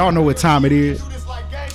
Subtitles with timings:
[0.00, 1.02] Y'all know what time it is.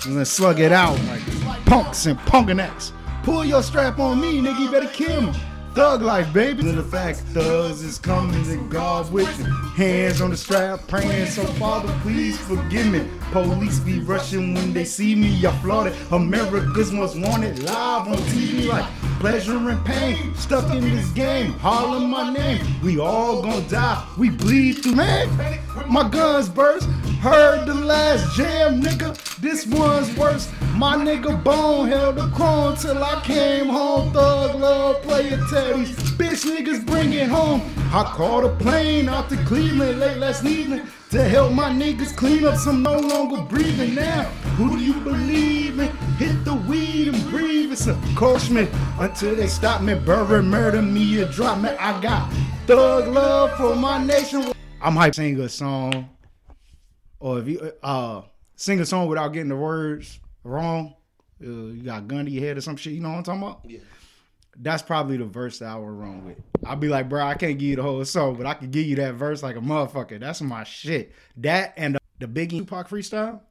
[0.08, 1.22] Let's slug it out like
[1.66, 2.92] punks and punkinects.
[3.22, 4.62] Pull your strap on me, nigga.
[4.62, 5.34] You better kill me.
[5.76, 6.68] Thug life, baby.
[6.68, 9.28] And the fact thugs is coming to God with.
[9.76, 11.28] Hands on the strap, praying.
[11.28, 13.08] So, Father, please forgive me.
[13.32, 15.46] Police be rushing when they see me.
[15.46, 15.94] I flooded.
[16.12, 20.34] America's most wanted live on TV like pleasure and pain.
[20.34, 22.66] Stuck in this game, holler my name.
[22.82, 24.04] We all gonna die.
[24.18, 25.30] We bleed through, man.
[25.88, 26.90] My guns burst.
[27.26, 29.18] Heard the last jam, nigga.
[29.38, 30.48] This one's worse.
[30.76, 34.14] My nigga Bone held the crown till I came home.
[34.14, 35.96] Thug love player teddies.
[36.20, 37.64] Bitch niggas bring it home.
[37.92, 42.46] I called a plane out to Cleveland late last evening to help my niggas clean
[42.46, 44.26] up some no longer breathing now.
[44.58, 45.88] Who do you believe in?
[46.18, 47.72] Hit the weed and breathe.
[47.72, 51.70] It's a coachman until they stop me, bury, murder me, or drop me.
[51.70, 52.32] I got
[52.68, 54.52] thug love for my nation.
[54.80, 56.08] I'm hype sing a song,
[57.20, 58.22] or if you uh
[58.56, 60.96] sing a song without getting the words wrong,
[61.42, 62.94] uh, you got a gun to your head or some shit.
[62.94, 63.62] You know what I'm talking about?
[63.66, 63.80] Yeah.
[64.58, 66.38] That's probably the verse that I was wrong with.
[66.66, 68.86] I'd be like, bro, I can't give you the whole song, but I can give
[68.86, 70.18] you that verse like a motherfucker.
[70.20, 71.12] That's my shit.
[71.38, 73.42] That and the, the Biggie Tupac freestyle.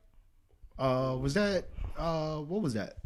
[0.78, 1.66] Uh, was that
[1.98, 2.96] uh, what was that?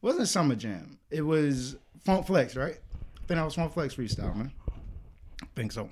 [0.00, 0.98] Wasn't Summer Jam?
[1.10, 2.76] It was Funk Flex, right?
[2.76, 4.52] I think that was Funk Flex freestyle, man.
[5.42, 5.90] I think so.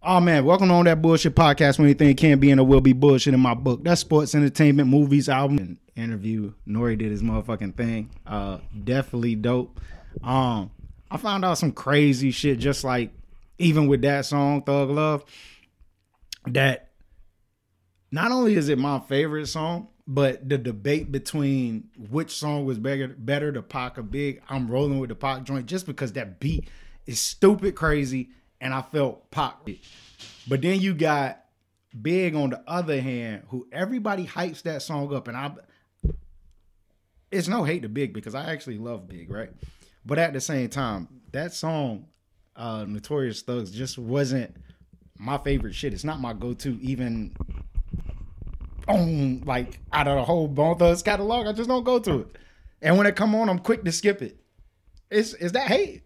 [0.00, 1.78] Oh man, welcome on that bullshit podcast.
[1.78, 3.82] When anything can be and it will be bullshit in my book.
[3.82, 6.52] That's sports, entertainment, movies, album, and interview.
[6.68, 8.10] Nori did his motherfucking thing.
[8.24, 9.80] Uh, definitely dope.
[10.22, 10.70] Um,
[11.10, 13.10] I found out some crazy shit, just like
[13.58, 15.24] even with that song, Thug Love.
[16.46, 16.90] That
[18.12, 23.08] not only is it my favorite song, but the debate between which song was better,
[23.08, 26.68] better the Pac or Big, I'm rolling with the Pac joint just because that beat
[27.04, 29.54] is stupid crazy, and I felt Pac.
[30.48, 31.44] But then you got
[32.00, 35.52] Big on the other hand, who everybody hypes that song up, and I.
[37.30, 39.50] It's no hate to Big because I actually love Big, right?
[40.04, 42.06] But at the same time, that song,
[42.56, 44.54] uh, Notorious Thugs, just wasn't
[45.18, 45.92] my favorite shit.
[45.92, 47.34] It's not my go-to, even
[48.86, 51.46] on like out of the whole Bone Thugs catalog.
[51.46, 52.36] I just don't go to it.
[52.80, 54.38] And when it come on, I'm quick to skip it.
[55.10, 56.02] Is is that hate?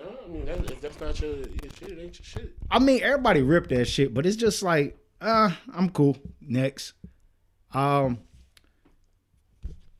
[0.00, 1.46] No, I mean that, if that's not your, your
[1.78, 2.54] shit, it ain't your shit.
[2.70, 6.16] I mean, everybody ripped that shit, but it's just like, uh, I'm cool.
[6.40, 6.94] Next.
[7.72, 8.18] Um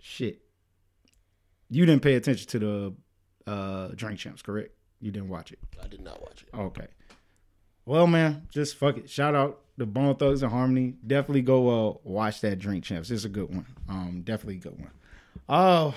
[0.01, 0.41] shit.
[1.69, 2.95] You didn't pay attention to the
[3.51, 4.73] uh drink champs, correct?
[5.01, 5.59] You didn't watch it.
[5.83, 6.57] I did not watch it.
[6.57, 6.87] Okay.
[7.87, 9.09] Well, man, just fuck it.
[9.11, 10.95] Shout out the Bone Thugs and Harmony.
[11.07, 13.11] Definitely go uh watch that Drink Champs.
[13.11, 13.67] It's a good one.
[13.89, 14.91] Um, definitely a good one.
[15.49, 15.93] Uh,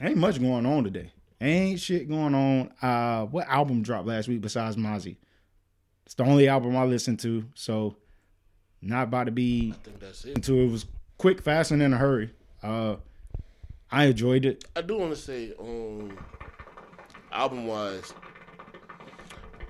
[0.00, 1.12] ain't much going on today.
[1.40, 2.72] Ain't shit going on.
[2.80, 5.16] Uh, what album dropped last week besides Mozzy?
[6.06, 7.96] It's the only album I listened to, so
[8.80, 10.36] not about to be I think that's it.
[10.36, 10.70] into it.
[10.70, 10.86] was
[11.18, 12.30] quick, fast, and in a hurry.
[12.62, 12.96] Uh,
[13.90, 14.64] I enjoyed it.
[14.74, 16.16] I do want to say, um,
[17.32, 18.14] album wise,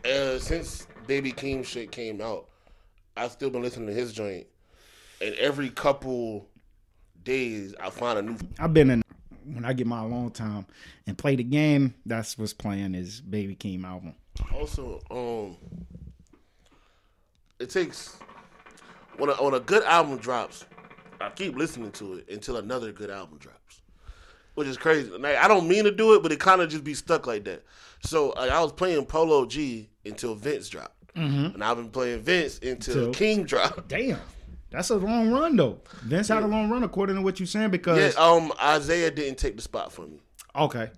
[0.05, 2.49] uh, since Baby Keem shit came out,
[3.17, 4.47] I've still been listening to his joint,
[5.21, 6.49] and every couple
[7.25, 8.37] days I find a new.
[8.59, 9.03] I've been in
[9.55, 10.67] when I get my alone time
[11.07, 11.95] and play the game.
[12.05, 14.15] That's what's playing is Baby Keem album.
[14.55, 15.57] Also, um,
[17.59, 18.17] it takes
[19.17, 20.65] when a, when a good album drops,
[21.21, 23.81] I keep listening to it until another good album drops,
[24.55, 25.11] which is crazy.
[25.11, 27.45] Like, I don't mean to do it, but it kind of just be stuck like
[27.45, 27.65] that.
[28.03, 32.59] So like, I was playing Polo G until Vince dropped, and I've been playing Vince
[32.59, 33.89] until Till- King dropped.
[33.89, 34.21] Damn.
[34.71, 35.79] That's a long run though.
[36.03, 39.39] Vince had a long run according to what you're saying because Yeah, um, Isaiah didn't
[39.39, 40.21] take the spot for me.
[40.55, 40.91] okay.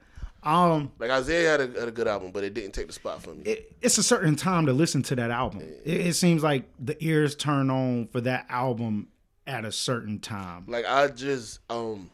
[0.43, 3.23] Um Like Isaiah had a, had a good album, but it didn't take the spot
[3.23, 3.43] for me.
[3.45, 5.61] it, it's a certain time to listen to that album.
[5.85, 9.09] It, it seems like the ears turn on for that album
[9.47, 10.65] at a certain time.
[10.69, 12.09] Like I just um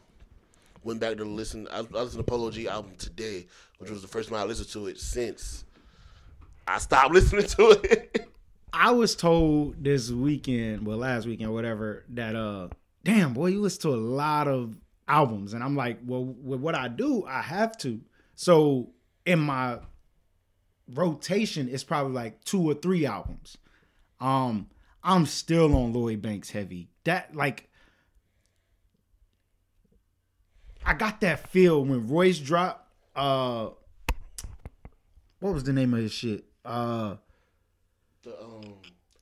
[0.83, 1.67] went back to listen.
[1.71, 3.45] I, I listened to Polo G album today,
[3.77, 5.63] which was the first time I listened to it since
[6.67, 8.27] I stopped listening to it.
[8.75, 12.67] I was told this weekend, well last weekend, whatever, that uh
[13.03, 14.75] damn boy, you listen to a lot of
[15.07, 15.53] albums.
[15.53, 18.01] And I'm like, well, with what I do, I have to.
[18.35, 18.91] So
[19.25, 19.79] in my
[20.93, 23.57] rotation, it's probably like two or three albums.
[24.19, 24.67] Um,
[25.03, 26.89] I'm still on Lloyd Banks heavy.
[27.05, 27.69] That like
[30.85, 33.69] I got that feel when Royce dropped uh
[35.39, 36.45] what was the name of his shit?
[36.65, 37.15] Uh
[38.25, 38.73] the, um,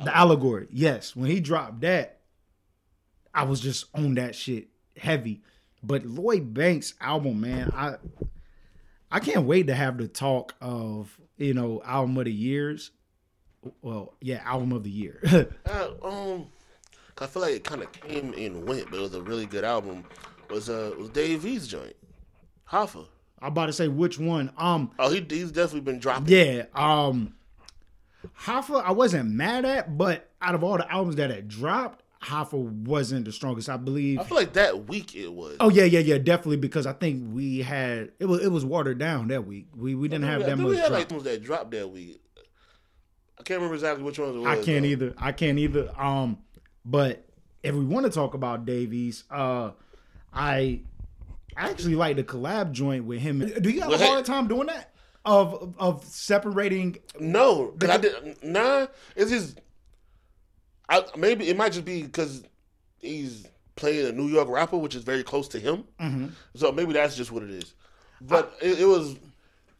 [0.03, 0.67] the allegory.
[0.71, 2.19] Yes, when he dropped that,
[3.33, 4.67] I was just on that shit
[4.97, 5.41] heavy.
[5.83, 7.95] But Lloyd Banks album, man, I
[9.11, 12.91] I can't wait to have the talk of you know album of the years.
[13.81, 15.21] Well, yeah, album of the year.
[15.65, 16.47] uh, um,
[17.17, 19.63] I feel like it kind of came and went, but it was a really good
[19.63, 20.03] album.
[20.49, 21.95] Was uh was Dave East joint,
[22.69, 23.05] Hoffa.
[23.41, 24.51] I'm about to say which one.
[24.57, 26.27] Um, Oh, he he's definitely been dropping.
[26.27, 26.63] yeah.
[26.73, 27.33] Um,
[28.41, 32.53] Hoffa, I wasn't mad at, but out of all the albums that had dropped, Hoffa
[32.57, 33.69] wasn't the strongest.
[33.69, 34.19] I believe.
[34.19, 35.57] I feel like that week it was.
[35.59, 38.97] Oh yeah, yeah, yeah, definitely because I think we had it was it was watered
[38.97, 39.67] down that week.
[39.75, 40.69] We we didn't have I that think much.
[40.69, 40.99] we had drop.
[40.99, 42.21] like ones that dropped that week.
[43.39, 44.47] I can't remember exactly which ones it was.
[44.47, 44.89] I can't though.
[44.89, 45.13] either.
[45.17, 45.91] I can't either.
[45.99, 46.37] Um,
[46.85, 47.25] but
[47.61, 49.71] if we want to talk about Dave East, uh,
[50.33, 50.81] I
[51.57, 53.39] actually like the collab joint with him.
[53.39, 54.92] Do you have a hard time doing that?
[55.25, 56.97] Of of separating?
[57.19, 58.43] No, but I did.
[58.43, 59.61] Nah, it's just.
[60.89, 62.43] I maybe it might just be because
[62.99, 65.85] he's playing a New York rapper, which is very close to him.
[66.01, 66.27] Mm-hmm.
[66.55, 67.73] So maybe that's just what it is.
[68.19, 69.15] But it, it was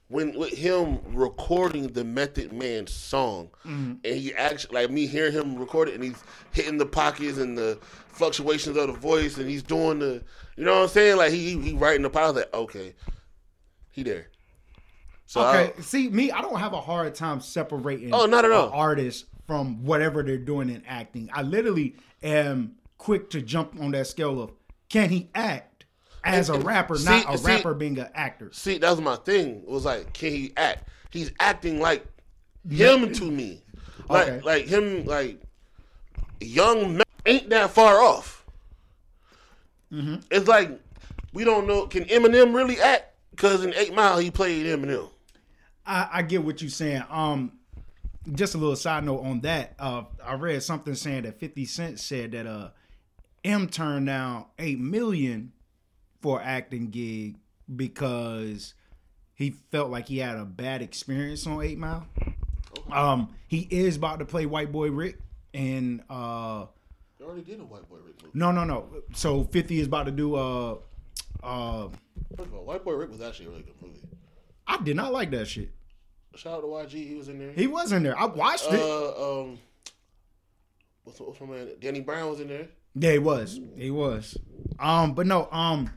[0.08, 3.94] when with him recording the Method Man song, Mm-hmm.
[4.06, 6.24] and he actually like me hearing him record it, and he's
[6.54, 10.24] hitting the pockets and the fluctuations of the voice, and he's doing the,
[10.56, 11.18] you know what I'm saying?
[11.18, 12.32] Like he he writing the power.
[12.32, 12.94] Like okay,
[13.92, 14.28] he there.
[15.34, 18.14] So Okay, see me, I don't have a hard time separating.
[18.14, 18.70] Oh, not at all.
[18.70, 21.28] Artist from whatever they're doing in acting.
[21.34, 24.52] I literally am quick to jump on that scale of
[24.90, 25.86] can he act
[26.24, 28.52] as a rapper, see- not a see- rapper being an actor.
[28.54, 29.64] See, that was my thing.
[29.64, 30.88] It Was like, can he act?
[31.10, 32.06] He's acting like
[32.70, 33.64] him to me,
[34.10, 34.42] like Okay.
[34.42, 35.42] like him, like
[36.42, 38.46] young man ain't that far off.
[39.92, 40.18] Mm-hmm.
[40.30, 40.80] It's like
[41.34, 41.88] we don't know.
[41.88, 43.16] Can Eminem really act?
[43.32, 45.10] Because in Eight Mile he played Eminem.
[45.86, 47.04] I, I get what you're saying.
[47.10, 47.54] Um,
[48.32, 49.76] just a little side note on that.
[49.78, 52.70] Uh, I read something saying that 50 Cent said that uh,
[53.44, 55.52] M turned down eight million
[56.22, 57.36] for acting gig
[57.76, 58.74] because
[59.36, 62.06] he felt like he had a bad experience on Eight Mile.
[62.92, 65.18] Um, he is about to play White Boy Rick,
[65.54, 66.66] and uh,
[67.20, 68.32] They already did a White Boy Rick movie.
[68.34, 68.88] no, no, no.
[69.14, 70.76] So 50 is about to do uh,
[71.44, 71.90] uh,
[72.38, 74.00] First of all, White Boy Rick was actually a really good movie.
[74.68, 75.72] I did not like that shit.
[76.36, 77.52] Shout out to YG, he was in there.
[77.52, 78.18] He was in there.
[78.18, 78.80] I watched it.
[78.80, 79.60] uh, um,
[81.04, 81.70] what's, what's my man?
[81.80, 82.68] Danny Brown was in there.
[82.96, 83.60] Yeah, he was.
[83.76, 84.38] He was.
[84.80, 85.90] Um, but no, um,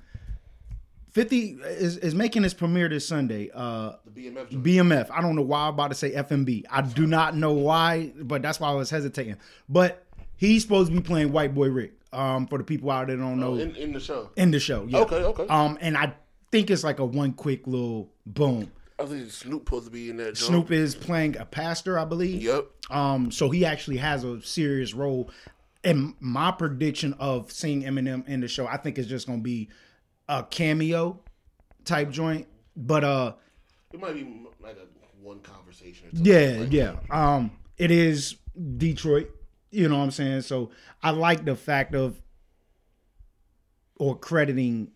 [1.12, 3.50] Fifty is, is making his premiere this Sunday.
[3.54, 4.50] Uh, The BMF.
[4.62, 5.10] BMF.
[5.10, 6.64] I don't know why I'm about to say FMB.
[6.70, 9.36] I do not know why, but that's why I was hesitating.
[9.66, 10.04] But
[10.36, 11.92] he's supposed to be playing White Boy Rick.
[12.12, 14.30] Um, for the people out there that don't know Oh, in, in the show.
[14.36, 14.86] in the show.
[14.88, 15.00] Yeah.
[15.00, 15.46] Okay, okay.
[15.48, 16.14] Um, and I
[16.56, 18.70] think it's like a one quick little boom.
[18.98, 20.34] I think Snoop supposed to be in that.
[20.34, 20.38] joint.
[20.38, 22.42] Snoop is playing a pastor, I believe.
[22.42, 22.66] Yep.
[22.90, 25.30] Um, so he actually has a serious role.
[25.84, 29.68] And my prediction of seeing Eminem in the show, I think is just gonna be
[30.28, 31.20] a cameo
[31.84, 32.46] type joint.
[32.74, 33.34] But uh,
[33.92, 34.86] It might be like a
[35.22, 36.08] one conversation.
[36.08, 36.32] Or something.
[36.32, 37.34] yeah, Like, yeah.
[37.34, 38.36] Um, it is
[38.78, 39.30] Detroit.
[39.70, 40.40] You know what I'm saying?
[40.42, 40.70] So
[41.02, 42.20] I like the fact of
[43.98, 44.92] or crediting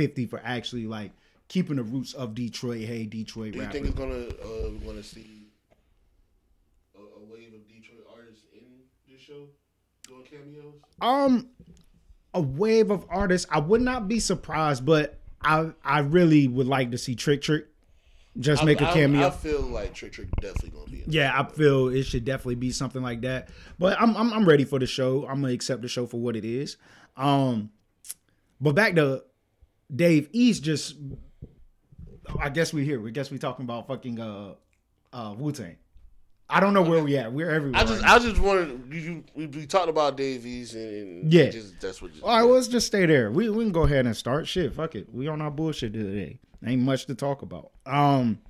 [0.00, 1.12] 50 for actually like
[1.48, 2.80] keeping the roots of Detroit.
[2.86, 3.72] Hey, Detroit Do you rapper.
[3.74, 5.48] think it's gonna uh, we're gonna see
[6.96, 8.62] a, a wave of Detroit artists in
[9.12, 9.46] this show
[10.08, 10.74] doing cameos?
[11.02, 11.50] Um,
[12.32, 13.46] a wave of artists.
[13.50, 17.66] I would not be surprised, but I I really would like to see Trick Trick
[18.38, 19.26] just make a I- I- cameo.
[19.26, 21.02] I, feel like Trick Trick definitely gonna be.
[21.02, 23.50] In yeah, I feel it should definitely be something like that.
[23.78, 25.26] But I'm I'm, I'm ready for the show.
[25.26, 26.78] I'm gonna accept the show for what it is.
[27.18, 27.68] Um,
[28.62, 29.24] but back to
[29.94, 30.62] Dave East.
[30.62, 30.96] Just
[32.38, 33.00] I guess we here.
[33.00, 34.54] We guess we talking about fucking uh
[35.12, 35.76] uh Wu Tang.
[36.52, 37.32] I don't know where we at.
[37.32, 37.80] We're everywhere.
[37.80, 38.10] I just right.
[38.10, 41.48] I just wanted you, you we, talked about Dave East and Yeah.
[41.48, 42.10] just, that's what.
[42.10, 43.30] Just, All right, let's just stay there.
[43.30, 44.48] We we can go ahead and start.
[44.48, 45.12] Shit, fuck it.
[45.14, 46.40] We on our bullshit today.
[46.66, 47.70] Ain't much to talk about.
[47.86, 48.40] Um,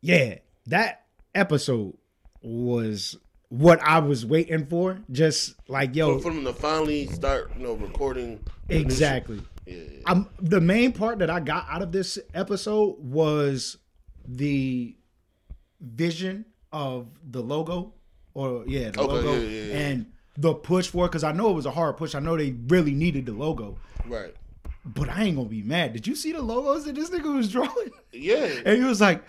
[0.00, 1.04] yeah, that
[1.34, 1.96] episode
[2.42, 3.16] was
[3.48, 4.98] what I was waiting for.
[5.12, 8.40] Just like yo, for, for them to finally start, you know, recording.
[8.68, 9.40] exactly.
[9.66, 9.82] Yeah.
[10.06, 13.78] I'm the main part that I got out of this episode was
[14.26, 14.96] the
[15.80, 17.94] vision of the logo,
[18.34, 19.78] or yeah, the Okay, logo, yeah, yeah, yeah.
[19.88, 20.06] and
[20.36, 21.08] the push for it.
[21.08, 22.14] Because I know it was a hard push.
[22.14, 23.78] I know they really needed the logo.
[24.06, 24.34] right.
[24.86, 25.94] But I ain't gonna be mad.
[25.94, 27.88] Did you see the logos that this nigga was drawing?
[28.12, 29.24] Yeah, And he was like,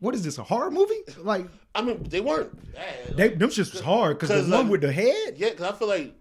[0.00, 0.38] "What is this?
[0.38, 3.16] A horror movie?" Like I mean they weren't bad.
[3.16, 5.34] they, them shits was hard because the one like- with the head.
[5.36, 6.14] Yeah, because I feel like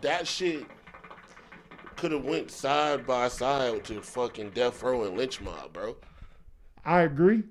[0.00, 0.64] that shit
[2.02, 5.94] could have went side by side to fucking Death Row and Lynch Mob, bro.
[6.84, 7.44] I agree.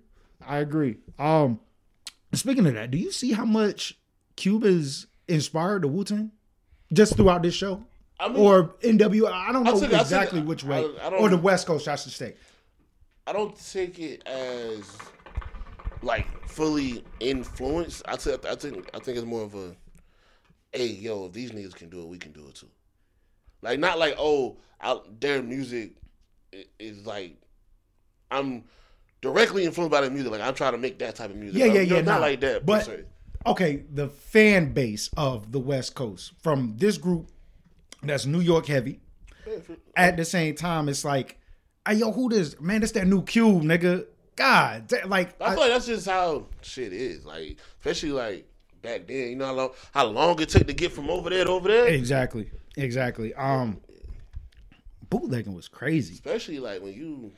[0.45, 0.97] I agree.
[1.17, 1.61] Um,
[2.33, 3.97] speaking of that, do you see how much
[4.35, 6.31] Cube's inspired the Wu Tang
[6.91, 7.81] just throughout this show?
[8.19, 9.31] I mean, Or NWA?
[9.31, 10.79] I don't know I took- exactly which way.
[11.01, 12.35] I- I or the West Coast, I should say.
[13.25, 14.83] I don't take it as
[16.01, 18.01] like fully influenced.
[18.05, 19.77] I think I think I think it's more of a
[20.73, 22.67] hey, yo, if these niggas can do it, we can do it too.
[23.61, 25.93] Like not like oh, out their music
[26.79, 27.37] is like
[28.29, 28.63] I'm
[29.21, 30.31] directly influenced by the music.
[30.31, 31.59] Like I'm trying to make that type of music.
[31.59, 32.25] Yeah, I'm- yeah, you know, yeah, Not nah.
[32.25, 33.05] like that, But-
[33.45, 37.27] okay, the fan base of the West Coast from this group
[38.03, 38.99] that's New York heavy.
[39.95, 41.37] At the same time, it's like,
[41.87, 42.59] hey, yo, who this?
[42.61, 44.05] Man, that's that new Cube, nigga.
[44.35, 47.25] God, da- like, I I- feel like that's just how shit is.
[47.25, 48.47] Like especially like
[48.81, 51.43] back then, you know how long how long it took to get from over there
[51.43, 51.87] to over there.
[51.87, 53.33] exactly, exactly.
[53.33, 53.81] Um,
[55.09, 56.13] bootlegging was crazy.
[56.13, 57.31] Especially like when you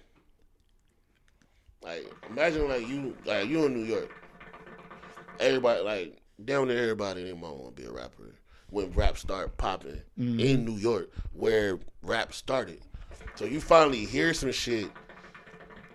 [1.81, 4.09] like imagine like you like you in New York.
[5.39, 8.35] Everybody like down there everybody and their mom wanna be a rapper.
[8.69, 12.81] When rap start popping in New York, where rap started.
[13.35, 14.89] So you finally hear some shit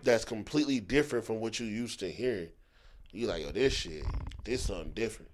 [0.05, 2.51] that's completely different from what you used to hearing.
[3.11, 4.05] You like, yo, this shit,
[4.45, 5.31] this something different.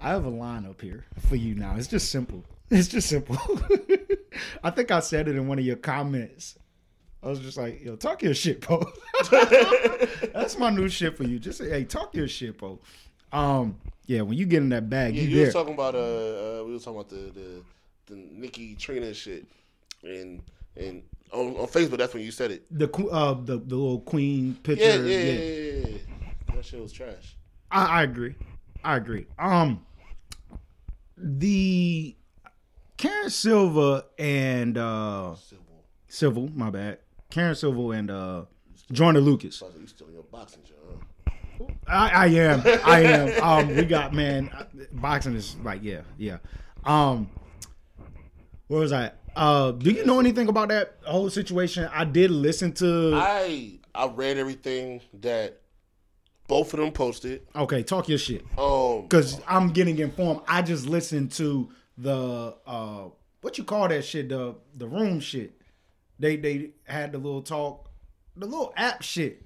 [0.00, 1.76] I have a line up here for you now.
[1.76, 2.44] It's just simple.
[2.72, 3.36] It's just simple.
[4.62, 6.56] I think I said it in one of your comments.
[7.20, 8.80] I was just like, yo, talk your shit, bro.
[10.32, 11.40] That's my new shit for you.
[11.40, 12.78] Just say, hey, talk your shit, bro.
[13.32, 13.76] Um,
[14.06, 15.44] yeah, when you get in that bag, Yeah, you you there.
[15.46, 15.98] was talking about uh,
[16.60, 17.62] uh we was talking about the the,
[18.06, 19.46] the Nicki Trina shit,
[20.04, 20.40] and
[20.76, 21.02] and
[21.32, 22.62] on, on Facebook that's when you said it.
[22.70, 24.84] the uh the, the little queen picture.
[24.84, 26.54] Yeah, yeah, yeah, yeah, yeah.
[26.54, 27.36] That shit was trash.
[27.72, 28.36] I, I agree.
[28.84, 29.26] I agree.
[29.40, 29.84] Um,
[31.22, 32.16] the
[32.96, 35.64] Karen Silva and uh Civil.
[36.08, 36.98] Civil, my bad.
[37.30, 38.44] Karen Silva and uh
[38.92, 39.62] Joyner Lucas.
[39.78, 40.76] You still in your boxing gym?
[41.58, 41.66] Huh?
[41.86, 42.62] I, I am.
[42.84, 43.42] I am.
[43.42, 44.50] Um, we got man.
[44.92, 46.38] Boxing is like yeah, yeah.
[46.84, 47.30] Um,
[48.68, 49.12] where was I?
[49.36, 51.88] Uh, do you know anything about that whole situation?
[51.92, 53.12] I did listen to.
[53.14, 55.60] I I read everything that
[56.50, 57.46] both of them posted.
[57.54, 58.44] okay, talk your shit.
[58.58, 60.40] Um, because I'm getting informed.
[60.48, 63.04] I just listened to the uh
[63.40, 65.52] what you call that shit the the room shit.
[66.18, 67.88] They they had the little talk,
[68.36, 69.42] the little app shit.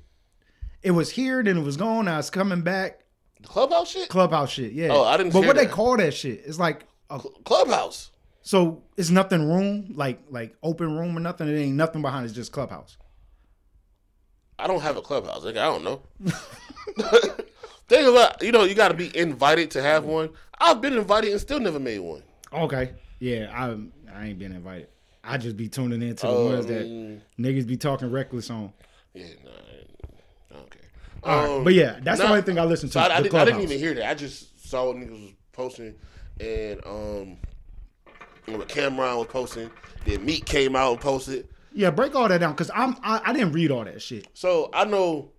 [0.82, 2.06] It was here, then it was gone.
[2.06, 3.00] Now it's coming back.
[3.40, 4.08] the clubhouse shit.
[4.08, 4.88] Clubhouse shit, yeah.
[4.90, 6.42] Oh, I didn't But what they call that shit?
[6.46, 8.10] It's like a, Clubhouse.
[8.40, 11.48] so it's nothing room like like open room or nothing.
[11.48, 12.24] It ain't nothing behind.
[12.24, 12.96] It's just clubhouse.
[14.58, 15.44] I don't have a clubhouse.
[15.44, 16.02] Like, I don't know.
[17.86, 20.30] Think about you know you got to be invited to have one.
[20.58, 22.22] I've been invited and still never made one.
[22.52, 23.50] Okay, yeah.
[23.52, 23.76] I
[24.16, 24.88] I ain't been invited.
[25.22, 26.86] I just be tuning in to the Oh, ones that
[27.38, 28.72] niggas be talking reckless on.
[29.14, 29.50] yeah, nah,
[30.50, 30.82] I don't care.
[31.22, 32.92] All right, Um, but yeah, that's the only thing I listen to.
[32.94, 34.10] So I, I, didn't, I didn't even hear that.
[34.10, 35.94] I just saw what niggas was posting,
[36.40, 37.36] and um,
[38.46, 39.70] when Cameron was posting.
[40.04, 41.48] Then Meat came out and posted.
[41.76, 44.28] Yeah, break all that down because I'm I, I didn't read all that shit.
[44.32, 45.32] So I know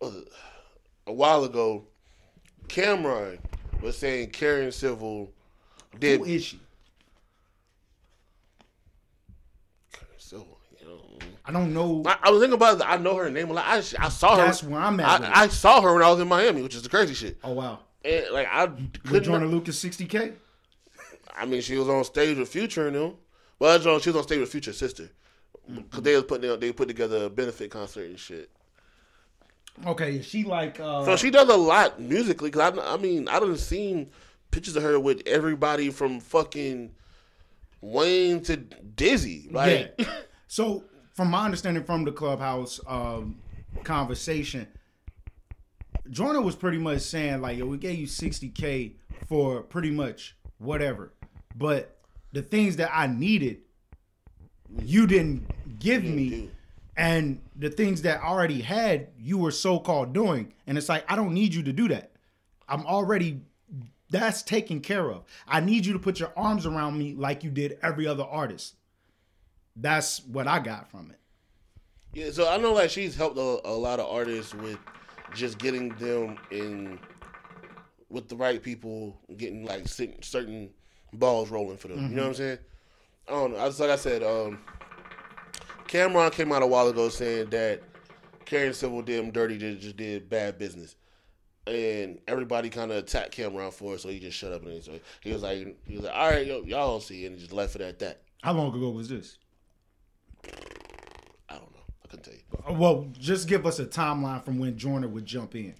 [0.00, 0.10] uh,
[1.06, 1.84] a while ago,
[2.68, 3.40] Cameron
[3.82, 5.32] was saying Karen Civil
[5.98, 6.60] did Who is she?
[10.16, 10.58] Civil.
[10.80, 11.00] You know,
[11.44, 12.02] I don't know.
[12.06, 12.84] I, I was thinking about it.
[12.86, 13.66] I know her name a lot.
[13.66, 14.44] I, I saw her.
[14.46, 15.22] That's where I'm at.
[15.22, 17.38] I, I saw her when I was in Miami, which is the crazy shit.
[17.42, 19.24] Oh wow, And like I with couldn't.
[19.24, 20.34] Joyner Lucas 60k.
[21.36, 23.14] I mean, she was on stage with Future and them.
[23.58, 24.00] Well, wrong.
[24.00, 25.10] She was on stage with Future sister
[25.68, 28.50] because they was putting they put together a benefit concert and shit.
[29.86, 32.50] Okay, is she like uh, So she does a lot musically.
[32.50, 34.10] Cause I, I mean, I done seen
[34.50, 36.92] pictures of her with everybody from fucking
[37.80, 39.48] Wayne to Dizzy.
[39.50, 40.06] Like, yeah.
[40.46, 40.84] So
[41.14, 43.40] from my understanding from the clubhouse um,
[43.82, 44.68] conversation,
[46.08, 48.94] Joyner was pretty much saying like, "Yo, we gave you 60k
[49.26, 51.12] for pretty much whatever,
[51.56, 51.93] but
[52.34, 53.62] the things that I needed,
[54.82, 56.50] you didn't give me."
[56.96, 60.54] and the things that I already had you were so-called doing.
[60.66, 62.12] And it's like i don't need you to do that.
[62.68, 63.40] I'm already
[64.10, 65.24] that's taken care of.
[65.48, 68.76] I need you to put your arms around me like you did every other artist.
[69.76, 71.18] That's what i got from it.
[72.12, 72.30] Yeah.
[72.30, 74.78] So I know like she's helped a, a lot of artists with
[75.34, 77.00] just getting them in
[78.08, 80.70] with the right people, getting like certain- certain
[81.16, 82.10] balls rolling for them.
[82.10, 82.58] You know what I'm saying?
[83.28, 83.58] I don't know.
[83.58, 84.58] I just like I said, um,
[85.88, 87.82] Cameron came out a while ago saying that
[88.44, 90.96] Karen Civil did him dirty, just, just did bad business.
[91.66, 94.92] And everybody kind of attacked Cameron for it, so he just shut up and so
[95.22, 97.40] he was like, he was like, all right, yo, y'all don't see, it, and he
[97.40, 98.20] just left it at that.
[98.42, 99.38] how long ago was this
[101.48, 101.80] I don't know.
[102.04, 102.40] I couldn't tell you.
[102.68, 105.74] Uh, well just give us a timeline from when Joyner would jump in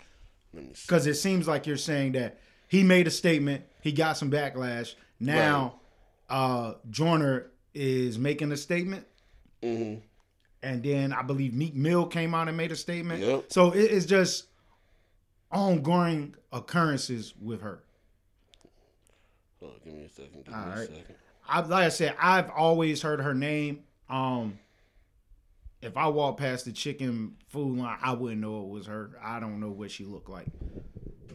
[0.53, 2.39] because it seems like you're saying that
[2.69, 5.81] he made a statement he got some backlash now
[6.29, 9.07] uh Joyner is making a statement
[9.63, 9.95] hmm
[10.65, 13.23] and then I believe Meek Mill came out and made a statement.
[13.23, 13.53] Yep.
[13.53, 14.47] So it is just
[15.53, 17.85] ongoing occurrences with her.
[19.63, 20.45] Oh, give me a second.
[20.45, 21.05] Give All me a second.
[21.47, 23.85] I like I said, I've always heard her name.
[24.09, 24.59] Um,
[25.83, 29.11] if I walked past the chicken food line, I wouldn't know it was her.
[29.23, 30.47] I don't know what she looked like.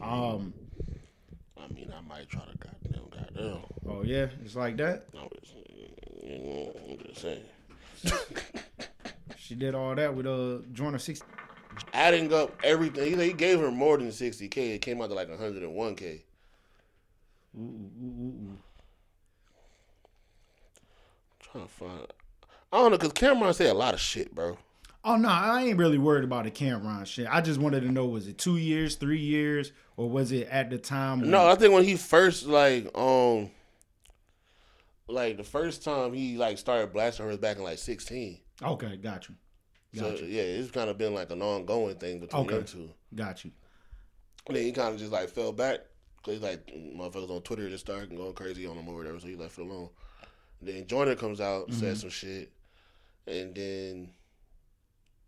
[0.02, 0.54] Um,
[1.62, 3.62] I mean, I might try to goddamn, goddamn.
[3.88, 5.06] oh yeah, it's like that.
[5.14, 5.54] I'm just,
[6.24, 7.44] I'm just saying.
[9.36, 11.26] She did all that with uh Joyner sixty.
[11.92, 14.74] Adding up everything, he, gave her more than 60k.
[14.74, 16.20] It came out to like 101k.
[17.56, 18.58] Ooh, ooh, ooh, ooh.
[21.40, 22.06] trying to find.
[22.72, 24.56] I don't know, cause Cameron said a lot of shit, bro.
[25.02, 27.26] Oh no, I ain't really worried about the Cameron shit.
[27.28, 30.70] I just wanted to know was it two years, three years, or was it at
[30.70, 31.20] the time?
[31.20, 33.50] when- No, I think when he first like um
[35.06, 38.38] like the first time he like started blasting her was back in like sixteen.
[38.62, 39.34] Okay, got you,
[39.94, 42.56] So got you, yeah, it's kind of been like an ongoing thing between Okay.
[42.56, 42.90] them two.
[43.14, 43.50] got you.
[44.46, 45.80] And then he kind of just like fell back
[46.16, 49.36] because like motherfuckers on Twitter just started going crazy on him or whatever, so he
[49.36, 49.90] left it alone.
[50.62, 52.52] Then Joyner comes out, says some shit,
[53.26, 54.10] and then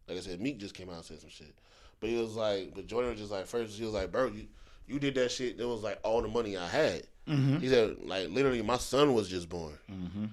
[0.08, 1.54] like I said, Meek just came out and said some shit.
[2.00, 4.46] But he was like, but Joyner was just like first he was like, bro, you
[4.86, 5.58] you did that shit.
[5.58, 7.02] It was like all the money I had.
[7.28, 7.58] Mm-hmm.
[7.58, 9.78] He said like literally my son was just born.
[9.90, 10.24] Mm-hmm.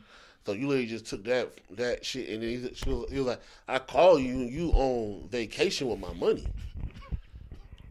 [0.45, 3.27] So you literally just took that that shit, and then he, she was, he was
[3.27, 6.47] like, "I call you, you on vacation with my money,"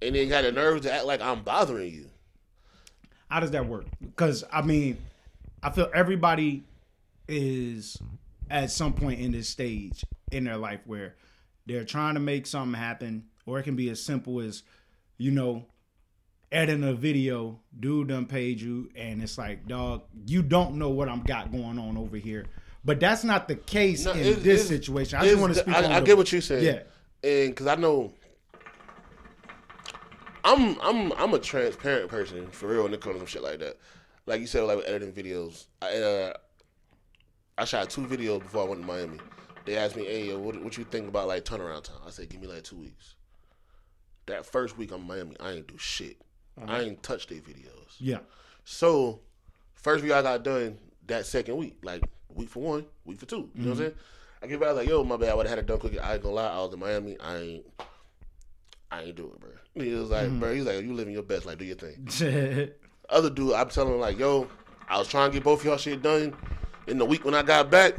[0.03, 2.07] and then got the nerve to act like I'm bothering you.
[3.29, 3.85] How does that work?
[4.00, 4.99] Because I mean,
[5.62, 6.65] I feel everybody
[7.29, 7.97] is
[8.50, 11.15] at some point in this stage in their life where
[11.67, 14.62] they're trying to make something happen, or it can be as simple as,
[15.19, 15.67] you know,
[16.50, 21.09] editing a video, dude done paid you, and it's like, dog, you don't know what
[21.09, 22.46] I'm got going on over here.
[22.85, 25.18] But that's not the case No, in this situation.
[25.18, 26.64] I just want to speak I, on I the- get what you're saying.
[26.64, 27.29] Yeah.
[27.29, 28.12] and because I know.
[30.44, 33.59] I'm I'm I'm a transparent person for real when it comes to some shit like
[33.59, 33.77] that.
[34.25, 35.66] Like you said, like with editing videos.
[35.83, 36.33] I uh,
[37.59, 39.18] I shot two videos before I went to Miami.
[39.66, 42.40] They asked me, "Hey, what what you think about like turnaround time?" I said, "Give
[42.40, 43.16] me like two weeks."
[44.27, 46.16] That first week I'm in Miami, I ain't do shit.
[46.62, 46.73] Uh-huh.
[46.73, 47.97] I ain't touch their videos.
[47.99, 48.18] Yeah.
[48.64, 49.21] So,
[49.75, 52.03] first week I got done that second week, like
[52.35, 53.37] week for one, week for two.
[53.37, 53.79] You know what I'm mm-hmm.
[53.81, 53.94] saying?
[54.42, 56.03] I get back like, yo, my bad, I would have had it done quicker.
[56.03, 57.16] I ain't gonna lie, I was in Miami.
[57.18, 57.66] I ain't,
[58.90, 59.51] I ain't do it, bro.
[59.75, 60.40] He was like, mm-hmm.
[60.40, 62.71] bro, he's like, you living your best, like do your thing.
[63.11, 64.49] Other dude, I'm telling him like, yo,
[64.88, 66.35] I was trying to get both of y'all shit done
[66.87, 67.94] in the week when I got back.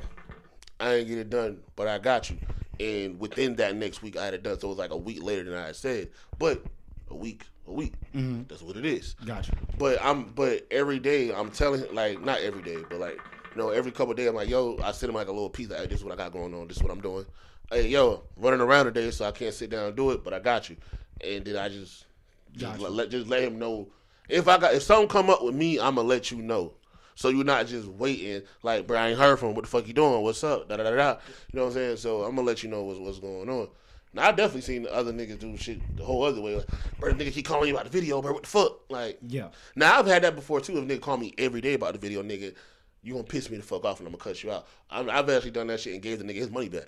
[0.80, 2.38] I ain't get it done, but I got you.
[2.80, 4.60] And within that next week, I had it done.
[4.60, 6.10] So it was like a week later than I had said.
[6.38, 6.64] But
[7.10, 7.94] a week, a week.
[8.16, 8.44] Mm-hmm.
[8.48, 9.16] That's what it is.
[9.26, 9.54] gotcha.
[9.78, 13.20] But I'm but every day I'm telling like not every day, but like
[13.56, 15.50] you know every couple of days I'm like yo I send him like a little
[15.50, 17.26] piece like hey, this is what I got going on, this is what I'm doing.
[17.72, 20.40] Hey yo, running around today so I can't sit down and do it, but I
[20.40, 20.78] got you.
[21.22, 22.06] And then I just
[22.54, 22.84] just Gotcha.
[22.84, 23.88] let, let just let him know
[24.28, 26.74] if I got if something come up with me, I'm gonna let you know.
[27.16, 29.56] So you're not just waiting like bro I ain't heard from him.
[29.56, 30.22] What the fuck you doing?
[30.24, 30.70] What's up?
[30.70, 31.18] Da da da da.
[31.52, 31.98] You know what I'm saying?
[31.98, 33.68] So I'm gonna let you know what's what's going on.
[34.14, 36.56] Now I definitely seen the other niggas do shit the whole other way.
[36.56, 36.66] Like,
[37.00, 38.34] bro, nigga keep calling you about the video, bro.
[38.34, 38.80] What the fuck?
[38.90, 39.50] Like, Yeah.
[39.76, 40.78] now I've had that before too.
[40.80, 42.56] If nigga call me every day about the video, nigga,
[43.04, 44.68] you gonna piss me the fuck off and I'm gonna cut you out.
[44.90, 46.88] I'm, I've actually done that shit and gave the nigga his money back.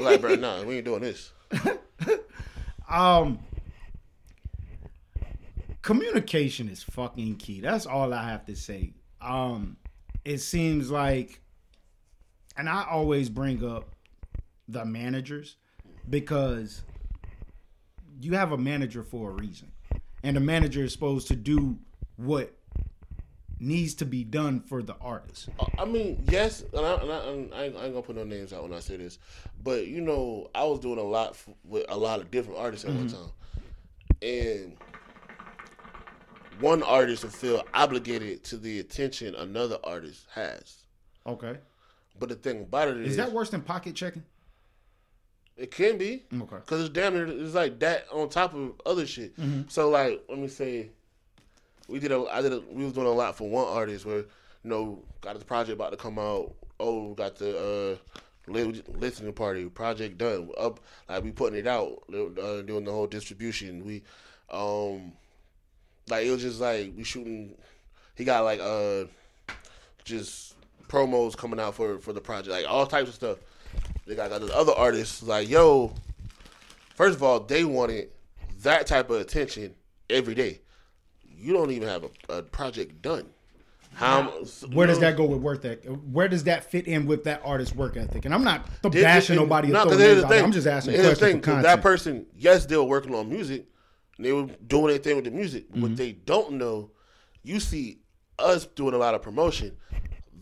[0.00, 1.32] like, bro, nah, we ain't doing this.
[2.90, 3.38] Um,
[5.80, 7.60] communication is fucking key.
[7.60, 8.92] That's all I have to say.
[9.20, 9.76] Um,
[10.24, 11.40] it seems like,
[12.56, 13.88] and I always bring up
[14.68, 15.56] the managers
[16.08, 16.82] because
[18.20, 19.72] you have a manager for a reason,
[20.22, 21.78] and the manager is supposed to do
[22.16, 22.54] what
[23.62, 25.48] needs to be done for the artist.
[25.58, 28.16] Uh, I mean, yes, and I, and I, and I, ain't, I ain't gonna put
[28.16, 29.18] no names out when I say this,
[29.62, 32.84] but you know, I was doing a lot f- with a lot of different artists
[32.84, 33.16] at one mm-hmm.
[33.16, 33.32] time,
[34.20, 34.76] and
[36.60, 40.78] one artist will feel obligated to the attention another artist has.
[41.26, 41.56] Okay,
[42.18, 44.24] But the thing about it is, is that worse than pocket checking?
[45.56, 46.24] It can be.
[46.34, 46.56] Okay.
[46.66, 49.38] Cause it's damn near it's like that on top of other shit.
[49.38, 49.62] Mm-hmm.
[49.68, 50.90] So like, let me say,
[51.88, 54.18] we did a I did a, we was doing a lot for one artist where
[54.18, 54.24] you
[54.64, 56.54] know got the project about to come out.
[56.80, 58.12] Oh, got the uh
[58.48, 60.80] listening party project done up.
[61.08, 63.84] Like we putting it out, uh, doing the whole distribution.
[63.84, 64.02] We
[64.50, 65.12] um
[66.08, 67.54] like it was just like we shooting.
[68.16, 69.04] He got like uh
[70.04, 70.54] just
[70.88, 73.38] promos coming out for for the project, like all types of stuff.
[74.06, 75.94] They got, got this other artists like, yo,
[76.94, 78.08] first of all, they wanted
[78.62, 79.74] that type of attention
[80.10, 80.60] every day.
[81.36, 83.26] You don't even have a, a project done.
[83.94, 84.22] How
[84.72, 85.84] Where does that go with work ethic?
[86.10, 88.24] Where does that fit in with that artist's work ethic?
[88.24, 89.68] And I'm not This- bashing this- nobody.
[89.68, 90.44] or no, 'cause throwing here's the thing.
[90.44, 91.62] I'm just asking Here's the questions thing.
[91.62, 93.66] That person, yes, they were working on music.
[94.16, 95.68] and They were doing their thing with the music.
[95.70, 95.82] Mm-hmm.
[95.82, 96.90] What they don't know,
[97.42, 97.98] you see
[98.38, 99.76] us doing a lot of promotion,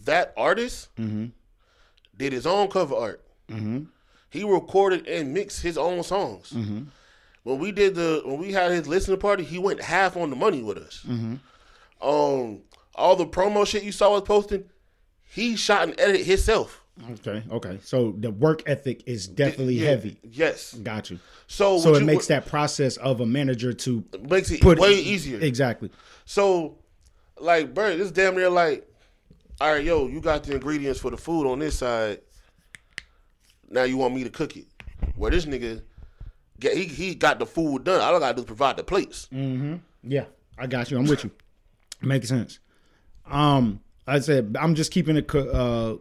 [0.04, 1.26] that artist Mm-hmm.
[2.20, 3.24] Did his own cover art.
[4.30, 6.50] He recorded and mixed his own songs.
[6.52, 6.82] Mm-hmm.
[7.42, 10.36] When we did the when we had his listening party, he went half on the
[10.36, 11.04] money with us.
[11.08, 11.34] Mm-hmm.
[12.06, 12.60] Um,
[12.94, 14.64] all the promo shit you saw us posting,
[15.22, 16.82] he shot and edited himself.
[17.12, 17.78] Okay, okay.
[17.82, 20.18] So the work ethic is definitely Yeah, heavy.
[20.22, 20.74] Yes.
[20.74, 21.18] Got you.
[21.46, 25.40] So So it you- makes that process of a manager to makes it way easier.
[25.40, 25.90] Exactly.
[26.26, 26.76] So,
[27.38, 28.86] like, bro, this damn near like,
[29.60, 32.20] all right, yo, you got the ingredients for the food on this side.
[33.68, 34.66] Now you want me to cook it?
[35.16, 35.82] Where this nigga,
[36.58, 38.00] get he he got the food done.
[38.00, 39.28] All I gotta do is provide the plates.
[39.32, 39.80] Mhm.
[40.02, 40.24] Yeah,
[40.58, 40.98] I got you.
[40.98, 41.30] I'm with you.
[42.02, 42.58] Makes sense.
[43.30, 45.32] Um, I said I'm just keeping it.
[45.34, 45.96] Uh,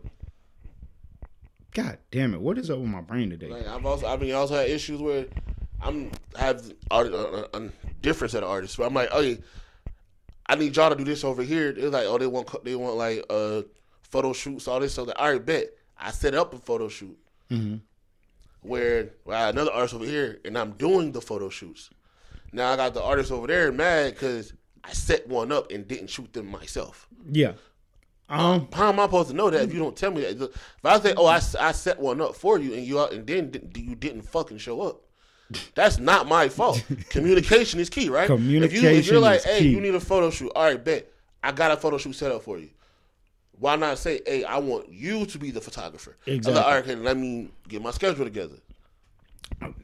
[1.73, 2.41] God damn it!
[2.41, 3.47] What is up with my brain today?
[3.47, 5.25] Like, I've also I mean I also had issues where
[5.81, 7.69] I'm have art, a, a, a
[8.01, 8.75] different set of artists.
[8.77, 9.35] But I'm like, oh, yeah,
[10.49, 11.71] I need y'all to do this over here.
[11.71, 13.61] They're like, oh, they want they want like uh
[14.01, 14.95] photo shoots, all this.
[14.95, 15.67] So like, all right, bet.
[16.01, 17.17] I set up a photo shoot
[18.61, 21.89] where well, I had another artist over here, and I'm doing the photo shoots.
[22.51, 26.07] Now I got the artist over there mad because I set one up and didn't
[26.07, 27.07] shoot them myself.
[27.29, 27.53] Yeah.
[28.27, 28.67] Um.
[28.73, 30.41] How am I supposed to know that if you don't tell me that?
[30.41, 33.25] If I say, "Oh, I, I set one up for you," and you out, and
[33.27, 35.01] then you didn't fucking show up,
[35.75, 36.83] that's not my fault.
[37.09, 38.29] Communication is key, right?
[38.29, 39.69] if, you, if you're like, "Hey, key.
[39.69, 41.11] you need a photo shoot," all right, bet
[41.43, 42.69] I got a photo shoot set up for you.
[43.57, 46.17] Why not say, "Hey, I want you to be the photographer"?
[46.25, 46.61] Exactly.
[46.61, 48.57] all right, okay, let me get my schedule together.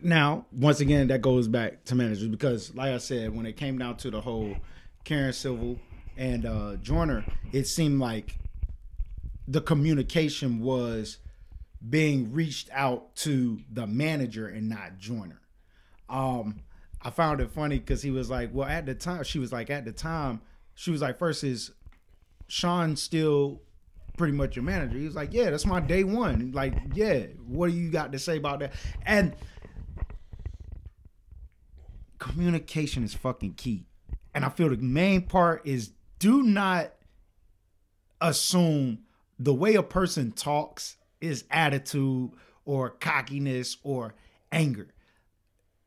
[0.01, 3.77] Now, once again, that goes back to managers because, like I said, when it came
[3.77, 4.55] down to the whole
[5.03, 5.79] Karen Civil
[6.15, 8.37] and uh, Joyner, it seemed like
[9.47, 11.17] the communication was
[11.87, 15.41] being reached out to the manager and not Joyner.
[16.09, 16.61] Um,
[17.01, 19.69] I found it funny because he was like, "Well, at the time, she was like,
[19.69, 20.41] at the time,
[20.73, 21.71] she was like, first is
[22.47, 23.61] Sean still
[24.17, 27.69] pretty much your manager?" He was like, "Yeah, that's my day one." Like, yeah, what
[27.69, 28.73] do you got to say about that?
[29.05, 29.35] And
[32.19, 33.85] communication is fucking key.
[34.33, 36.91] And I feel the main part is do not
[38.21, 38.99] assume
[39.37, 42.31] the way a person talks is attitude
[42.65, 44.15] or cockiness or
[44.51, 44.87] anger.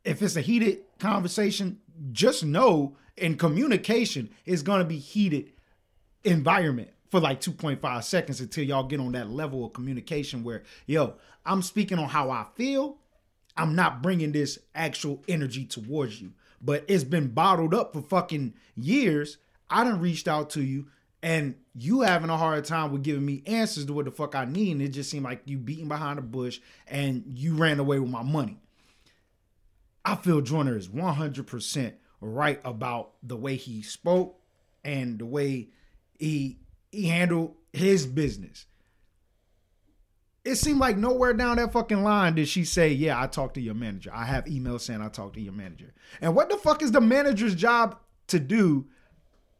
[0.03, 1.79] If it's a heated conversation,
[2.11, 5.51] just know in communication is going to be heated
[6.23, 11.15] environment for like 2.5 seconds until y'all get on that level of communication where, yo,
[11.45, 12.97] I'm speaking on how I feel.
[13.57, 16.31] I'm not bringing this actual energy towards you.
[16.61, 19.37] But it's been bottled up for fucking years.
[19.69, 20.87] I done reached out to you
[21.21, 24.45] and you having a hard time with giving me answers to what the fuck I
[24.45, 24.73] need.
[24.73, 28.09] And it just seemed like you beating behind the bush and you ran away with
[28.09, 28.59] my money.
[30.09, 34.39] I feel Joyner is 100% right about the way he spoke
[34.83, 35.69] and the way
[36.17, 36.57] he
[36.91, 38.65] he handled his business.
[40.43, 43.61] It seemed like nowhere down that fucking line did she say, "Yeah, I talked to
[43.61, 44.09] your manager.
[44.11, 47.01] I have emails saying I talked to your manager." And what the fuck is the
[47.01, 48.87] manager's job to do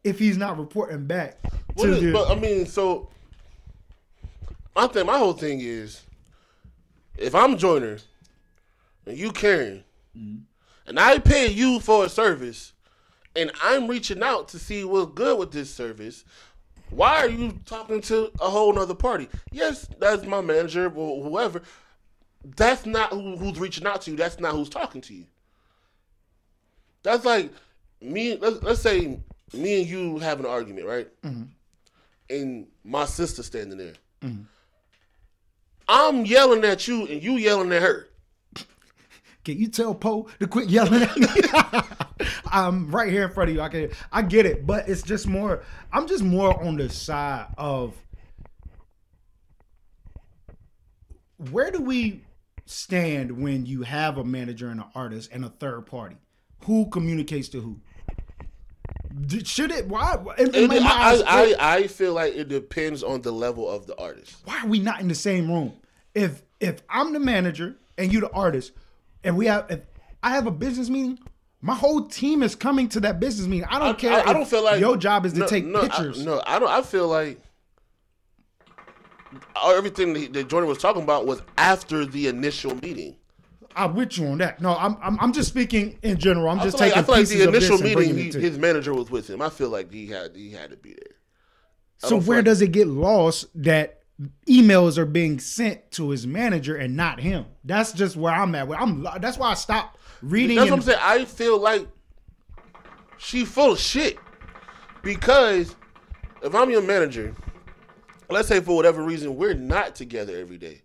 [0.02, 1.38] if he's not reporting back
[1.78, 2.12] is- the?
[2.12, 3.08] but I mean, so
[4.74, 6.02] my thing, my whole thing is,
[7.16, 7.98] if I'm Joyner
[9.06, 9.84] and you Karen,
[10.16, 10.38] Mm-hmm.
[10.86, 12.72] and I pay you for a service,
[13.36, 16.24] and I'm reaching out to see what's good with this service.
[16.90, 19.28] Why are you talking to a whole nother party?
[19.52, 21.62] Yes, that's my manager or whoever.
[22.56, 24.16] That's not who, who's reaching out to you.
[24.16, 25.24] That's not who's talking to you.
[27.04, 27.52] That's like
[28.00, 28.36] me.
[28.36, 29.20] Let's, let's say
[29.52, 31.08] me and you have an argument, right?
[31.22, 31.42] Mm-hmm.
[32.28, 33.94] and my sister standing there.
[34.22, 34.42] Mm-hmm.
[35.88, 38.08] I'm yelling at you and you yelling at her.
[39.44, 41.28] Can you tell Poe to quit yelling at me?
[42.52, 43.62] I'm right here in front of you.
[43.62, 47.46] I can I get it, but it's just more I'm just more on the side
[47.56, 47.94] of
[51.50, 52.22] where do we
[52.66, 56.16] stand when you have a manager and an artist and a third party?
[56.64, 57.80] Who communicates to who?
[59.44, 62.48] Should it why in, in And my I, eyes, I, I, I feel like it
[62.48, 64.36] depends on the level of the artist.
[64.44, 65.72] why are we not in the same room?
[66.14, 68.72] If if I'm the manager and you the artist,
[69.24, 69.82] and we have
[70.22, 71.18] I have a business meeting,
[71.60, 73.66] my whole team is coming to that business meeting.
[73.70, 74.12] I don't care.
[74.12, 76.20] I, I don't feel like your job is to take no, pictures.
[76.20, 76.70] I, no, I don't.
[76.70, 77.40] I feel like
[79.64, 83.16] everything that, Joyner was talking about was after the initial meeting.
[83.76, 84.60] I'm with you on that.
[84.60, 86.48] No, I'm I'm, I'm just speaking in general.
[86.48, 88.92] I'm I just feel like, taking I feel like the initial meeting, he, his manager
[88.92, 89.40] was with him.
[89.40, 91.16] I feel like he had he had to be there.
[92.02, 93.99] I so where like- does it get lost that
[94.48, 97.46] emails are being sent to his manager and not him?
[97.64, 98.68] That's just where I'm at.
[98.68, 99.06] Where I'm.
[99.20, 100.56] That's why I stopped reading.
[100.56, 100.98] That's what I'm saying.
[101.02, 101.86] I feel like
[103.18, 104.18] she full of shit
[105.02, 105.76] because
[106.42, 107.34] if I'm your manager,
[108.28, 110.82] let's say for whatever reason we're not together every day,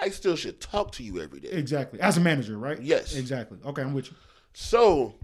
[0.00, 1.50] I still should talk to you every day.
[1.50, 2.00] Exactly.
[2.00, 2.80] As a manager, right?
[2.80, 3.14] Yes.
[3.14, 3.58] Exactly.
[3.64, 4.16] Okay, I'm with you.
[4.54, 5.14] So,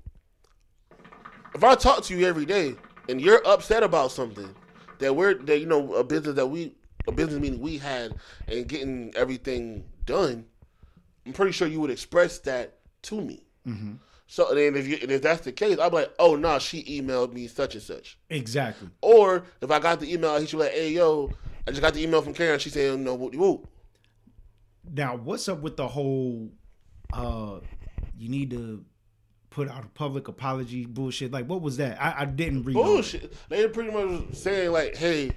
[1.54, 2.74] if I talk to you every day
[3.08, 4.54] and you're upset about something
[4.98, 6.74] that we're that you know a business that we
[7.08, 8.14] a business meeting we had
[8.46, 10.44] and getting everything done,
[11.26, 13.42] I'm pretty sure you would express that to me.
[14.30, 16.84] So then if you and if that's the case, I'm like, oh no, nah, she
[16.84, 18.18] emailed me such and such.
[18.28, 18.88] Exactly.
[19.00, 21.32] Or if I got the email, I hit you like, hey yo,
[21.66, 22.58] I just got the email from Karen.
[22.58, 23.68] She saying no whoop whoop.
[24.90, 26.50] Now, what's up with the whole
[27.12, 27.60] uh
[28.16, 28.84] you need to
[29.50, 31.32] put out a public apology bullshit?
[31.32, 32.02] Like what was that?
[32.02, 33.32] I, I didn't read bullshit.
[33.48, 35.32] They pretty much saying like, "Hey,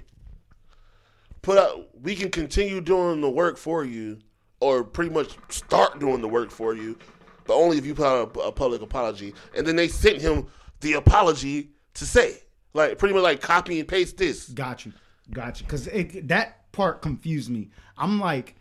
[1.42, 1.88] put out.
[2.00, 4.18] We can continue doing the work for you,
[4.60, 6.96] or pretty much start doing the work for you,
[7.44, 10.46] but only if you put out a, a public apology." And then they sent him
[10.80, 12.38] the apology to say,
[12.74, 14.48] like, pretty much like copy and paste this.
[14.48, 14.92] Got you.
[15.32, 15.66] Got you.
[15.66, 15.84] Because
[16.24, 17.70] that part confused me.
[17.98, 18.56] I'm like,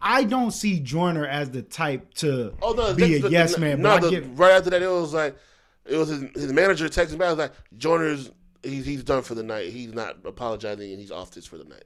[0.00, 3.80] I don't see Joyner as the type to Oh no, be a the- yes man.
[3.82, 5.36] No, but the, get, right after that, it was like,
[5.86, 7.28] it was his, his manager texting back.
[7.28, 8.30] I was like, "Joyner's
[8.62, 9.68] he's he's done for the night.
[9.68, 11.84] He's not apologizing, and he's off this for the night."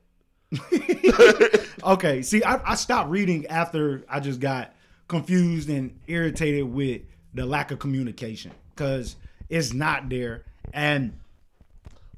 [1.85, 4.75] okay, see, I, I stopped reading after I just got
[5.09, 7.03] confused and irritated with
[7.35, 9.17] the lack of communication because
[9.49, 10.45] it's not there.
[10.73, 11.19] And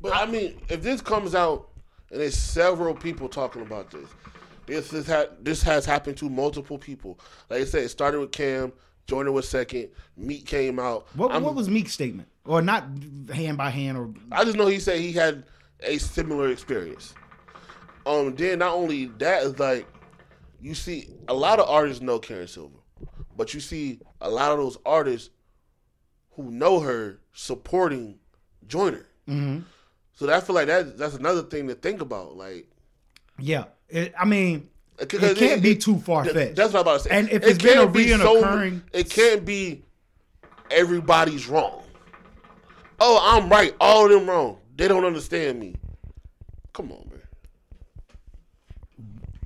[0.00, 1.68] But I mean, if this comes out
[2.10, 4.08] and there's several people talking about this,
[4.66, 7.18] this has ha- this has happened to multiple people.
[7.48, 8.72] Like I said, it started with Cam,
[9.06, 11.06] Joyner was second, Meek came out.
[11.16, 12.28] what, I'm- what was Meek's statement?
[12.46, 12.84] Or not
[13.32, 15.44] hand by hand or I just know he said he had
[15.80, 17.14] a similar experience.
[18.10, 19.86] Um, then not only that is like
[20.60, 22.76] you see a lot of artists know Karen Silver,
[23.36, 25.30] but you see a lot of those artists
[26.32, 28.18] who know her supporting
[28.66, 29.06] Joyner.
[29.28, 29.60] Mm-hmm.
[30.14, 32.36] So I feel like that that's another thing to think about.
[32.36, 32.68] Like
[33.38, 33.64] yeah.
[33.88, 34.68] It, I mean,
[34.98, 36.56] it can't it- be too far fetched.
[36.56, 37.10] That's what I'm about to say.
[37.10, 39.82] And if It it's been a can't be reoccurring- it can't be
[40.70, 41.82] everybody's wrong.
[43.00, 43.74] Oh, I'm right.
[43.80, 44.58] All of them wrong.
[44.76, 45.74] They don't understand me.
[46.72, 47.09] Come on.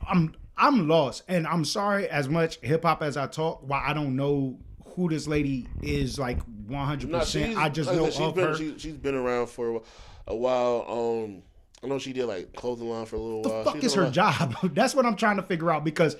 [0.08, 3.62] I'm I'm lost, and I'm sorry as much hip hop as I talk.
[3.66, 4.58] Why I don't know
[4.94, 7.10] who this lady is, like 100.
[7.10, 8.56] Nah, percent I just like know she's of been, her.
[8.56, 9.82] She, she's been around for
[10.26, 10.86] a while.
[10.88, 11.42] Um,
[11.82, 13.64] I know she did like clothing line for a little the while.
[13.64, 14.54] fuck She's is her job?
[14.74, 16.16] That's what I'm trying to figure out because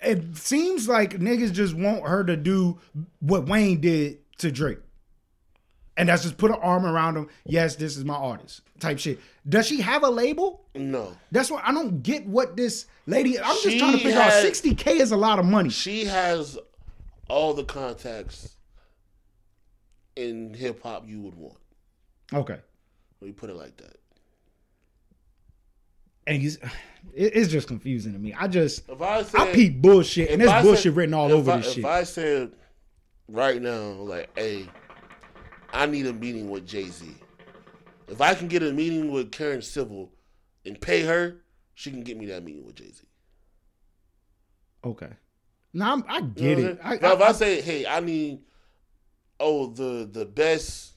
[0.00, 2.78] it seems like niggas just want her to do
[3.20, 4.78] what Wayne did to Drake.
[5.98, 7.28] And that's just put an arm around him.
[7.46, 9.18] Yes, this is my artist type shit.
[9.48, 10.66] Does she have a label?
[10.74, 13.38] No, That's what I don't get what this lady.
[13.40, 15.70] I'm just trying to She figure out 60K is a lot of money.
[15.70, 16.58] she has
[17.28, 18.56] all the contacts
[20.16, 21.56] in hip hop you would want.
[22.34, 22.58] Okay.
[23.20, 23.96] Let me put it like that.
[26.26, 26.58] And he's,
[27.14, 28.34] it's just confusing to me.
[28.34, 31.52] I just, If I said, I peep bullshit, and there's bullshit said- written all over
[31.52, 31.78] I, this shit.
[31.78, 31.84] if.
[31.86, 32.52] I said
[33.28, 34.66] right now, like, hey,
[35.72, 37.06] I need a meeting with Jay Z.
[38.08, 40.12] If I can get a meeting with Karen Civil
[40.64, 41.38] and pay her,
[41.74, 43.02] she can get me that meeting with Jay Z.
[44.84, 45.10] okay.
[45.72, 46.78] Now I'm, I You know get it.
[46.82, 48.40] I'm I, if I- I say, hey, I need
[49.40, 50.92] oh the the best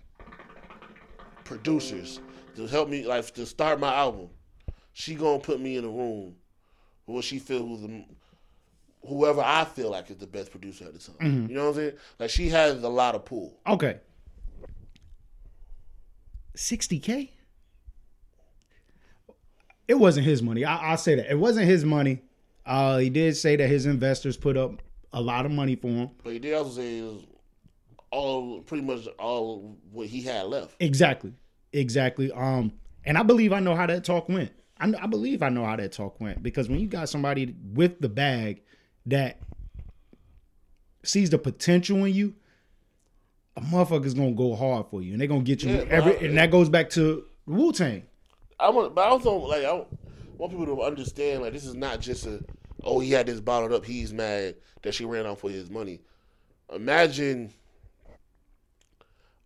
[1.44, 2.20] producers
[2.56, 4.30] to help me like to start my album,
[4.94, 6.36] she gonna put me in a room
[7.06, 8.06] with what she feel who's the
[9.08, 11.16] whoever I feel like is the best producer at the time.
[11.20, 11.50] Mm-hmm.
[11.50, 11.94] You know what I'm saying?
[12.20, 13.60] Like she has a lot of pull.
[13.68, 14.00] Okay.
[16.60, 17.30] 60K?
[19.88, 20.66] It wasn't his money.
[20.66, 21.32] I, I'll say that.
[21.32, 22.22] It wasn't his money.
[22.66, 24.82] Uh, he did say that his investors put up
[25.14, 26.10] a lot of money for him.
[26.22, 27.26] But he did also say it was
[28.12, 30.76] all pretty much all what he had left.
[30.80, 31.34] Exactly.
[31.72, 32.32] Exactly.
[32.32, 32.74] Um,
[33.06, 34.52] and I believe I know how that talk went.
[34.80, 38.02] I, I believe I know how that talk went because when you got somebody with
[38.02, 38.64] the bag
[39.06, 39.40] that
[41.04, 42.36] sees the potential in you,
[43.58, 46.18] a motherfucker's gonna go hard for you, and they're gonna get you Yeah, every.
[46.18, 48.04] I- and that goes back to Wu Tang.
[48.60, 49.74] I want, but I also like I
[50.38, 52.44] want people to understand like this is not just a
[52.84, 56.00] oh he had this bottled up he's mad that she ran off with his money.
[56.74, 57.52] Imagine,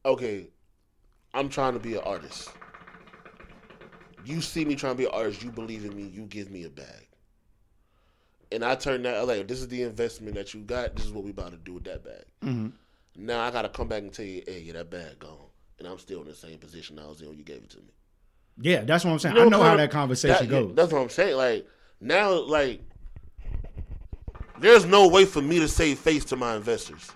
[0.06, 0.48] okay,
[1.34, 2.50] I'm trying to be an artist.
[4.26, 5.44] You see me trying to be an artist.
[5.44, 6.04] You believe in me.
[6.04, 7.08] You give me a bag,
[8.52, 10.96] and I turn that like this is the investment that you got.
[10.96, 12.24] This is what we about to do with that bag.
[12.44, 12.68] Mm-hmm.
[13.16, 15.38] Now I gotta come back and tell you, hey, yeah, that bag gone,
[15.80, 17.78] and I'm still in the same position I was in when you gave it to
[17.78, 17.94] me.
[18.62, 19.36] Yeah, that's what I'm saying.
[19.36, 20.76] You I know how that conversation that- goes.
[20.76, 21.38] That's what I'm saying.
[21.38, 21.68] Like
[22.02, 22.82] now, like
[24.60, 27.10] there's no way for me to save face to my investors.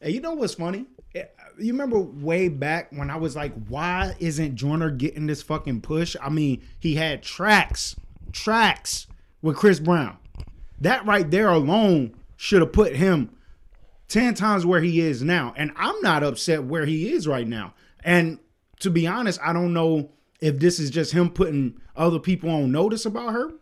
[0.00, 0.86] Hey, you know what's funny?
[1.14, 1.24] Eh,
[1.58, 6.16] You remember way back when I was like, why isn't Joyner getting this fucking push?
[6.20, 7.94] I mean, he had tracks,
[8.32, 9.06] tracks
[9.42, 10.16] with Chris Brown.
[10.80, 13.30] That right there alone should have put him
[14.12, 15.54] 10 times where he is now.
[15.56, 17.72] And I'm not upset where he is right now.
[18.04, 18.38] And
[18.80, 22.70] to be honest, I don't know if this is just him putting other people on
[22.70, 23.52] notice about her,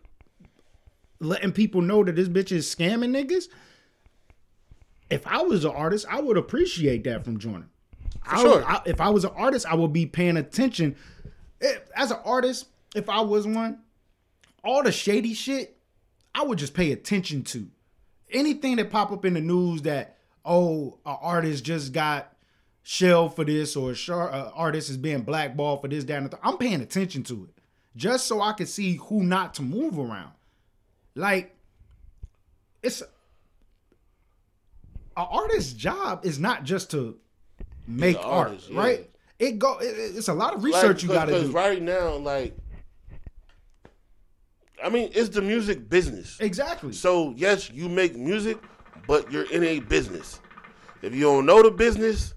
[1.21, 3.45] letting people know that this bitch is scamming niggas.
[5.09, 7.69] If I was an artist, I would appreciate that from Joyner.
[8.27, 8.57] I sure.
[8.57, 10.97] would- I- if I was an artist, I would be paying attention.
[11.61, 13.79] If- As an artist, if I was one,
[14.65, 15.77] all the shady shit,
[16.35, 17.69] I would just pay attention to.
[18.33, 22.35] Anything that pop up in the news that oh, an artist just got
[22.83, 26.27] shelled for this or a shar- a artist is being blackballed for this, that, and
[26.27, 27.63] the th- I'm paying attention to it
[27.97, 30.33] just so I can see who not to move around.
[31.15, 31.55] Like,
[32.83, 33.09] it's an
[35.17, 37.19] artist's job is not just to
[37.87, 38.79] make an art, artist, yeah.
[38.79, 39.11] right?
[39.39, 39.79] It go.
[39.79, 41.39] it- it's a lot of research you got to do.
[41.39, 41.57] Because do.
[41.57, 42.57] right now, like,
[44.83, 46.39] I mean, it's the music business.
[46.41, 46.93] Exactly.
[46.93, 48.59] So yes, you make music,
[49.07, 50.41] but you're in a business.
[51.03, 52.35] If you don't know the business,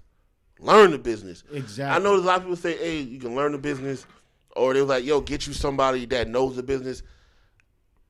[0.58, 1.44] learn the business.
[1.52, 1.94] Exactly.
[1.96, 4.06] I know a lot of people say, "Hey, you can learn the business,"
[4.56, 7.02] or they're like, "Yo, get you somebody that knows the business."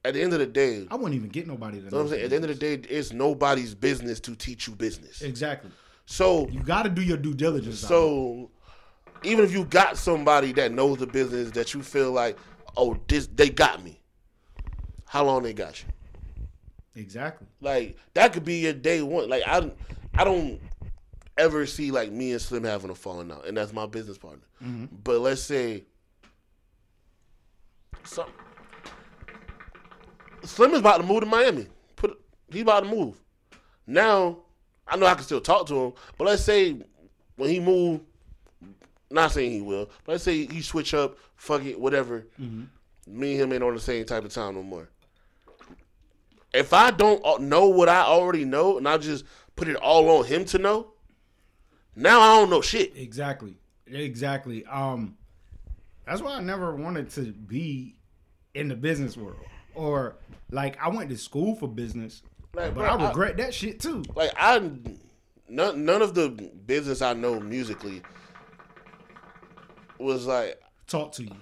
[0.04, 1.96] At the end of the day, I wouldn't even get nobody you know know.
[1.96, 2.24] what I'm saying?
[2.24, 5.22] At the end of the day, it's nobody's business to teach you business.
[5.22, 5.70] Exactly.
[6.04, 7.78] So, You got to do your due diligence.
[7.80, 8.50] so
[9.22, 12.36] even if you got somebody that knows the business that you feel like,
[12.76, 13.98] oh, this they got me.
[15.06, 15.88] How long they got you?
[16.96, 17.46] Exactly.
[17.60, 19.28] Like that could be your day one.
[19.28, 19.70] Like I,
[20.14, 20.60] I don't
[21.36, 24.44] ever see like me and Slim having a falling out, and that's my business partner.
[24.62, 24.96] Mm-hmm.
[25.02, 25.84] But let's say,
[28.04, 28.28] some
[30.44, 31.66] Slim is about to move to Miami.
[31.96, 33.20] Put he's about to move.
[33.86, 34.38] Now
[34.86, 36.76] I know I can still talk to him, but let's say
[37.36, 38.00] when he move,
[39.10, 42.26] not saying he will, but let's say he switch up, fuck it, whatever.
[42.40, 42.64] Mm-hmm.
[43.06, 44.88] Me and him ain't on the same type of time no more
[46.54, 49.24] if I don't know what I already know and I just
[49.56, 50.92] put it all on him to know,
[51.96, 52.96] now I don't know shit.
[52.96, 53.56] Exactly.
[53.86, 54.64] Exactly.
[54.66, 55.16] Um,
[56.06, 57.96] that's why I never wanted to be
[58.54, 60.16] in the business world, or
[60.50, 62.22] like I went to school for business,
[62.54, 64.02] Like, but bro, I I- regret that shit too.
[64.14, 64.58] Like I,
[65.48, 66.28] none none of the
[66.66, 68.02] business I know musically
[69.98, 71.36] was like, Talk to you.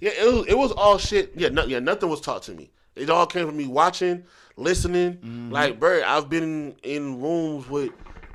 [0.00, 1.32] yeah, it was it was all shit.
[1.36, 2.70] Yeah, no, yeah, nothing was taught to me.
[2.96, 4.24] It all came from me watching,
[4.56, 5.50] listening.
[5.52, 7.90] Like, bro, I've been in rooms with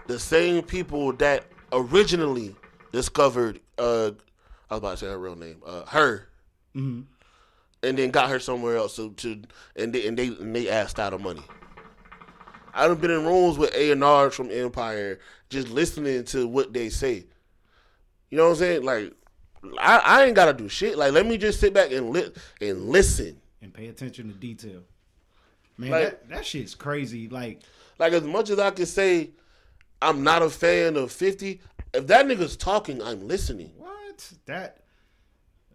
[0.07, 2.55] the same people that originally
[2.91, 3.59] discovered.
[3.77, 4.11] uh
[4.69, 6.27] I was about to say her real name, uh, her.
[6.75, 7.05] and
[7.81, 9.41] then got her somewhere else to, to
[9.75, 11.43] and they and they and they asked out of money.
[12.73, 16.89] I've been in rooms with A and R from Empire, just listening to what they
[16.89, 17.25] say.
[18.29, 18.83] You know what I'm saying?
[18.83, 19.13] Like,
[19.79, 20.97] I, I ain't gotta do shit.
[20.97, 23.39] Like, let me just sit back and li- and listen.
[23.61, 24.81] And pay attention to detail.
[25.77, 27.27] Man, Like- that, that shit's crazy.
[27.29, 27.61] Like,
[27.99, 29.31] Like, as much as I can say,
[30.01, 31.61] I'm not a fan of Fifty.
[31.93, 33.71] If that nigga's talking, I'm listening.
[33.77, 34.31] what?
[34.45, 34.83] That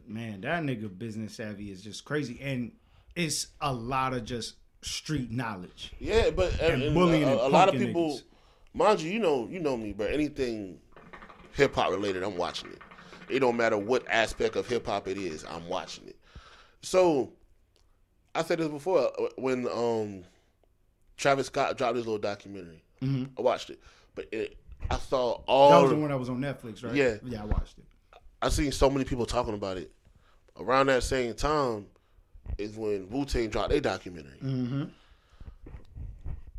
[0.07, 2.73] man, that nigga business savvy is just crazy, and
[3.17, 5.93] it's a lot of just street knowledge.
[5.99, 8.23] Yeah, but and, And and bullying a, and a lot of people, niggas.
[8.75, 10.79] mind you, you know, you know me, but anything
[11.53, 12.79] hip hop related, I'm watching it.
[13.29, 16.17] It don't matter what aspect of hip hop it is, I'm watching it.
[16.83, 17.33] So,
[18.35, 20.25] I said this before uh, when um
[21.17, 22.83] Travis Scott dropped his little documentary.
[23.03, 23.81] I watched it,
[24.15, 24.57] but it,
[24.91, 25.71] I saw all.
[25.71, 26.95] That was the one that was on Netflix, right?
[26.95, 27.17] Yeah.
[27.25, 27.85] yeah, I watched it.
[28.41, 29.91] I seen so many people talking about it.
[30.57, 31.87] Around that same time
[32.59, 34.39] is when Wu Tang dropped their documentary.
[34.43, 34.85] Mm-hmm.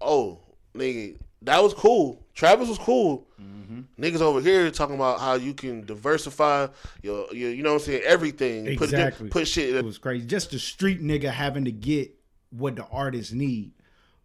[0.01, 0.39] Oh,
[0.75, 2.22] nigga, that was cool.
[2.33, 3.27] Travis was cool.
[3.39, 3.81] Mm-hmm.
[4.01, 6.67] Niggas over here talking about how you can diversify
[7.01, 8.67] your, your you know what I'm saying, everything.
[8.67, 9.27] Exactly.
[9.29, 9.75] Put, put shit.
[9.75, 10.25] It was crazy.
[10.25, 12.11] Just the street nigga having to get
[12.49, 13.73] what the artists need.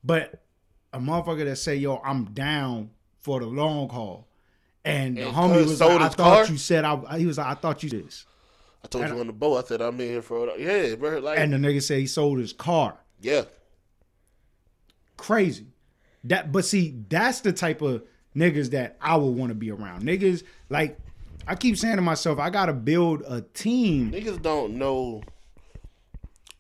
[0.03, 0.43] But
[0.93, 4.27] a motherfucker that say, yo, I'm down for the long haul.
[4.85, 6.53] And the homie was sold like, I thought car?
[6.53, 8.25] you said I he was like, I thought you this.
[8.83, 9.65] I told you on the boat.
[9.65, 11.19] I said I'm in here for a yeah, bro.
[11.19, 12.97] Like And the nigga said he sold his car.
[13.21, 13.43] yeah,
[15.19, 15.67] Crazy.
[16.29, 18.03] That but see, that's the type of
[18.37, 20.03] niggas that I would want to be around.
[20.03, 20.99] Niggas like
[21.47, 24.13] I keep saying to myself, I gotta build a team.
[24.13, 25.23] niggas don't know.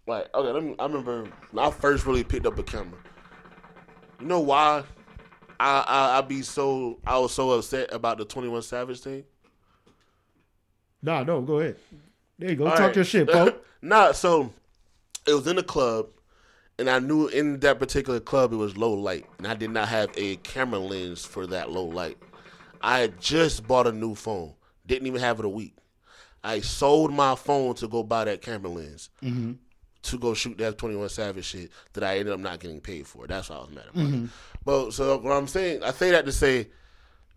[0.06, 0.74] Like okay, let me.
[0.78, 2.98] I remember when I first really picked up a camera.
[4.20, 4.84] You know why?
[5.60, 9.24] I I I be so I was so upset about the Twenty One Savage thing.
[11.02, 11.76] Nah, no, go ahead.
[12.38, 12.64] There you go.
[12.66, 12.96] All Talk right.
[12.96, 13.52] your shit, bro.
[13.82, 14.52] nah, so
[15.26, 16.08] it was in the club,
[16.78, 19.88] and I knew in that particular club it was low light, and I did not
[19.88, 22.18] have a camera lens for that low light.
[22.80, 24.54] I had just bought a new phone,
[24.86, 25.74] didn't even have it a week.
[26.44, 29.52] I sold my phone to go buy that camera lens mm-hmm.
[30.02, 33.06] to go shoot that Twenty One Savage shit that I ended up not getting paid
[33.06, 33.26] for.
[33.26, 34.04] That's why I was mad about.
[34.04, 34.26] Mm-hmm.
[34.64, 36.68] But so what I'm saying, I say that to say,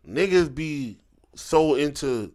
[0.07, 0.97] niggas be
[1.35, 2.31] so into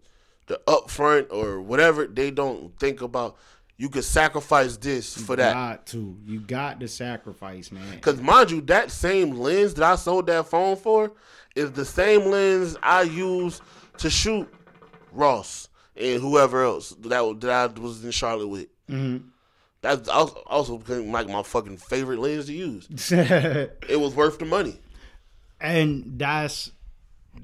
[0.47, 3.37] the upfront or whatever they don't think about.
[3.79, 5.53] You could sacrifice this for that.
[5.53, 6.17] Got to.
[6.25, 7.95] You got to sacrifice, man.
[7.95, 11.13] Because mind you, that same lens that I sold that phone for
[11.55, 13.61] is the same lens I use
[13.99, 14.49] to shoot
[15.13, 18.69] Ross and whoever else that that I was in Charlotte with.
[18.89, 19.29] Mm-hmm.
[19.83, 22.89] That's also also became like my fucking favorite lens to use.
[23.13, 24.81] It was worth the money.
[25.61, 26.73] and that's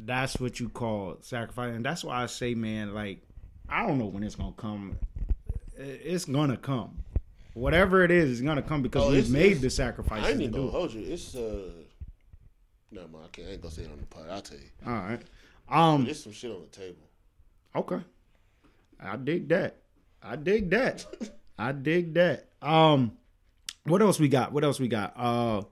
[0.05, 3.21] that's what you call sacrifice and that's why i say man like
[3.69, 4.97] i don't know when it's gonna come
[5.85, 6.99] it's gonna come
[7.55, 10.45] whatever it is it's gonna come because Oh, we've made the the I ain't to
[10.45, 10.71] even do gonna it.
[10.71, 11.13] hold you.
[11.13, 11.71] It's uh,
[12.91, 13.49] no, man, I can't.
[13.49, 14.27] I ain't gonna say it on the pod.
[14.31, 14.65] I'll tell you.
[14.87, 15.23] all right
[15.71, 16.97] um There's some shit on the table.
[17.77, 18.01] okay
[19.01, 19.77] i dig that
[20.23, 21.07] i dig that
[21.59, 23.13] i dig that um
[23.85, 25.63] what else we got what else we got uh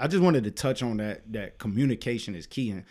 [0.00, 2.84] i just wanted to touch on that that communication is key and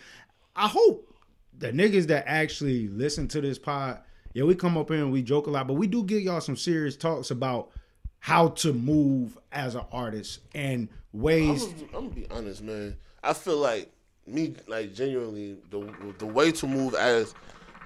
[0.55, 1.13] i hope
[1.57, 3.99] the niggas that actually listen to this pod
[4.37, 6.39] yeah we come up here and we joke a lot but we do give y'all
[6.39, 7.71] some serious talks about
[8.19, 12.97] how to move as an artist and I'm ways I'm gonna be honest, man.
[13.23, 13.91] I feel like
[14.27, 17.33] me, like genuinely, the the way to move as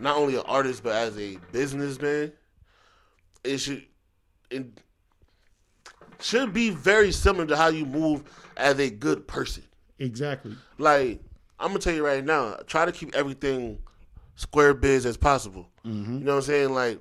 [0.01, 2.33] not only an artist but as a businessman,
[3.45, 3.85] it should
[4.49, 4.65] it
[6.19, 8.23] should be very similar to how you move
[8.57, 9.63] as a good person.
[9.99, 11.21] exactly Like
[11.59, 13.79] I'm gonna tell you right now, try to keep everything
[14.35, 15.67] square biz as possible.
[15.83, 16.73] You know what I'm saying?
[16.73, 16.99] Like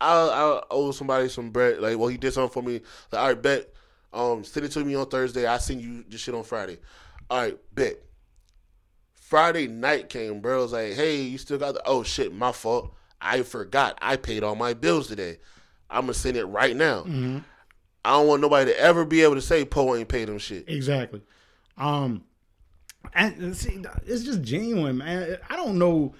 [0.00, 1.80] I I owe somebody some bread.
[1.80, 2.80] Like, well, he did something for me.
[3.12, 3.68] Like, all right, bet.
[4.12, 5.46] Um, send it to me on Thursday.
[5.46, 6.78] I send you the shit on Friday.
[7.28, 7.96] All right, bet.
[9.14, 10.60] Friday night came, bro.
[10.60, 11.82] I was like, hey, you still got the?
[11.84, 12.94] Oh shit, my fault.
[13.20, 13.98] I forgot.
[14.00, 15.38] I paid all my bills today.
[15.90, 17.04] I'm gonna send it right now.
[18.04, 20.68] I don't want nobody to ever be able to say Poe ain't paid them shit.
[20.68, 21.20] Exactly.
[21.76, 22.24] Um,
[23.14, 25.36] and see, it's just genuine, man.
[25.50, 26.14] I don't know,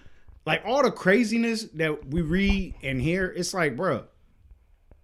[0.49, 3.27] like all the craziness that we read and hear.
[3.37, 4.05] It's like, bruh,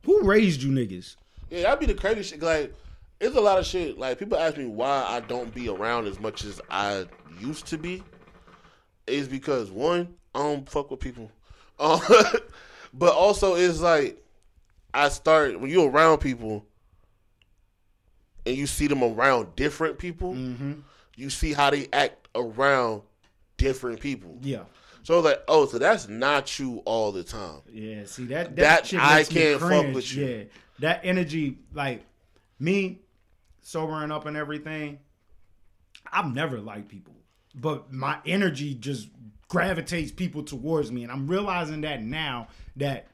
[0.07, 1.17] who raised you niggas?
[1.51, 2.43] Yeah, that'd be the crazy shit.
[2.43, 2.73] Like,
[3.21, 3.99] it's a lot of shit.
[3.99, 7.05] Like, people ask me why I don't be around as much as I
[7.41, 8.03] used to be.
[9.07, 11.31] Is because one, I don't fuck with people.
[11.79, 12.01] Um,
[12.95, 14.25] but also, it's like
[14.95, 16.65] I start when you're around people
[18.47, 20.35] and you see them around different people.
[21.17, 23.03] You see how they act around
[23.59, 24.39] different people.
[24.41, 24.63] Yeah,
[25.05, 27.61] So like, oh, so that's not you all the time.
[27.71, 28.07] yeah.
[28.07, 30.25] See that that, That shit I can't fuck with you.
[30.25, 30.45] Yeah,
[30.79, 32.05] that energy, like
[32.59, 33.01] me,
[33.61, 34.99] sobering up and everything.
[36.11, 37.15] I've never liked people,
[37.55, 39.09] but my energy just
[39.49, 43.09] gravitates people towards me, and I'm realizing that now that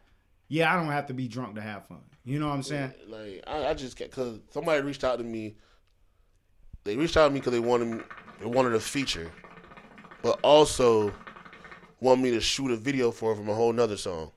[0.47, 2.03] yeah, I don't have to be drunk to have fun.
[2.25, 2.95] You know what I'm saying?
[3.09, 5.57] Like I, I just because somebody reached out to me.
[6.85, 8.01] They reached out to me because they wanted me,
[8.39, 9.31] they wanted a feature,
[10.23, 11.13] but also
[12.01, 14.33] want me to shoot a video for him from a whole nother song.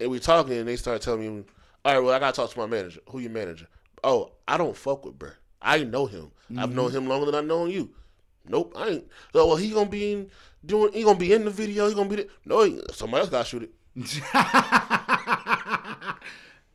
[0.00, 1.44] And we talking, and they start telling me,
[1.84, 3.00] "All right, well, I gotta talk to my manager.
[3.10, 3.66] Who your manager?
[4.02, 5.34] Oh, I don't fuck with Bruh.
[5.62, 6.30] I know him.
[6.58, 6.98] I've known mm-hmm.
[6.98, 7.90] him longer than I've known you.
[8.46, 9.06] Nope, I ain't.
[9.32, 10.30] So, well, he gonna be in
[10.64, 10.92] doing.
[10.92, 11.88] He gonna be in the video.
[11.88, 12.16] He gonna be.
[12.16, 13.70] The, no, he, somebody else gotta shoot it.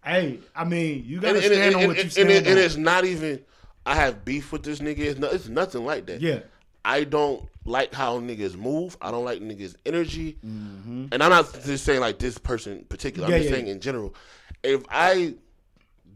[0.03, 2.47] hey, I mean, you gotta and, stand and, on and, what you and, stand it-
[2.47, 2.51] on.
[2.51, 3.41] and it's not even
[3.85, 4.99] I have beef with this nigga.
[4.99, 6.21] It's, no, it's nothing like that.
[6.21, 6.39] yeah,
[6.83, 8.97] I don't like how niggas move.
[9.01, 10.37] I don't like niggas' energy.
[10.45, 11.07] Mm-hmm.
[11.11, 13.27] And I'm not just saying like this person in particular.
[13.27, 14.15] I'm just yeah, saying in general.
[14.63, 15.35] If I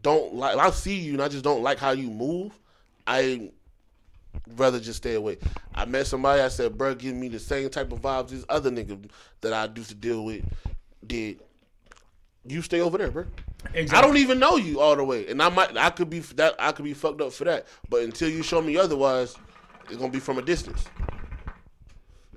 [0.02, 2.58] don't like, if I see you and I just don't like how you move,
[3.06, 3.50] I
[4.56, 5.38] rather just stay away.
[5.74, 6.40] I met somebody.
[6.40, 9.08] I said, "Bro, give me the same type of vibes this other nigga
[9.40, 10.44] that I used to deal with
[11.06, 11.40] did."
[12.46, 13.24] You stay over there, bro.
[13.72, 13.96] exactly.
[13.96, 16.54] I don't even know you all the way, and I might, I could be that,
[16.58, 17.66] I could be fucked up for that.
[17.88, 19.34] But until you show me otherwise,
[19.86, 20.84] it's gonna be from a distance.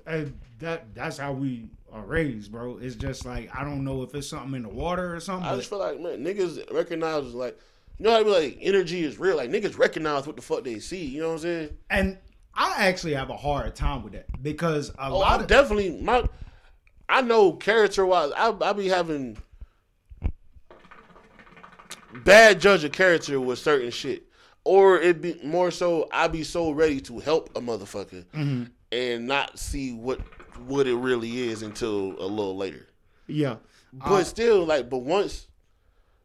[0.08, 2.78] And that that's how we are raised, bro.
[2.78, 5.48] It's just like I don't know if it's something in the water or something.
[5.48, 7.58] I just feel like man, niggas recognize like,
[7.98, 9.36] you know how I be like, energy is real.
[9.36, 11.04] Like niggas recognize what the fuck they see.
[11.04, 11.76] You know what I'm saying?
[11.90, 12.18] and
[12.54, 16.00] I actually have a hard time with that because a Oh, lot I of definitely
[16.00, 16.28] my.
[17.08, 19.36] I know character wise, I I be having
[22.24, 24.24] bad judge of character with certain shit,
[24.64, 28.64] or it be more so I be so ready to help a motherfucker Mm-hmm.
[28.92, 30.20] And not see what
[30.66, 32.86] what it really is until a little later.
[33.26, 33.56] yeah,
[33.92, 35.48] But uh, still, like, but once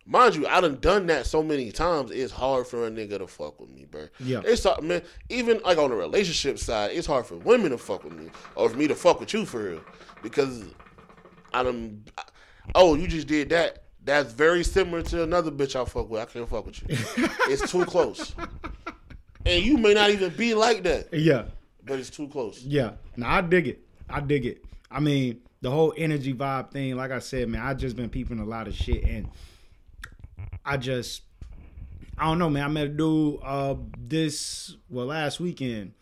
[0.05, 2.11] Mind you, I done done that so many times.
[2.11, 4.09] It's hard for a nigga to fuck with me, bro.
[4.19, 4.41] Yeah.
[4.43, 5.01] It's hard, man.
[5.29, 8.69] Even like on the relationship side, it's hard for women to fuck with me, or
[8.69, 9.81] for me to fuck with you for real,
[10.21, 10.65] because
[11.53, 12.03] I done.
[12.75, 13.83] Oh, you just did that.
[14.03, 16.21] That's very similar to another bitch I fuck with.
[16.21, 16.87] I can't fuck with you.
[17.47, 18.35] it's too close,
[19.45, 21.45] and you may not even be like that, Yeah.
[21.85, 22.61] But it's too close.
[22.63, 22.91] Yeah.
[23.17, 23.85] Now I dig it.
[24.09, 24.63] I dig it.
[24.91, 28.39] I mean, the whole energy vibe thing, like I said, man, I just been peeping
[28.39, 29.29] a lot of shit and
[30.65, 31.23] I just
[32.17, 32.63] I don't know, man.
[32.63, 35.93] I met a dude uh this well last weekend.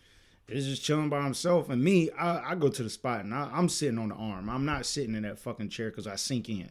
[0.48, 3.50] He's just chilling by himself, and me, I, I go to the spot and I,
[3.54, 4.50] I'm sitting on the arm.
[4.50, 6.70] I'm not sitting in that fucking chair because I sink in.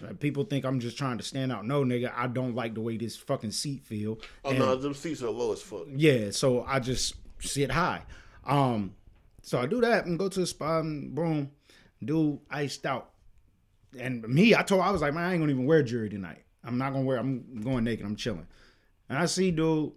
[0.00, 1.66] Like, People think I'm just trying to stand out.
[1.66, 4.18] No, nigga, I don't like the way this fucking seat feel.
[4.42, 5.82] Oh And- no, them seats are low as fuck.
[5.94, 8.00] yeah, so I just sit high.
[8.44, 8.94] Um,
[9.42, 11.50] so I do that and go to the spot and boom,
[12.04, 13.10] dude iced out.
[13.98, 16.44] And me, I told I was like, man, I ain't gonna even wear jewelry tonight.
[16.64, 17.18] I'm not gonna wear.
[17.18, 18.04] I'm going naked.
[18.04, 18.46] I'm chilling.
[19.08, 19.92] And I see dude,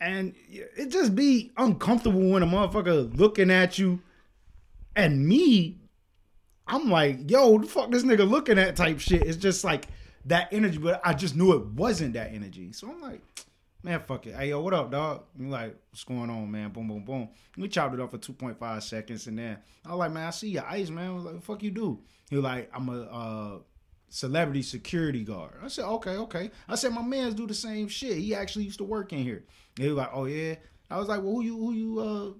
[0.00, 4.00] and it just be uncomfortable when a motherfucker looking at you,
[4.94, 5.78] and me,
[6.66, 9.22] I'm like, yo, the fuck this nigga looking at type shit.
[9.22, 9.86] It's just like
[10.24, 12.72] that energy, but I just knew it wasn't that energy.
[12.72, 13.20] So I'm like,
[13.86, 14.34] man, fuck it.
[14.34, 15.22] Hey, yo, what up, dog?
[15.38, 16.70] You like, what's going on, man?
[16.70, 17.28] Boom, boom, boom.
[17.56, 20.48] We chopped it up for 2.5 seconds, and then I was like, man, I see
[20.48, 21.10] your ice, man.
[21.10, 22.00] I was like, fuck you do?
[22.28, 23.58] He was like, I'm a uh,
[24.08, 25.54] celebrity security guard.
[25.62, 26.50] I said, okay, okay.
[26.68, 28.18] I said, my man's do the same shit.
[28.18, 29.44] He actually used to work in here.
[29.76, 30.56] And he was like, oh yeah.
[30.90, 32.30] I was like, well, who you, who you, uh,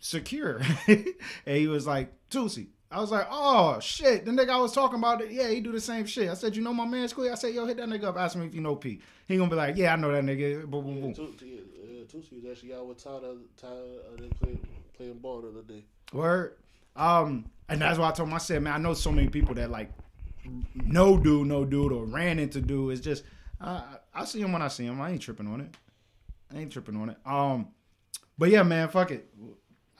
[0.00, 0.62] secure?
[0.86, 1.06] and
[1.44, 2.68] he was like, Tusi.
[2.90, 5.72] I was like, oh shit, the nigga I was talking about, it, yeah, he do
[5.72, 6.30] the same shit.
[6.30, 7.30] I said, you know my man cool.
[7.30, 9.00] I said, yo, hit that nigga up, ask him if you know P.
[9.26, 10.64] He gonna be like, yeah, I know that nigga.
[10.64, 11.10] Boom, boom, boom.
[11.12, 14.58] Uh, Tusi was actually out with other- Todd uh, they played
[14.96, 15.84] playing ball the other day.
[16.12, 16.56] Word.
[16.96, 18.34] Um, and that's why I told him.
[18.34, 19.90] I said, man, I know so many people that like
[20.74, 22.92] no dude, no dude, or ran into dude.
[22.94, 23.22] It's just
[23.60, 23.82] uh,
[24.14, 24.98] I see him when I see him.
[25.00, 25.74] I ain't tripping on it.
[26.54, 27.18] I ain't tripping on it.
[27.26, 27.68] Um,
[28.38, 29.28] but yeah, man, fuck it.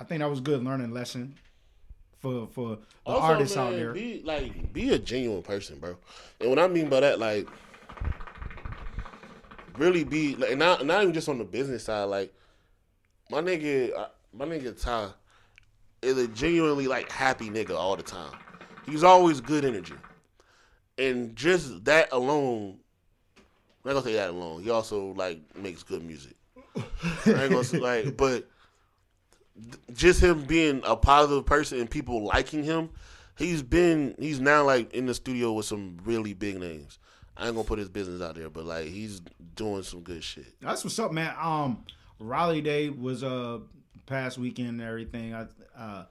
[0.00, 1.34] I think that was good learning lesson
[2.18, 3.92] for for the Also, artists out there.
[3.92, 5.96] Be like, be a genuine person, bro.
[6.40, 7.48] And what I mean by that, like,
[9.76, 12.04] really be like, not not even just on the business side.
[12.04, 12.32] Like,
[13.30, 15.10] my nigga, uh, my nigga Ty
[16.02, 18.32] is a genuinely like happy nigga all the time.
[18.86, 19.94] He's always good energy,
[20.96, 22.78] and just that alone.
[23.36, 24.62] I'm not gonna say that alone.
[24.62, 26.34] He also like makes good music.
[26.76, 26.82] I
[27.26, 28.48] ain't gonna say, like, but
[29.92, 32.90] just him being a positive person and people liking him,
[33.36, 36.98] he's been he's now like in the studio with some really big names.
[37.36, 39.20] I ain't gonna put his business out there, but like he's
[39.54, 40.60] doing some good shit.
[40.60, 41.34] That's what's up, man.
[41.40, 41.84] Um,
[42.18, 43.60] Raleigh Day was uh
[44.06, 45.34] past weekend and everything.
[45.34, 45.46] I
[45.76, 46.04] uh,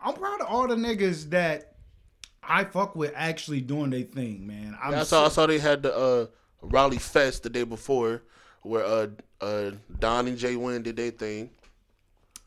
[0.00, 1.74] I'm proud of all the niggas that
[2.42, 4.76] I fuck with actually doing their thing, man.
[4.82, 6.26] I'm I saw I saw they had the uh
[6.62, 8.22] Raleigh Fest the day before
[8.62, 9.06] where uh
[9.40, 11.50] uh Don and Jay Wynn did their thing.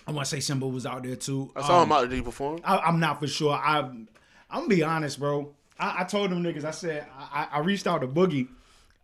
[0.07, 1.51] I want to say Simba was out there too.
[1.55, 2.07] I saw Um, him out there.
[2.09, 2.59] Did he perform?
[2.63, 3.53] I, I'm not for sure.
[3.53, 4.07] I I'm
[4.49, 5.53] gonna be honest, bro.
[5.79, 6.63] I, I told them niggas.
[6.63, 8.47] I said I, I reached out to Boogie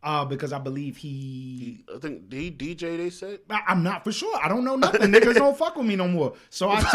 [0.02, 1.84] uh, because I believe he.
[1.94, 3.40] I think he DJ they said.
[3.50, 4.38] I, I'm not for sure.
[4.42, 5.12] I don't know nothing.
[5.12, 6.34] niggas don't fuck with me no more.
[6.50, 6.92] So I told,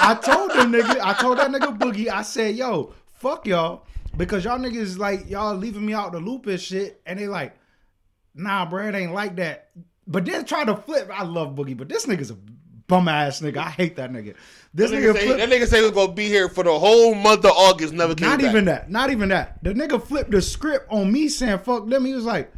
[0.00, 1.00] I told them nigga.
[1.00, 2.08] I told that nigga Boogie.
[2.08, 3.84] I said, yo, fuck y'all
[4.16, 7.00] because y'all niggas like y'all leaving me out the loop and shit.
[7.06, 7.56] And they like,
[8.34, 9.70] nah, bro, it ain't like that.
[10.06, 11.10] But then try to flip.
[11.12, 12.36] I love Boogie, but this nigga's a
[12.86, 13.58] bum ass nigga.
[13.58, 14.34] I hate that nigga.
[14.74, 16.64] This That nigga, nigga, say, flip, that nigga say he was gonna be here for
[16.64, 17.94] the whole month of August.
[17.94, 18.50] Never came not back.
[18.50, 18.90] even that.
[18.90, 19.62] Not even that.
[19.62, 22.04] The nigga flipped the script on me saying fuck them.
[22.04, 22.52] He was like,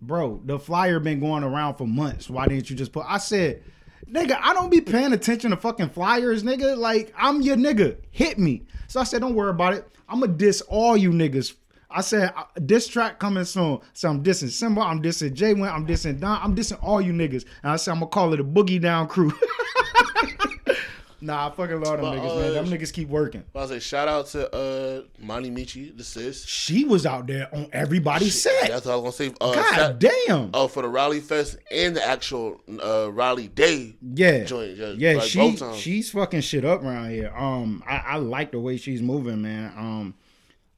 [0.00, 2.30] bro, the flyer been going around for months.
[2.30, 3.04] Why didn't you just put?
[3.06, 3.62] I said,
[4.10, 6.76] nigga, I don't be paying attention to fucking flyers, nigga.
[6.76, 7.98] Like I'm your nigga.
[8.10, 8.62] Hit me.
[8.88, 9.86] So I said, don't worry about it.
[10.08, 11.54] I'm gonna diss all you niggas.
[11.92, 13.80] I said, this track coming soon.
[13.94, 17.12] So I'm dissing Simba, I'm dissing Jay Wynn, I'm dissing Don, I'm dissing all you
[17.12, 17.44] niggas.
[17.62, 19.32] And I said, I'm gonna call it a boogie down crew.
[21.22, 22.50] nah, I fucking love them But, niggas, man.
[22.50, 23.44] uh, Them niggas keep working.
[23.54, 26.44] I was like, shout out to uh Monty Michi, the sis.
[26.46, 28.68] She was out there on everybody's set.
[28.68, 29.36] That's what I was gonna say.
[29.40, 30.50] Uh, God shout- damn.
[30.54, 34.44] Oh, for the Raleigh Fest and the actual uh, Raleigh Day yeah.
[34.44, 34.76] joint.
[34.76, 37.32] Yeah, Yeah, like she she's fucking shit up around here.
[37.36, 39.72] Um, I, I like the way she's moving, man.
[39.76, 40.14] Um,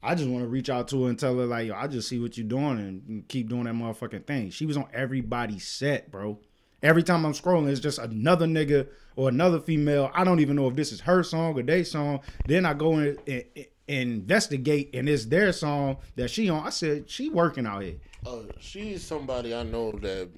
[0.03, 2.09] I just want to reach out to her and tell her like, yo, I just
[2.09, 4.51] see what you're doing and keep doing that motherfucking thing.
[4.51, 6.39] She was on everybody's set, bro.
[6.83, 10.11] Every time I'm scrolling, it's just another nigga or another female.
[10.13, 12.21] I don't even know if this is her song or their song.
[12.49, 13.45] Then I go in and,
[13.89, 16.67] and investigate, and it's their song that she on.
[16.67, 17.97] I said she working out here.
[18.27, 20.29] Uh, she's somebody I know that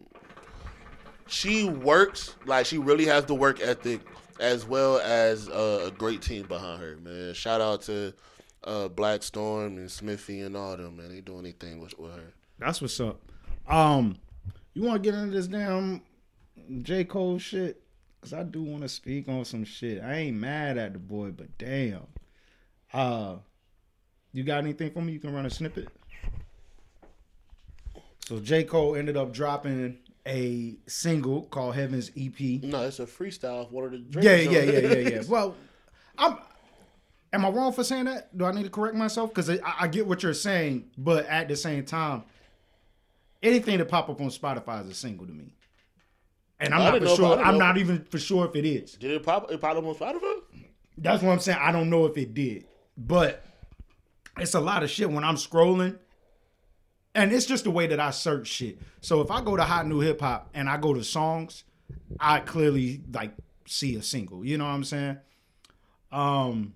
[1.27, 4.01] she works like she really has the work ethic
[4.41, 6.97] as well as uh, a great team behind her.
[7.03, 8.13] Man, shout out to
[8.65, 11.09] uh, Black Storm and Smithy and all them, man.
[11.11, 12.33] They doing anything with, with her.
[12.59, 13.21] That's what's up.
[13.69, 14.17] Um,
[14.75, 16.03] you want to get into this damn
[16.83, 17.81] J Cole shit?
[18.21, 20.03] Cause I do want to speak on some shit.
[20.03, 22.07] I ain't mad at the boy, but damn.
[22.91, 23.37] Uh,
[24.33, 25.13] you got anything for me?
[25.13, 25.89] You can run a snippet.
[28.27, 32.41] So J Cole ended up dropping a single called Heaven's EP.
[32.63, 35.23] No, it's a freestyle of one of the Yeah, yeah, yeah, yeah, yeah.
[35.29, 35.55] Well,
[36.17, 36.39] I'm.
[37.35, 38.37] Am I wrong for saying that?
[38.39, 39.31] Do I need to correct myself?
[39.31, 42.23] Because I, I get what you're saying, but at the same time,
[43.43, 45.53] anything that pop up on Spotify is a single to me,
[46.61, 47.39] and I'm I not for sure.
[47.41, 47.67] I'm know.
[47.67, 48.93] not even for sure if it is.
[48.93, 49.51] Did it pop?
[49.51, 50.43] It popped up on Spotify?
[50.97, 51.59] That's what I'm saying.
[51.61, 52.67] I don't know if it did,
[52.97, 53.45] but
[54.39, 55.99] it's a lot of shit when I'm scrolling,
[57.17, 58.79] and it's just the way that I search shit.
[59.01, 61.65] So if I go to Hot New Hip Hop and I go to songs,
[62.21, 63.33] I clearly like
[63.67, 64.45] see a single.
[64.45, 65.19] You know what I'm saying?
[66.13, 66.75] Um,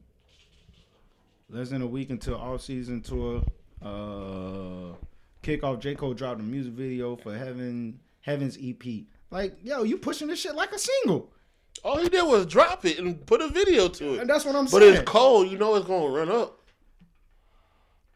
[1.50, 3.42] less than a week until all season tour.
[3.82, 4.94] Uh,
[5.42, 5.80] kickoff.
[5.80, 8.82] J Cole dropped a music video for Heaven Heaven's EP.
[9.30, 11.30] Like, yo, you pushing this shit like a single,
[11.84, 14.20] All he did was drop it and put a video to it.
[14.20, 14.92] and that's what I'm But saying.
[14.94, 15.48] But it's cold.
[15.50, 16.58] You know it's gonna run up.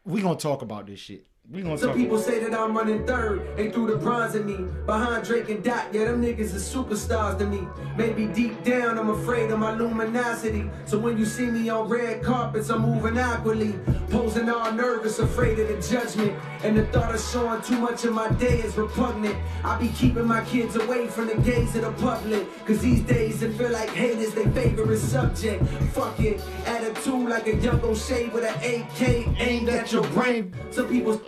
[0.05, 1.25] we gonna talk about this shit.
[1.51, 4.65] Some people say that I'm running third, they threw the bronze at me.
[4.87, 7.67] Behind Drake and Dot, yeah, them niggas is superstars to me.
[7.97, 10.71] Maybe deep down, I'm afraid of my luminosity.
[10.85, 13.73] So when you see me on red carpets, I'm moving awkwardly.
[14.09, 16.33] Posing all nervous, afraid of the judgment.
[16.63, 19.35] And the thought of showing too much of my day is repugnant.
[19.65, 22.47] I be keeping my kids away from the gaze of the public.
[22.65, 25.63] Cause these days it feel like haters, they favorite subject.
[25.91, 30.51] Fuck it, attitude like a young O'Shea with an AK aimed at your brain.
[30.71, 31.21] Some people.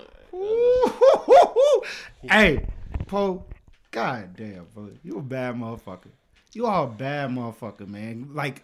[2.30, 2.66] Hey,
[3.08, 3.44] Poe,
[3.92, 4.90] god damn, bro.
[5.04, 6.10] You a bad motherfucker.
[6.54, 8.30] You are a bad motherfucker, man.
[8.34, 8.64] Like,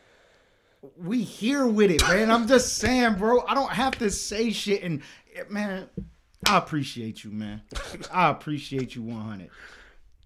[0.98, 2.32] we here with it, man.
[2.32, 3.42] I'm just saying, bro.
[3.48, 4.82] I don't have to say shit.
[4.84, 5.02] And,
[5.36, 5.90] eh, man,
[6.48, 7.62] I appreciate you, man.
[8.12, 9.50] I appreciate you 100.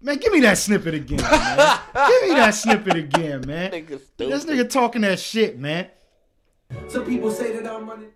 [0.02, 1.80] Man, give me that snippet again, man.
[1.94, 3.72] give me that snippet again, man.
[3.72, 5.88] Nigga This nigga talking that shit, man.
[6.88, 8.10] Some people say that I'm running.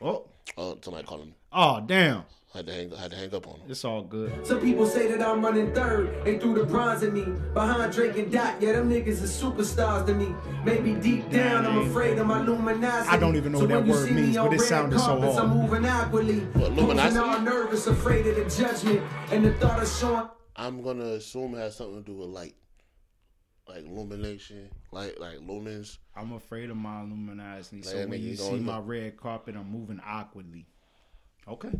[0.00, 0.26] Oh,
[0.56, 1.34] Oh, somebody called him.
[1.52, 2.24] oh damn.
[2.52, 2.90] Had to hang.
[2.90, 3.70] Had to hang up on him.
[3.70, 4.44] It's all good.
[4.44, 6.24] Some people say that I'm running third.
[6.24, 7.24] They threw the bronze at me.
[7.54, 10.34] Behind Drake and Dot, yeah, them niggas is superstars to me.
[10.64, 13.08] Maybe deep down, I'm afraid of my luminosity.
[13.08, 14.54] I don't even know so what that when you word see me means, on but
[14.54, 15.48] it red sounded so carpets, hard.
[15.48, 16.40] I'm moving awkwardly.
[16.40, 17.20] What, luminosity?
[17.20, 19.02] Posing all nervous, afraid of the judgment.
[19.30, 20.28] And the thought of showing.
[20.56, 22.56] I'm gonna assume it has something to do with light,
[23.68, 25.98] like illumination, like like lumens.
[26.16, 27.82] I'm afraid of my luminosity.
[27.82, 30.66] So when you you see my red carpet, I'm moving awkwardly.
[31.46, 31.70] Okay.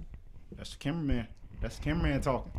[0.57, 1.29] That's the cameraman.
[1.61, 2.53] That's the cameraman talking.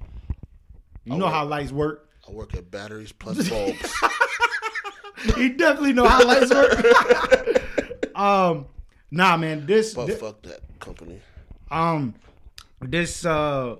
[1.05, 1.33] You know right.
[1.33, 2.09] how lights work.
[2.27, 3.93] I work at batteries plus bulbs.
[5.35, 8.15] He definitely know how lights work.
[8.15, 8.65] um,
[9.11, 9.65] nah, man.
[9.65, 11.21] This, but thi- fuck that company.
[11.69, 12.15] um,
[12.81, 13.75] this, uh,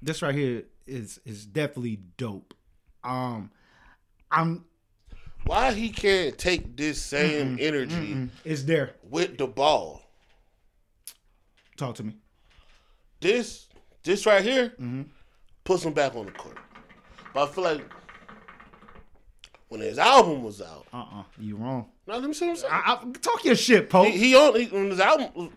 [0.00, 2.54] this right here is is definitely dope.
[3.02, 3.50] Um,
[4.30, 4.64] I'm
[5.44, 8.94] Why he can't take this same energy it's there.
[9.02, 10.02] with the ball?
[11.76, 12.14] Talk to me.
[13.22, 13.68] This
[14.02, 15.02] this right here Mm-hmm.
[15.64, 16.58] puts him back on the court.
[17.32, 17.82] But I feel like
[19.68, 21.86] when his album was out, Uh uh you wrong.
[22.06, 22.72] now let me see what I'm saying.
[22.72, 24.08] I, I, talk your shit, Pope.
[24.08, 25.50] he, he only when his album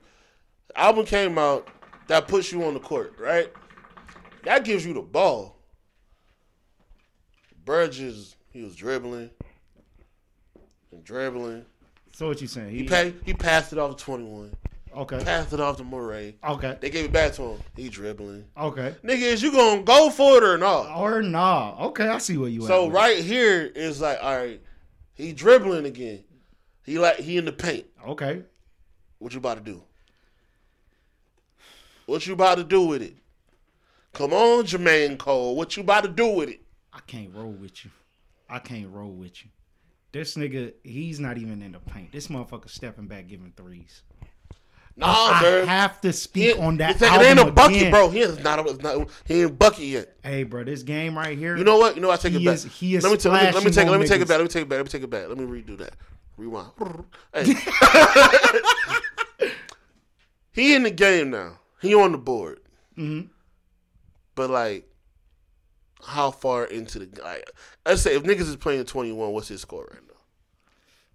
[0.75, 1.67] album came out,
[2.07, 3.51] that puts you on the court, right?
[4.43, 5.57] That gives you the ball.
[7.65, 9.31] Burgess, he was dribbling
[10.91, 11.65] and dribbling.
[12.13, 12.69] so what you saying?
[12.69, 14.55] He pa- he passed it off to 21.
[14.95, 15.23] Okay.
[15.23, 16.35] Passed it off to Morray.
[16.47, 16.77] Okay.
[16.79, 17.59] They gave it back to him.
[17.75, 18.45] He dribbling.
[18.57, 18.95] Okay.
[19.03, 20.97] Nigga, is you gonna go for it or not?
[20.97, 21.75] Or nah.
[21.87, 22.67] Okay, I see where you at.
[22.67, 24.61] So right here is like, all right,
[25.13, 26.23] he dribbling again.
[26.83, 27.85] He like he in the paint.
[28.07, 28.43] Okay.
[29.19, 29.83] What you about to do?
[32.05, 33.15] What you about to do with it?
[34.13, 35.55] Come on, Jermaine Cole.
[35.55, 36.61] What you about to do with it?
[36.93, 37.91] I can't roll with you.
[38.49, 39.49] I can't roll with you.
[40.11, 42.13] This nigga, he's not even in the paint.
[42.13, 44.03] This motherfucker stepping back giving threes.
[44.97, 45.65] Nah, I bro.
[45.65, 47.91] have to speak on that it's like, album it ain't a bucket, again.
[47.91, 48.09] bro.
[48.09, 49.09] He is not, it's not.
[49.25, 50.15] He ain't bucket yet.
[50.23, 51.57] Hey, bro, this game right here.
[51.57, 51.95] You know what?
[51.95, 52.19] You know what?
[52.19, 52.53] I take it back.
[52.55, 53.87] is- he is let me, ta- let me, let me take.
[53.89, 54.37] Let me take it back.
[54.37, 54.77] Let me take it back.
[54.77, 55.27] Let me take it back.
[55.27, 55.95] Let me redo that.
[56.37, 56.71] Rewind.
[57.33, 57.55] Hey.
[60.51, 61.59] he in the game now.
[61.81, 62.59] He on the board.
[62.97, 63.29] Mhm.
[64.35, 64.89] But like,
[66.03, 67.49] how far into the like?
[67.85, 70.13] Let's say if niggas is playing twenty one, what's his score right now?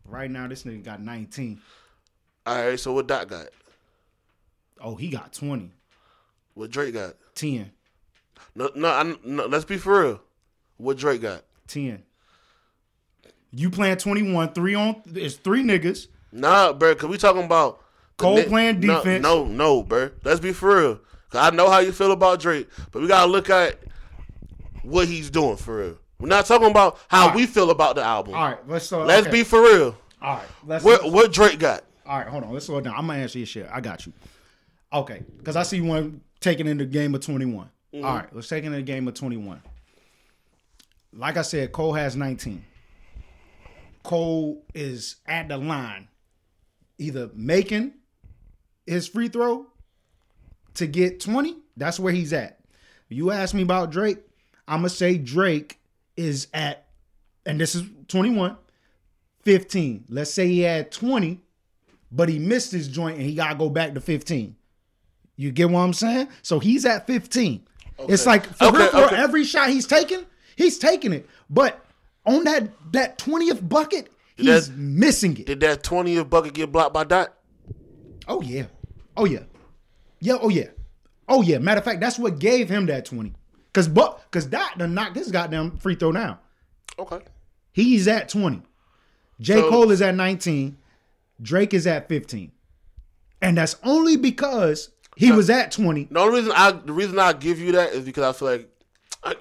[0.05, 1.61] Right now, this nigga got 19.
[2.47, 2.81] All right.
[2.81, 3.47] So what Doc got?
[4.81, 5.71] Oh, he got 20.
[6.55, 7.15] What Drake got?
[7.35, 7.71] 10.
[8.55, 9.47] No, no, I, no.
[9.47, 10.21] Let's be for real.
[10.77, 11.45] What Drake got?
[11.69, 12.03] 10.
[13.53, 16.07] You playing 21, three on, it's three niggas.
[16.33, 16.95] Nah, bro.
[16.95, 17.81] Cause we talking about
[18.17, 19.23] Cole Ni- playing defense.
[19.23, 20.11] No, no, bro.
[20.25, 21.01] Let's be for real.
[21.31, 23.79] 'Cause I know how you feel about Drake, but we gotta look at
[24.83, 25.99] what he's doing for real.
[26.19, 28.35] We're not talking about how All we feel about the album.
[28.35, 29.07] All right, let's start.
[29.07, 29.39] Let's okay.
[29.39, 29.97] be for real.
[30.23, 30.85] All right, let's.
[30.85, 31.85] What what Drake got?
[32.07, 32.53] All right, hold on.
[32.53, 32.95] Let's slow down.
[32.97, 33.69] I'm gonna answer your shit.
[33.73, 34.13] I got you.
[34.93, 37.59] Okay, because I see one taking in the game of 21.
[37.93, 38.05] All mm-hmm.
[38.05, 39.63] right, let's take in the game of 21.
[41.13, 42.65] Like I said, Cole has 19.
[44.03, 46.09] Cole is at the line,
[46.99, 47.93] either making
[48.87, 49.67] his free throw
[50.75, 51.57] to get 20.
[51.77, 52.61] That's where he's at.
[53.09, 54.19] You ask me about Drake,
[54.67, 55.81] I'm gonna say Drake
[56.17, 56.87] is at,
[57.45, 58.57] and this is 21,
[59.43, 60.05] 15.
[60.09, 61.41] Let's say he had 20
[62.13, 64.57] but he missed his joint and he got to go back to 15.
[65.41, 66.29] You get what I'm saying?
[66.43, 67.67] So he's at 15.
[68.01, 69.17] It's like for Okay, for okay.
[69.17, 71.27] every shot he's taking, he's taking it.
[71.49, 71.83] But
[72.27, 75.47] on that that 20th bucket, he's That- missing it.
[75.47, 77.35] Did that 20th bucket get blocked by Dot?
[78.29, 78.67] oh yeah.
[79.17, 79.45] Oh yeah.
[80.21, 80.67] Yeah, oh yeah.
[81.27, 81.57] Oh yeah.
[81.57, 83.33] Matter of fact, that's what gave him that 20.
[83.73, 86.41] Cause but cause Dot done knocked this goddamn free throw now.
[86.99, 87.21] Okay.
[87.73, 88.61] He's at 20.
[89.41, 89.55] J.
[89.55, 90.77] So- Cole is at 19.
[91.41, 92.53] Drake is at 15.
[93.41, 96.05] And that's only because he was at 20.
[96.11, 98.69] The only reason I the reason I give you that is because I feel like
[99.23, 99.35] I,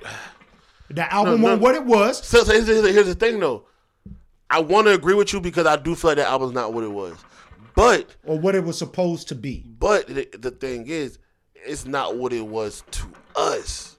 [0.90, 1.58] The album No, no.
[1.58, 2.26] what it was.
[2.26, 3.66] so, so here's, here's, here's the thing though.
[4.50, 6.84] I want to agree with you because I do feel like that album's not what
[6.84, 7.16] it was.
[7.76, 9.64] But Or what it was supposed to be.
[9.80, 11.20] but the, the thing is,
[11.54, 13.06] it's not what it was to
[13.36, 13.96] us.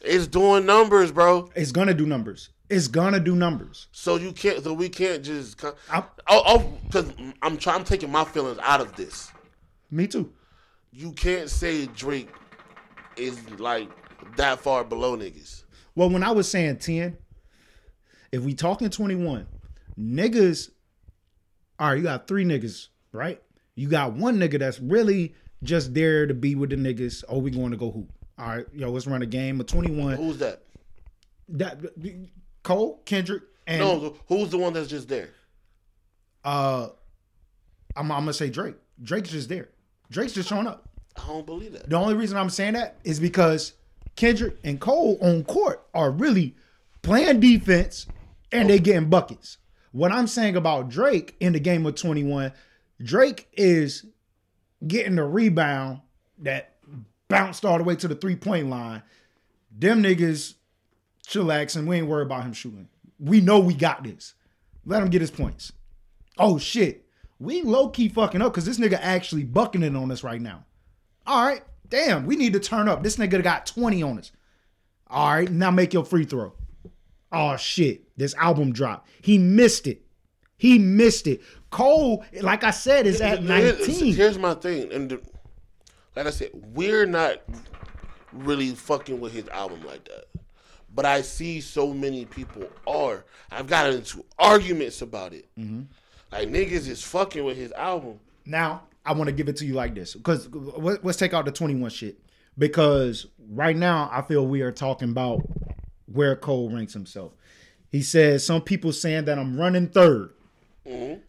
[0.00, 1.50] It's doing numbers, bro.
[1.54, 2.50] It's gonna do numbers.
[2.70, 3.88] It's gonna do numbers.
[3.92, 4.62] So you can't.
[4.64, 5.62] So we can't just.
[5.90, 7.80] I'm- Oh, oh, because I'm trying.
[7.80, 9.30] I'm taking my feelings out of this.
[9.90, 10.32] Me too.
[10.92, 12.28] You can't say Drake
[13.16, 13.88] is like
[14.36, 15.64] that far below niggas.
[15.94, 17.16] Well, when I was saying 10,
[18.30, 19.46] if we talking 21,
[19.98, 20.70] niggas,
[21.78, 23.42] all right, you got three niggas, right?
[23.74, 27.24] You got one nigga that's really just there to be with the niggas.
[27.28, 28.10] Oh, we going to go hoop.
[28.38, 30.16] All right, yo, let's run a game of 21.
[30.16, 30.62] Who's that?
[31.50, 31.80] That
[32.62, 35.28] Cole, Kendrick, and No, who's the one that's just there?
[36.44, 36.88] uh
[37.94, 38.74] I'm, I'm gonna say Drake.
[39.02, 39.68] Drake's just there.
[40.12, 40.88] Drake's just showing up.
[41.16, 41.88] I don't believe that.
[41.88, 43.72] The only reason I'm saying that is because
[44.16, 46.54] Kendrick and Cole on court are really
[47.02, 48.06] playing defense
[48.50, 49.58] and they getting buckets.
[49.92, 52.52] What I'm saying about Drake in the game of 21,
[53.02, 54.06] Drake is
[54.86, 56.00] getting the rebound
[56.38, 56.76] that
[57.28, 59.02] bounced all the way to the three point line.
[59.76, 60.54] Them niggas
[61.26, 61.86] chillaxing.
[61.86, 62.88] We ain't worried about him shooting.
[63.18, 64.34] We know we got this.
[64.84, 65.72] Let him get his points.
[66.38, 67.01] Oh shit.
[67.42, 70.64] We low key fucking up because this nigga actually bucking it on us right now.
[71.26, 73.02] All right, damn, we need to turn up.
[73.02, 74.30] This nigga got 20 on us.
[75.08, 76.52] All right, now make your free throw.
[77.32, 79.08] Oh shit, this album dropped.
[79.22, 80.02] He missed it.
[80.56, 81.40] He missed it.
[81.70, 84.14] Cole, like I said, is at Here's- 19.
[84.14, 85.20] Here's my thing, and the,
[86.14, 87.42] like I said, we're not
[88.32, 90.26] really fucking with his album like that.
[90.94, 93.24] But I see so many people are.
[93.50, 95.48] I've gotten into arguments about it.
[95.58, 95.82] Mm-hmm.
[96.32, 98.18] Like niggas is fucking with his album.
[98.46, 101.52] Now, I want to give it to you like this because let's take out the
[101.52, 102.18] 21 shit.
[102.58, 105.42] Because right now, I feel we are talking about
[106.06, 107.32] where Cole ranks himself.
[107.90, 110.30] He says, Some people saying that I'm running 3rd
[110.86, 111.20] mm-hmm.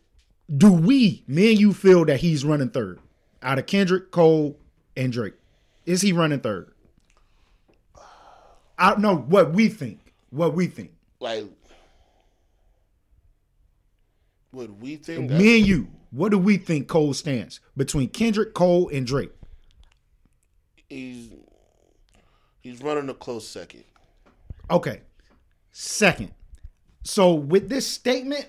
[0.55, 2.99] Do we, me and you, feel that he's running third
[3.41, 4.59] out of Kendrick, Cole,
[4.95, 5.33] and Drake?
[5.85, 6.73] Is he running third?
[8.77, 10.13] I don't know what we think.
[10.31, 10.91] What we think.
[11.19, 11.45] Like,
[14.53, 15.29] what we think?
[15.31, 19.31] Me and you, what do we think Cole stands between Kendrick, Cole, and Drake?
[20.93, 21.29] he's
[22.61, 23.83] he's running a close second.
[24.69, 25.01] Okay.
[25.71, 26.31] Second.
[27.03, 28.47] So with this statement,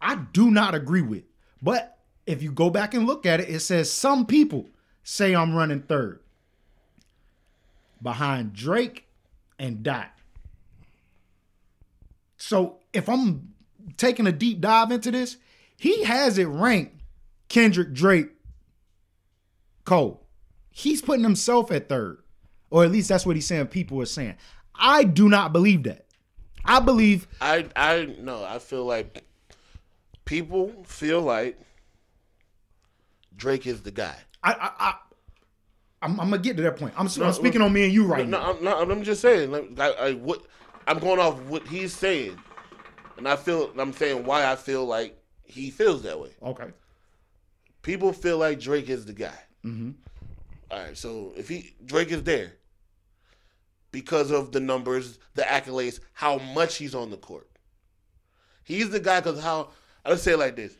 [0.00, 1.24] I do not agree with.
[1.62, 4.68] But if you go back and look at it, it says some people
[5.02, 6.20] say I'm running third.
[8.02, 9.06] Behind Drake
[9.58, 10.10] and Dot.
[12.36, 13.54] So if I'm
[13.96, 15.38] taking a deep dive into this,
[15.78, 17.00] he has it ranked
[17.48, 18.30] Kendrick, Drake,
[19.84, 20.26] Cole.
[20.70, 22.18] He's putting himself at third.
[22.70, 24.34] Or at least that's what he's saying people are saying.
[24.74, 26.06] I do not believe that.
[26.64, 29.22] I believe I I no, I feel like
[30.24, 31.58] people feel like
[33.36, 34.16] Drake is the guy.
[34.42, 34.94] I I, I
[36.02, 36.94] I'm, I'm gonna get to that point.
[36.96, 38.50] I'm, I'm speaking on me and you right No, now.
[38.52, 39.52] I'm, no, I'm just saying.
[39.52, 40.42] Like, I, I, what
[40.86, 42.38] I'm going off what he's saying,
[43.16, 46.30] and I feel I'm saying why I feel like he feels that way.
[46.42, 46.68] Okay.
[47.82, 49.38] People feel like Drake is the guy.
[49.64, 49.90] Mm-hmm.
[50.70, 52.52] right, so if he Drake is there
[53.92, 57.48] because of the numbers, the accolades, how much he's on the court.
[58.62, 59.70] He's the guy because how
[60.04, 60.76] I'll say it like this: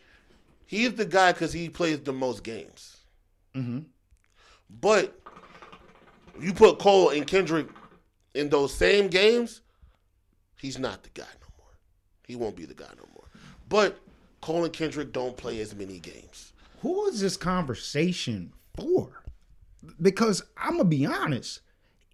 [0.66, 2.96] he's the guy because he plays the most games.
[3.54, 3.80] Mm-hmm.
[4.80, 5.18] But
[6.40, 7.68] you put Cole and Kendrick
[8.34, 9.60] in those same games,
[10.60, 11.72] he's not the guy no more.
[12.26, 13.28] He won't be the guy no more.
[13.68, 13.98] But
[14.44, 16.52] Cole and Kendrick don't play as many games.
[16.82, 19.22] Who is this conversation for?
[20.02, 21.62] Because I'm gonna be honest.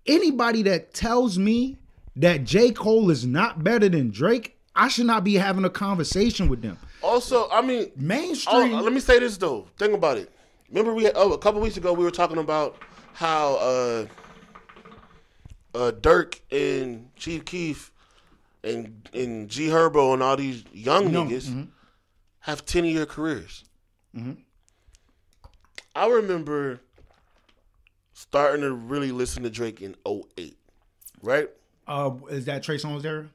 [0.06, 1.78] Anybody that tells me
[2.14, 2.70] that J.
[2.70, 6.78] Cole is not better than Drake, I should not be having a conversation with them.
[7.02, 8.72] Also, I mean, oh, Mainstream.
[8.80, 9.66] let me say this though.
[9.76, 10.30] Think about it.
[10.68, 12.76] Remember, we oh, a couple weeks ago we were talking about
[13.12, 14.06] how uh,
[15.74, 17.90] uh, Durk and Chief Keef
[18.62, 21.66] and and G Herbo and all these young No, niggas mhm.
[22.40, 23.64] Have ten year careers.
[24.16, 24.38] Mhm.
[25.94, 26.80] I remember
[28.12, 30.56] starting to really listen to Drake in 08,
[31.22, 31.48] right?
[31.86, 33.28] Uh, is that Trey Songz era?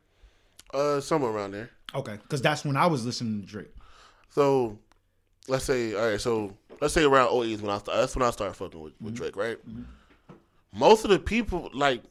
[0.73, 1.69] Uh, somewhere around there.
[1.93, 3.73] Okay, because that's when I was listening to Drake.
[4.29, 4.77] So
[5.47, 8.23] let's say all right, so let's say around 08 is when I start, that's when
[8.27, 9.57] I started fucking with, with Drake, right?
[10.73, 12.03] Most of the people like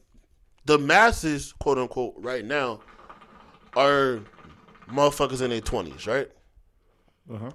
[0.65, 2.79] the masses, quote unquote, right now
[3.75, 4.21] are
[4.89, 6.29] motherfuckers in their twenties, right?
[7.31, 7.51] Uh huh.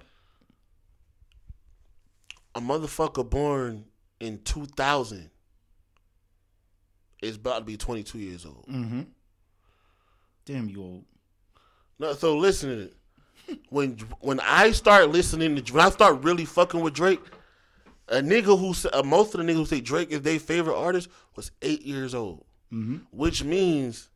[2.55, 3.85] A motherfucker born
[4.19, 5.31] in 2000
[7.23, 8.67] is about to be 22 years old.
[8.69, 9.03] Mm-hmm.
[10.45, 11.05] Damn you old.
[11.99, 12.95] No, so listen to it.
[13.71, 17.21] When when I start listening to when I start really fucking with Drake,
[18.09, 21.09] a nigga who uh, most of the niggas who say Drake is their favorite artist
[21.37, 22.99] was eight years old, Mm-hmm.
[23.11, 24.09] which means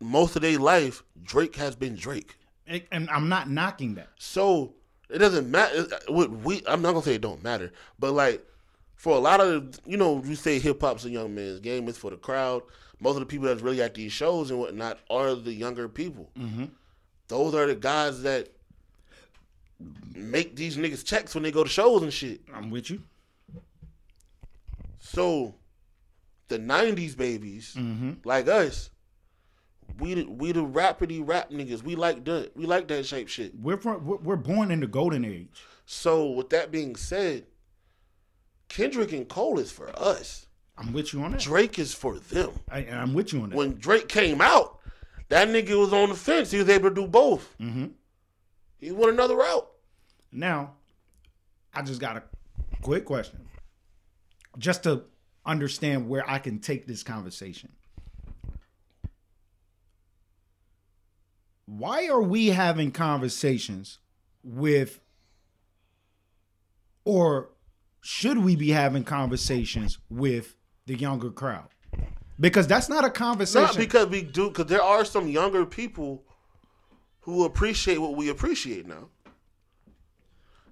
[0.00, 2.36] most of their life Drake has been Drake.
[2.68, 4.08] And, and I'm not knocking that.
[4.18, 4.74] So
[5.10, 5.86] it doesn't matter.
[6.08, 8.44] What we I'm not gonna say it don't matter, but like
[8.96, 11.88] for a lot of you know you say hip hop's a young man's game.
[11.88, 12.62] It's for the crowd.
[13.00, 16.30] Most of the people that's really at these shows and whatnot are the younger people.
[16.38, 16.64] Mm-hmm.
[17.28, 18.48] Those are the guys that
[20.14, 22.40] make these niggas checks when they go to shows and shit.
[22.52, 23.00] I'm with you.
[25.00, 25.54] So
[26.48, 28.12] the '90s babies Mm-hmm.
[28.24, 28.90] like us,
[29.98, 31.82] we the, we the rapidy rap niggas.
[31.82, 32.56] We like that.
[32.56, 33.52] We like that shape shit.
[33.60, 35.62] We're, from, we're we're born in the golden age.
[35.86, 37.46] So with that being said,
[38.68, 40.46] Kendrick and Cole is for us.
[40.76, 41.40] I'm with you on that.
[41.40, 42.50] Drake is for them.
[42.70, 43.56] I, I'm with you on that.
[43.56, 44.78] When Drake came out,
[45.28, 46.50] that nigga was on the fence.
[46.50, 47.54] He was able to do both.
[47.58, 47.86] mm-hmm.
[48.78, 49.68] He went another route.
[50.30, 50.74] Now,
[51.74, 52.22] I just got a
[52.80, 53.40] quick question,
[54.58, 55.02] just to
[55.44, 57.70] understand where I can take this conversation.
[61.68, 63.98] Why are we having conversations
[64.42, 65.00] with,
[67.04, 67.50] or
[68.00, 70.56] should we be having conversations with
[70.86, 71.68] the younger crowd?
[72.40, 73.66] Because that's not a conversation.
[73.66, 76.24] Not because we do, because there are some younger people
[77.20, 79.10] who appreciate what we appreciate now.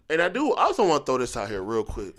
[0.08, 2.14] And I do I also want to throw this out here real quick.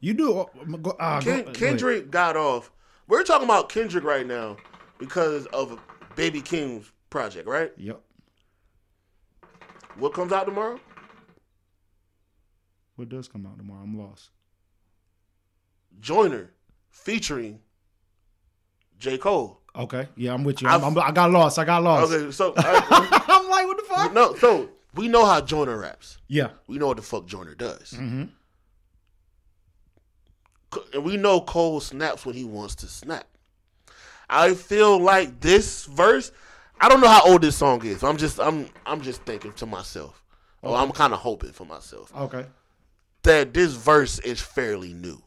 [0.00, 0.40] you do.
[0.40, 1.50] Uh, uh, Ken.
[1.54, 2.70] Kendrick got off.
[3.08, 4.58] We're talking about Kendrick right now
[4.98, 5.80] because of
[6.14, 7.70] Baby Keem's project, right?
[7.76, 8.00] Yep.
[9.98, 10.80] What comes out tomorrow?
[12.96, 13.82] What does come out tomorrow?
[13.82, 14.30] I'm lost.
[16.00, 16.50] Joyner
[16.90, 17.60] featuring
[18.98, 19.18] J.
[19.18, 19.60] Cole.
[19.76, 20.08] Okay.
[20.16, 20.68] Yeah, I'm with you.
[20.68, 21.58] I'm, I'm, I got lost.
[21.58, 22.12] I got lost.
[22.12, 24.12] Okay, so I, I'm like, what the fuck?
[24.14, 26.18] no, so we know how Joyner raps.
[26.28, 26.50] Yeah.
[26.66, 27.92] We know what the fuck Joyner does.
[27.92, 28.24] Mm-hmm.
[30.94, 33.26] And we know Cole snaps when he wants to snap.
[34.30, 36.32] I feel like this verse.
[36.80, 38.02] I don't know how old this song is.
[38.02, 40.22] I'm just I'm I'm just thinking to myself.
[40.64, 42.46] Oh, I'm kind of hoping for myself Okay.
[43.24, 45.20] that this verse is fairly new.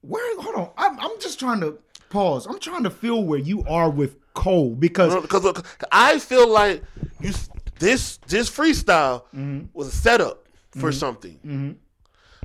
[0.00, 0.40] Where?
[0.42, 0.70] Hold on.
[0.76, 1.78] I'm, I'm just trying to
[2.10, 2.46] pause.
[2.46, 5.62] I'm trying to feel where you are with Cole because Because
[5.92, 6.82] I feel like
[7.20, 7.32] you
[7.78, 9.24] this this freestyle
[9.72, 11.38] was a setup for something.
[11.44, 11.76] Mhm.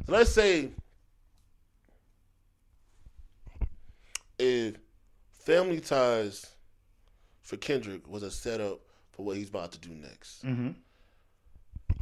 [0.05, 0.69] So let's say
[4.39, 4.75] if
[5.45, 6.52] Family Ties
[7.43, 8.79] for Kendrick was a setup
[9.11, 10.43] for what he's about to do next.
[10.43, 10.75] Mhm.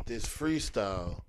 [0.05, 1.21] This freestyle,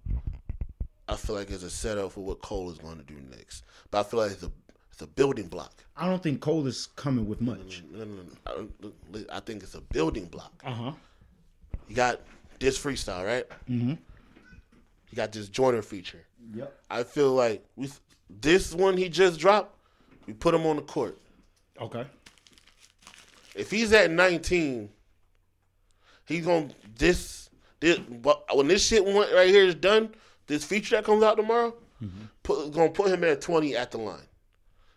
[1.09, 3.65] I feel like is a setup for what Cole is going to do next.
[3.91, 4.53] But I feel like it's a
[4.91, 5.73] it's a building block.
[5.97, 7.83] I don't think Cole is coming with much.
[7.91, 8.93] No, no, no.
[9.31, 10.63] I, I think it's a building block.
[10.65, 10.93] Uh huh.
[11.89, 12.21] You got
[12.59, 13.49] this freestyle, right?
[13.69, 13.99] Mm Mhm.
[15.11, 16.25] You got this Joyner feature.
[16.55, 16.81] Yep.
[16.91, 17.91] I feel like we
[18.31, 19.77] this one he just dropped.
[20.27, 21.19] We put him on the court.
[21.81, 22.07] Okay.
[23.55, 24.89] If he's at 19,
[26.27, 27.51] he's gonna this
[27.81, 30.15] this but when this shit went right here is done.
[30.47, 32.25] This feature that comes out tomorrow, mm-hmm.
[32.43, 34.27] put gonna put him at 20 at the line.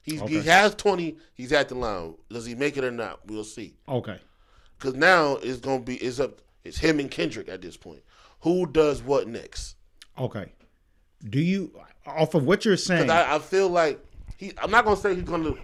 [0.01, 1.17] He's, He has 20.
[1.33, 2.15] He's at the line.
[2.29, 3.25] Does he make it or not?
[3.25, 3.75] We'll see.
[3.89, 4.19] Okay.
[4.77, 6.41] Because now it's gonna be it's up.
[6.63, 8.01] It's him and Kendrick at this point.
[8.41, 9.75] who does what next.
[10.19, 10.51] Okay.
[11.27, 11.71] Do you
[12.05, 13.09] off of what you're saying?
[13.09, 13.99] I, I feel like
[14.37, 14.53] he.
[14.61, 15.55] I'm not gonna say he's gonna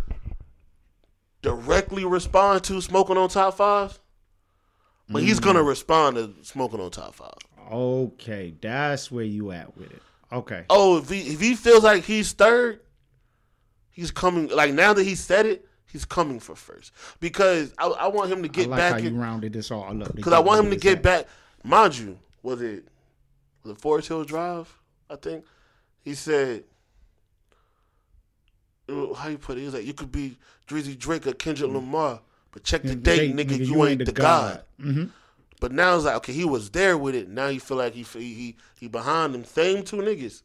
[1.41, 3.99] directly respond to smoking on top five,
[5.09, 5.43] but he's Mm.
[5.43, 7.33] gonna respond to smoking on top five.
[7.71, 10.01] okay, that's where you at with it.
[10.31, 10.65] Okay.
[10.69, 12.79] Oh, if he if he feels like he's third,
[13.89, 14.47] he's coming.
[14.49, 18.41] Like now that he said it, he's coming for first because I, I want him
[18.43, 19.17] to I get like how back you in.
[19.19, 20.15] rounded this all up.
[20.15, 21.27] Because I want him to get back.
[21.63, 22.85] Mind you, was it
[23.63, 24.73] was it Forest Hill Drive?
[25.09, 25.45] I think
[26.03, 26.63] he said.
[28.91, 29.61] Uh, How you put it?
[29.61, 30.37] He was like, you could be
[30.67, 32.21] Drizzy Drake or Kendrick Lamar,
[32.51, 34.63] but check the date, nigga, you, ain't the god.
[34.79, 35.05] hmm
[35.59, 37.29] But now it's like, okay, he was there with it.
[37.29, 40.41] Now he feel like he he he, behind them same two niggas.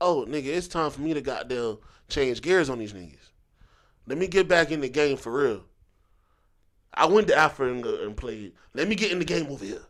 [0.00, 3.30] Oh, nigga, it's time for me to goddamn change gears on these niggas.
[4.06, 5.64] Let me get back in the game for real.
[6.94, 8.52] I went to Africa and, and played.
[8.74, 9.82] Let me get in the game over here.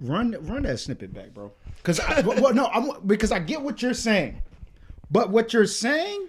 [0.00, 1.52] Run run that snippet back, bro.
[1.76, 4.42] Because well, no, I'm because I get what you're saying,
[5.10, 6.28] but what you're saying,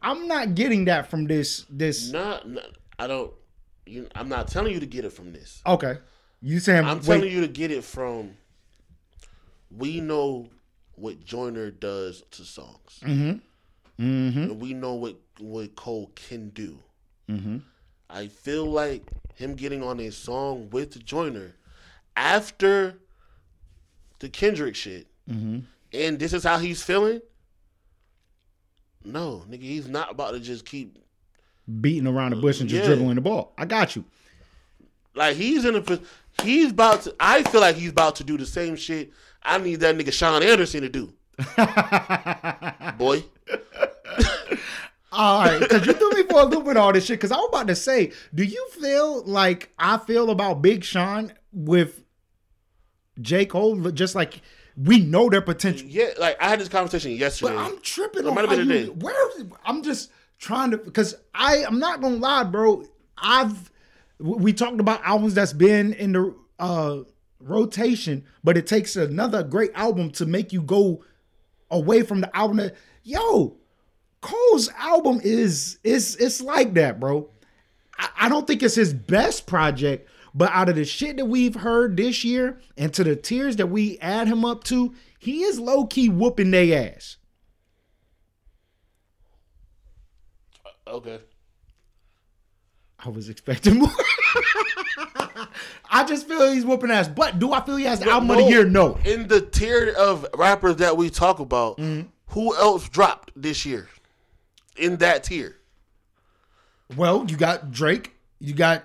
[0.00, 2.10] I'm not getting that from this this.
[2.10, 2.64] Not, not
[2.98, 3.32] I don't.
[3.86, 5.60] You, I'm not telling you to get it from this.
[5.66, 5.98] Okay,
[6.40, 8.36] you saying I'm wait, telling you to get it from.
[9.76, 10.48] We know
[10.94, 13.00] what Joyner does to songs.
[13.02, 13.38] Mm-hmm.
[13.98, 16.78] and we know what what Cole can do.
[17.30, 17.58] Mm-hmm.
[18.10, 19.02] I feel like
[19.34, 21.54] him getting on a song with Joyner
[22.16, 22.98] after
[24.18, 25.60] the Kendrick shit, Mm-hmm.
[25.94, 27.20] and this is how he's feeling.
[29.04, 30.98] No, nigga, he's not about to just keep
[31.80, 32.88] beating around the bush and just Yeah.
[32.94, 33.52] dribbling the ball.
[33.58, 34.04] I got you.
[35.14, 36.00] like he's in a
[36.42, 37.14] he's about to.
[37.20, 39.12] I feel like he's about to do the same shit.
[39.42, 41.12] I need that nigga Sean Anderson to do,
[42.98, 43.24] boy.
[45.14, 47.18] All right, because you threw me for a loop with all this shit.
[47.18, 51.34] Because I was about to say, do you feel like I feel about Big Sean
[51.52, 52.02] with
[53.20, 53.90] J Cole?
[53.90, 54.40] Just like
[54.76, 55.86] we know their potential.
[55.88, 57.54] Yeah, like I had this conversation yesterday.
[57.54, 58.88] But I'm tripping It on might have been today.
[58.88, 59.14] where
[59.64, 62.84] I'm just trying to because I I'm not gonna lie, bro.
[63.18, 63.70] I've
[64.18, 66.98] we talked about albums that's been in the uh
[67.40, 71.04] rotation, but it takes another great album to make you go
[71.70, 73.56] away from the album that yo,
[74.20, 77.28] Cole's album is is it's like that, bro.
[77.98, 81.54] I, I don't think it's his best project, but out of the shit that we've
[81.56, 85.58] heard this year and to the tears that we add him up to, he is
[85.60, 87.16] low key whooping their ass.
[90.86, 91.20] okay.
[93.04, 93.88] I was expecting more.
[95.90, 97.08] I just feel he's whooping ass.
[97.08, 98.64] But do I feel he has the album of the No, year?
[98.64, 98.98] No.
[99.04, 102.08] In the tier of rappers that we talk about, Mm-hmm.
[102.28, 103.88] who else dropped this year?
[104.76, 105.56] In that tier,
[106.96, 108.84] Well, you got Drake, you got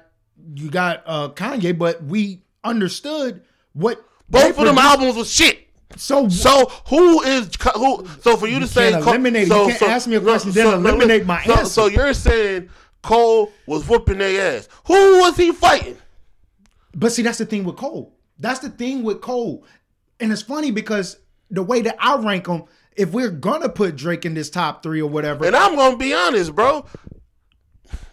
[0.56, 3.42] you got uh Kanye, but we understood
[3.74, 5.68] what both of them albums was shit.
[5.96, 8.08] So So who is who?
[8.22, 10.68] So for you, to say eliminate- you so, can't so- ask me a question, then
[10.74, 11.66] eliminate my so, answer.
[11.66, 12.70] So you're saying
[13.02, 14.68] Cole was whooping their ass?
[14.88, 15.98] Who was he fighting?
[16.94, 18.14] But see, that's the thing with Cole.
[18.40, 19.64] That's the thing with Cole.
[20.20, 21.18] And it's funny because
[21.50, 22.64] the way that I rank him,
[22.96, 26.14] if we're gonna put Drake in this top three or whatever, And I'm gonna be
[26.14, 26.86] honest, bro.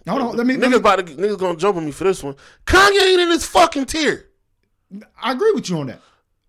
[0.08, 2.04] Hold on, let me, let Niggas me about to niggas gonna jump on me for
[2.04, 2.34] this one.
[2.66, 4.28] Kanye ain't in his fucking tier.
[5.20, 6.00] I agree with you on that.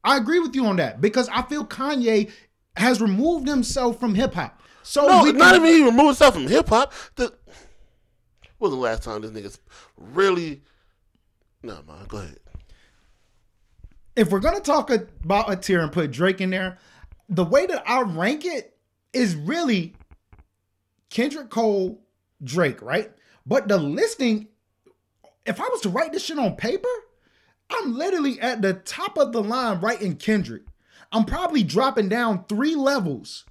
[0.03, 2.32] I agree with you on that because I feel Kanye
[2.78, 4.62] has removed himself from hip hop.
[4.84, 6.93] So No, we not can- even he removed himself from hip hop.
[7.16, 7.34] The
[8.60, 9.60] was the last time this niggas
[9.97, 10.62] really?
[11.64, 12.39] No, man, go ahead.
[14.16, 16.78] if we're gonna talk about a tier and put Drake in there,
[17.30, 18.78] the way that I rank it
[19.14, 19.93] is really
[21.10, 22.01] Kendrick Cole,
[22.43, 23.12] Drake, right?
[23.46, 24.48] But the listing,
[25.46, 26.89] if I was to write this shit on paper,
[27.70, 30.64] I'm literally at the top of the line writing Kendrick.
[31.12, 33.46] I'm probably dropping down three levels,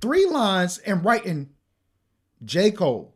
[0.00, 1.50] three lines, and writing
[2.44, 2.70] J.
[2.70, 3.14] Cole.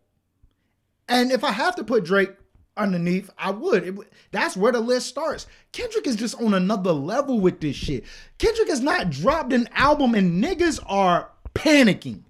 [1.09, 2.31] And if I have to put Drake
[2.77, 3.87] underneath, I would.
[3.87, 3.95] It
[4.31, 5.47] that's where the list starts.
[5.73, 8.05] Kendrick is just on another level with this shit.
[8.39, 12.23] Kendrick has not dropped an album and niggas are panicking.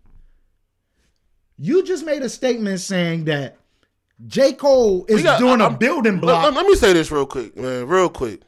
[1.62, 3.58] You just made a statement saying that
[4.26, 4.54] J.
[4.54, 6.42] Cole is got- doing a I'm- building block.
[6.44, 7.86] Let, let me say this real quick, man.
[7.86, 8.40] Real quick.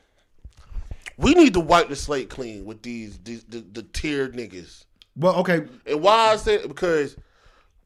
[1.19, 4.85] We need to wipe the slate clean with these, these the, the tiered niggas.
[5.15, 7.17] well, okay, And why I say it because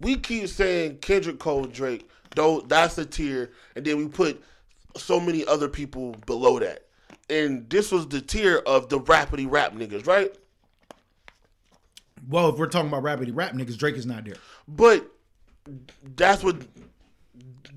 [0.01, 4.41] we keep saying Kendrick Cole, Drake, though that's the tier, and then we put
[4.97, 6.85] so many other people below that.
[7.29, 10.33] And this was the tier of the rapidy rap niggas, right?
[12.29, 14.37] well, if we're talking about rapidy rap niggas, Drake is not there.
[14.69, 15.07] But
[16.17, 16.63] that's what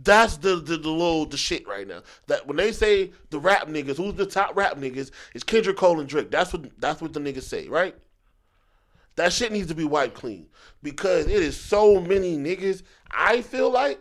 [0.04, 2.02] That's the, the the little the shit right now.
[2.28, 5.12] That when they say the rap niggas, who's the top rap niggas?
[5.34, 6.32] It's Kendrick Cole and Drake.
[6.32, 7.96] That's what that's what the niggas say, right?
[9.16, 10.48] That shit needs to be wiped clean
[10.82, 12.84] because it is so many niggas.
[13.12, 14.00] I feel like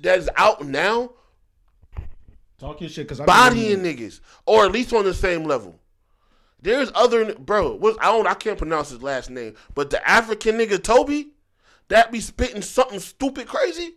[0.00, 1.12] that's out now
[2.58, 5.78] Talk your shit because I'm bodying niggas, or at least on the same level.
[6.62, 7.74] There's other bro.
[7.74, 11.32] What I don't I can't pronounce his last name, but the African nigga Toby,
[11.88, 13.94] that be spitting something stupid crazy,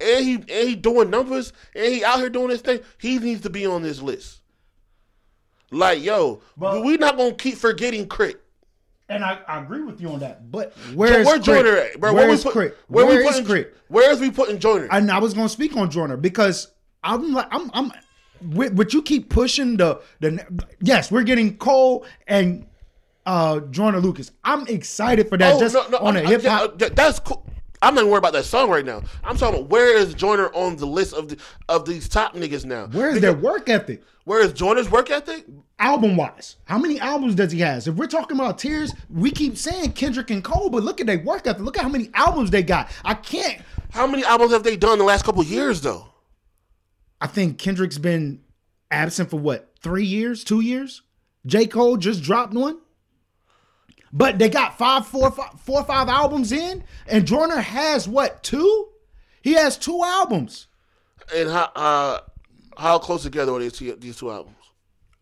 [0.00, 2.80] and he and he doing numbers, and he out here doing this thing.
[2.98, 4.40] He needs to be on this list.
[5.70, 8.42] Like yo, But- we not gonna keep forgetting Crit.
[9.08, 10.52] And I, I agree with you on that.
[10.52, 11.44] But where's Where Crit?
[11.44, 12.14] Joyner at, bro?
[12.14, 12.78] Where's we put, Crit?
[12.86, 13.76] Where Where we putting Crit?
[13.88, 14.86] Where's we putting Joyner?
[14.88, 16.68] And I was gonna speak on Joyner because
[17.02, 17.92] I'm like I'm I'm
[18.40, 20.46] with, with you keep pushing the the
[20.80, 22.66] yes we're getting Cole and
[23.30, 24.32] uh Joyner Lucas.
[24.42, 26.78] I'm excited for that just on a I- I- hip hop.
[26.78, 27.46] that's cool.
[27.82, 29.02] I'm not worried about that song right now.
[29.24, 32.66] I'm talking about where is Joyner on the list of the, of these top niggas
[32.66, 32.88] now?
[32.92, 34.02] Where's their work ethic?
[34.24, 35.46] Where is Joyner's work ethic?
[35.78, 36.56] album wise.
[36.64, 37.88] How many albums does he has?
[37.88, 41.20] If we're talking about tears, we keep saying Kendrick and Cole, but look at their
[41.20, 41.62] work ethic.
[41.62, 42.90] Look at how many albums they got.
[43.02, 43.62] I can't.
[43.90, 46.06] How many albums have they done in the last couple years though?
[47.18, 48.42] I think Kendrick's been
[48.90, 51.00] absent for what three years, two years.
[51.46, 52.78] J Cole just dropped one.
[54.12, 58.88] But they got five, four, five, four, five albums in, and Joyner has what two?
[59.42, 60.66] He has two albums.
[61.34, 62.18] And how uh,
[62.76, 64.56] how close together are these two, these two albums?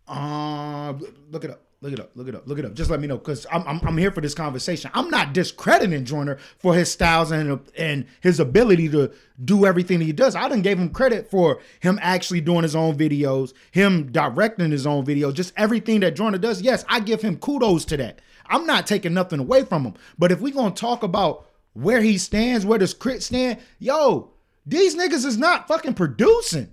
[0.07, 0.95] Uh,
[1.30, 1.62] look it up.
[1.80, 2.11] Look it up.
[2.16, 2.49] Look it up.
[2.49, 2.74] Look it up.
[2.74, 4.91] Just let me know because I'm, I'm I'm here for this conversation.
[4.95, 9.12] I'm not discrediting Joyner for his styles and and his ability to
[9.45, 10.34] do everything he does.
[10.34, 14.89] I didn't gave him credit for him actually doing his own videos, him directing his
[14.89, 16.62] own videos, just everything that Joyner does.
[16.62, 18.20] Yes, I give him kudos to that.
[18.49, 19.94] I'm not taking nothing away from him.
[20.18, 24.32] But if we gonna talk about where he stands, where does Crit stand, yo,
[24.66, 26.72] these niggas is not fucking producing.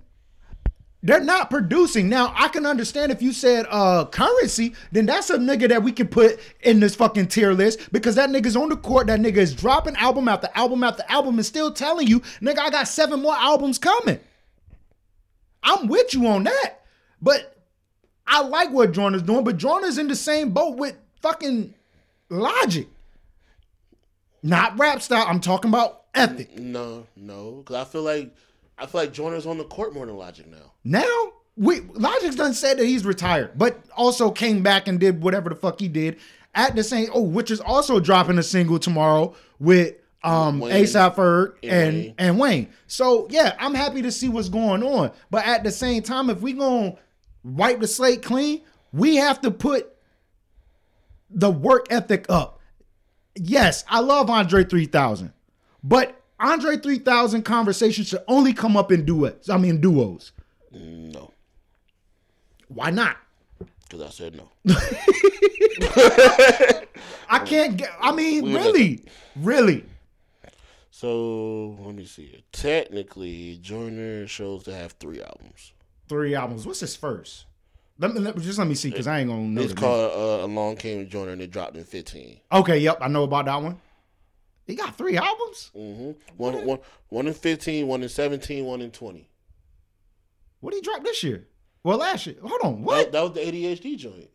[1.02, 2.08] They're not producing.
[2.08, 5.92] Now, I can understand if you said uh Curren$y, then that's a nigga that we
[5.92, 9.06] can put in this fucking tier list because that nigga's on the court.
[9.06, 12.70] That nigga is dropping album after album after album and still telling you, nigga, I
[12.70, 14.18] got seven more albums coming.
[15.62, 16.80] I'm with you on that.
[17.20, 17.56] But
[18.26, 21.74] I like what Joyner's doing, but Joyner's in the same boat with fucking
[22.28, 22.88] logic.
[24.42, 25.24] Not rap style.
[25.26, 26.56] I'm talking about ethic.
[26.58, 28.34] No, no, because I feel like
[28.78, 30.72] I feel like Joyner's on the court more than Logic now.
[30.84, 35.48] Now, we Logic's done said that he's retired, but also came back and did whatever
[35.48, 36.18] the fuck he did
[36.54, 37.08] at the same.
[37.12, 42.14] Oh, which is also dropping a single tomorrow with um ASAP Ferg and and Wayne.
[42.18, 42.68] and Wayne.
[42.86, 45.10] So yeah, I'm happy to see what's going on.
[45.30, 46.96] But at the same time, if we gonna
[47.42, 48.60] wipe the slate clean,
[48.92, 49.95] we have to put
[51.30, 52.60] the work ethic up.
[53.34, 55.32] Yes, I love Andre 3000,
[55.84, 59.48] but Andre 3000 conversations should only come up in duets.
[59.50, 60.32] I mean duos.
[60.72, 61.32] No,
[62.68, 63.16] Why not?
[63.88, 64.48] because I said no.
[67.28, 67.90] I can't get.
[68.00, 69.04] I mean, We- really,
[69.36, 69.84] really.
[70.90, 72.42] So let me see.
[72.52, 75.72] Technically, Joyner shows to have three albums.
[76.08, 76.66] Three albums.
[76.66, 77.44] What's his first?
[77.98, 79.62] Let me let, just let me see because I ain't gonna know.
[79.62, 82.40] It's the called uh, Along Came Joyner, and it dropped in fifteen.
[82.52, 83.80] Okay, yep, I know about that one.
[84.66, 85.70] He got three albums.
[85.76, 86.10] Mm-hmm.
[86.36, 86.78] One, one,
[87.08, 89.28] one in 15, one in 17, one in 20.
[90.58, 91.46] What did he drop this year?
[91.84, 92.34] Well, last year.
[92.42, 92.82] Hold on.
[92.82, 93.12] What?
[93.12, 94.28] that was the ADHD joint.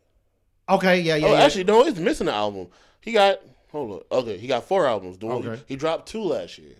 [0.69, 1.27] Okay, yeah, yeah.
[1.27, 1.43] oh, yeah.
[1.43, 2.67] actually, no, he's missing an album.
[3.01, 3.41] He got,
[3.73, 4.19] hold on.
[4.19, 5.17] Okay, he got four albums.
[5.17, 5.61] The one- Okay.
[5.67, 6.75] He dropped two last year.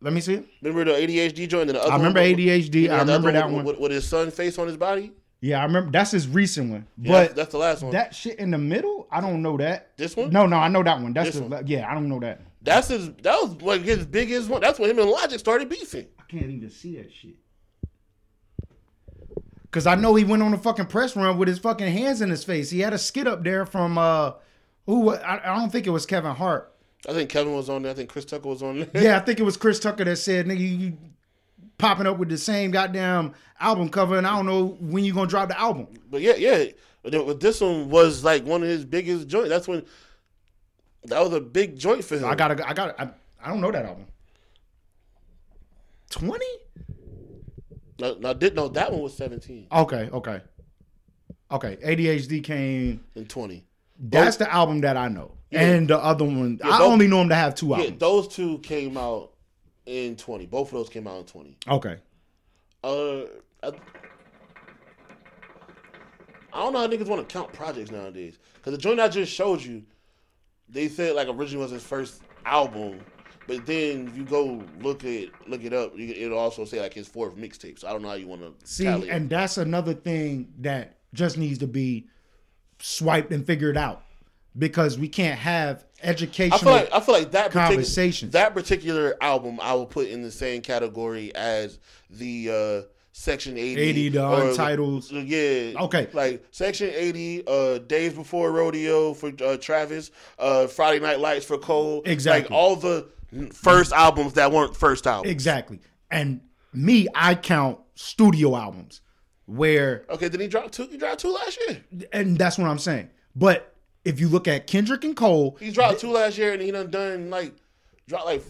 [0.00, 0.44] let me see.
[0.62, 1.70] Remember the ADHD joint?
[1.70, 2.88] And the other I remember one, ADHD.
[2.90, 3.64] I the remember that one.
[3.64, 5.10] With, with his son face on his body?
[5.44, 5.90] Yeah, I remember.
[5.90, 6.86] That's his recent one.
[6.96, 7.92] Yeah, But that's, the last one.
[7.92, 9.94] that shit in the middle, I don't know that.
[9.98, 10.30] This one?
[10.30, 11.12] No, no, I know that one.
[11.12, 11.66] That's This the one.
[11.66, 11.86] yeah.
[11.90, 12.40] I don't know that.
[12.62, 14.62] That's his, that was like his biggest one.
[14.62, 16.06] That's when him and Logic started beefing.
[16.18, 17.34] I can't even see that shit.
[19.70, 22.30] Cause I know he went on a fucking press run with his fucking hands in
[22.30, 22.70] his face.
[22.70, 24.32] He had a skit up there from uh
[24.86, 26.72] who I, I don't think it was Kevin Hart.
[27.08, 27.90] I think Kevin was on there.
[27.92, 29.02] I think Chris Tucker was on there.
[29.02, 30.96] Yeah, I think it was Chris Tucker that said, nigga, you,
[31.78, 35.28] popping up with the same goddamn album cover and I don't know when you're gonna
[35.28, 35.88] drop the album.
[36.10, 36.66] But yeah, yeah.
[37.02, 39.50] But this one was like one of his biggest joints.
[39.50, 39.84] That's when
[41.04, 42.24] that was a big joint for him.
[42.24, 43.10] I gotta I gotta I,
[43.44, 44.06] I don't know that album.
[46.10, 46.44] 20?
[48.00, 48.68] No, no, did no.
[48.68, 50.40] That one was seventeen Okay, okay.
[51.50, 51.76] Okay.
[51.84, 53.64] ADHD came in twenty.
[54.00, 55.32] that's the album that I know.
[55.50, 55.60] Yeah.
[55.60, 57.98] And the other one, I those- only know him to have two Yeah, albums.
[58.00, 59.30] those two came out
[59.86, 60.46] in twenty.
[60.46, 61.56] Both of those came out in twenty.
[61.68, 61.98] Okay.
[62.82, 63.22] Uh,
[63.62, 63.72] I,
[66.52, 68.38] I don't know how niggas want to count projects nowadays.
[68.54, 69.82] Because the joint I just showed you,
[70.68, 73.00] they said like originally was his first album,
[73.46, 76.94] But then if you go look it look it up, you, it'll also say like
[76.94, 77.78] his fourth mixtape.
[77.78, 81.36] So I don't know how you want to See, and that's another thing that just
[81.36, 82.06] needs to be
[82.80, 84.03] swiped and figured out
[84.56, 86.54] because we can't have educational.
[86.56, 88.32] I feel like I feel like that particular, conversations.
[88.32, 91.78] that particular album I will put in the same category as
[92.10, 92.50] the
[92.86, 95.08] uh Section 80, 80, the or- Untitled.
[95.12, 95.80] Yeah.
[95.84, 96.08] Okay.
[96.12, 101.56] Like Section 80, uh Days Before Rodeo for uh, Travis, uh Friday Night Lights for
[101.58, 102.02] Cole.
[102.04, 102.42] Exactly.
[102.42, 103.08] Like all the
[103.52, 105.30] first albums that weren't first albums.
[105.32, 105.80] exactly.
[106.10, 106.40] And
[106.72, 109.00] me, I count studio albums
[109.46, 111.84] where, Okay, then he dropped two he dropped two last year.
[112.12, 113.10] and that's what I'm saying.
[113.36, 113.73] But
[114.04, 116.90] if you look at Kendrick and Cole, He dropped two last year and he done
[116.90, 117.54] done like
[118.06, 118.42] dropped like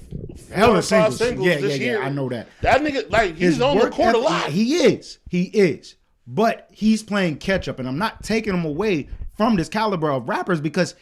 [0.57, 1.19] or five singles.
[1.19, 2.03] singles Yeah, this yeah, yeah, year.
[2.03, 2.49] I know that.
[2.63, 4.51] That nigga like he's his on the court a lot.
[4.51, 5.19] He is.
[5.29, 5.97] He is.
[6.27, 10.29] But he's playing catch up, and I'm not taking him away from this caliber of
[10.29, 10.95] rappers because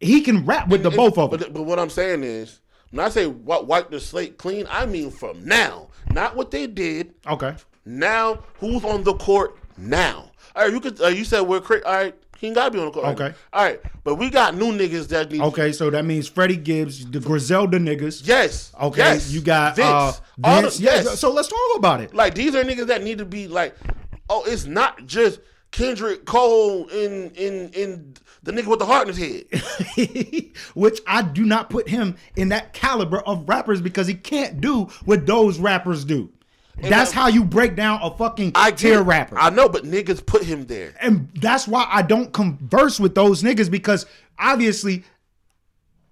[0.00, 1.40] he can rap with the both of them.
[1.40, 2.60] But, but what I'm saying is,
[2.90, 7.14] when I say wipe the slate clean, I mean from now, not what they did.
[7.26, 7.54] Okay.
[7.86, 10.30] Now, who's on the court now?
[10.54, 11.00] All right, you could.
[11.00, 12.14] Uh, you said we're cra- all right.
[12.40, 13.04] He ain't gotta be on the court.
[13.04, 13.28] right Okay.
[13.28, 13.34] now.
[13.52, 15.42] All right, but we got new niggas that need.
[15.42, 18.26] Okay, so that means Freddie Gibbs, the Griselda niggas.
[18.26, 18.72] Yes.
[18.80, 19.30] Okay, Yes.
[19.30, 19.88] you got Vince.
[19.88, 20.12] uh,
[20.42, 20.78] All Vince.
[20.78, 21.20] the- Yeah, yes.
[21.20, 22.14] so let's talk about it.
[22.14, 23.76] like these are niggas that need to be like,
[24.30, 25.40] oh, it's not just
[25.70, 29.44] Kendrick Cole in in in the nigga with the heart in his
[29.94, 30.46] head.
[30.74, 34.84] Which I do not put him in that caliber of rappers because he can't do
[35.04, 36.30] what those rappers do.
[36.82, 38.96] That's how you break down a fucking I it.
[39.00, 39.38] rapper.
[39.38, 40.94] I know, but niggas put him there.
[41.00, 44.06] and that's why I don't converse with those niggas because
[44.38, 45.04] obviously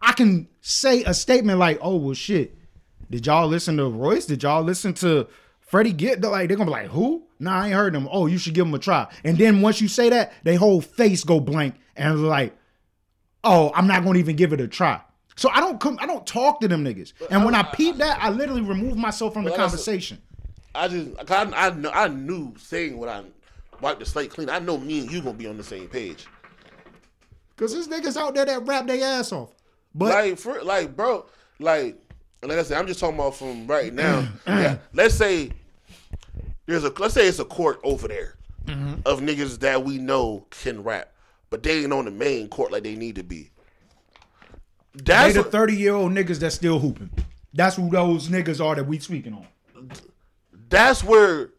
[0.01, 2.57] I can say a statement like, "Oh well, shit.
[3.11, 4.27] Did y'all listen to Royce?
[4.27, 5.27] Did y'all listen to
[5.61, 7.25] Freddie Gibb?" They're like, they're gonna be like, "Who?
[7.41, 8.09] Nah, I ain't heard them.
[8.11, 10.81] Oh, you should give them a try." And then once you say that, they whole
[10.81, 12.57] face go blank and like,
[13.43, 15.01] "Oh, I'm not gonna even give it a try."
[15.37, 15.99] So I don't come.
[16.01, 17.13] I don't talk to them niggas.
[17.31, 20.19] And when I peep that, I literally remove myself from the conversation.
[20.79, 23.23] I just, I, I, I knew saying what I
[23.81, 24.49] wipe the slate clean.
[24.49, 26.27] I know me and you gonna be on the same page.
[27.57, 29.51] Cause there's niggas out there that rap their ass off.
[29.95, 31.27] But like, for like, bro,
[31.59, 31.97] like,
[32.43, 34.29] like I said, I'm just talking about from right now.
[34.47, 35.51] yeah, let's say
[36.67, 38.37] there's a, let's say it's a court over there
[38.67, 38.95] mm-hmm.
[39.05, 41.13] of niggas that we know can rap,
[41.51, 43.51] but they ain't on the main court like they need to be.
[44.95, 47.11] They That's the 30 year old niggas that still hooping.
[47.53, 49.47] That's who those niggas are that we speaking on.
[50.69, 51.51] That's where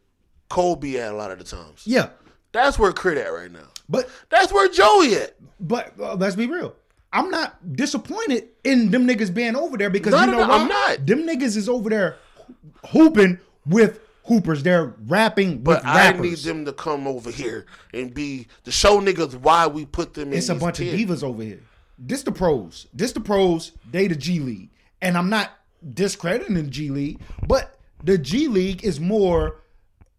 [0.49, 1.83] Cole be at a lot of the times.
[1.85, 2.09] Yeah.
[2.51, 3.67] That's where Crit at right now.
[3.87, 5.35] But That's where Joey at.
[5.59, 6.75] but uh, let's be real.
[7.11, 10.55] I'm not disappointed in them niggas being over there because No, you know no, why?
[10.59, 11.05] I'm not.
[11.07, 12.17] Them niggas is over there
[12.89, 14.61] hooping with hoopers.
[14.63, 16.21] They're rapping But I rappers.
[16.21, 20.31] need them to come over here and be the show niggas why we put them
[20.31, 20.37] in.
[20.37, 21.61] it's a bunch of divas over here.
[21.97, 22.87] This the pros.
[22.93, 23.71] This the pros.
[23.89, 24.69] They the G League.
[25.01, 25.51] And I'm not
[25.93, 29.61] discrediting the G League, but the G League is more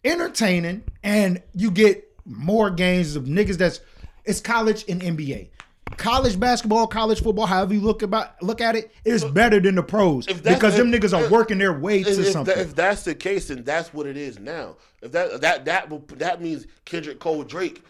[0.04, 3.80] entertaining and you get more games of niggas that's
[4.24, 5.48] it's college and NBA.
[5.96, 9.82] College basketball, college football, however you look about look at it, is better than the
[9.82, 12.54] pros because them if- niggas are if- working their way to if something.
[12.54, 14.76] that- if that's the case, then that's what it is now.
[15.02, 17.82] If that that that will, that means Kendrick Cole Drake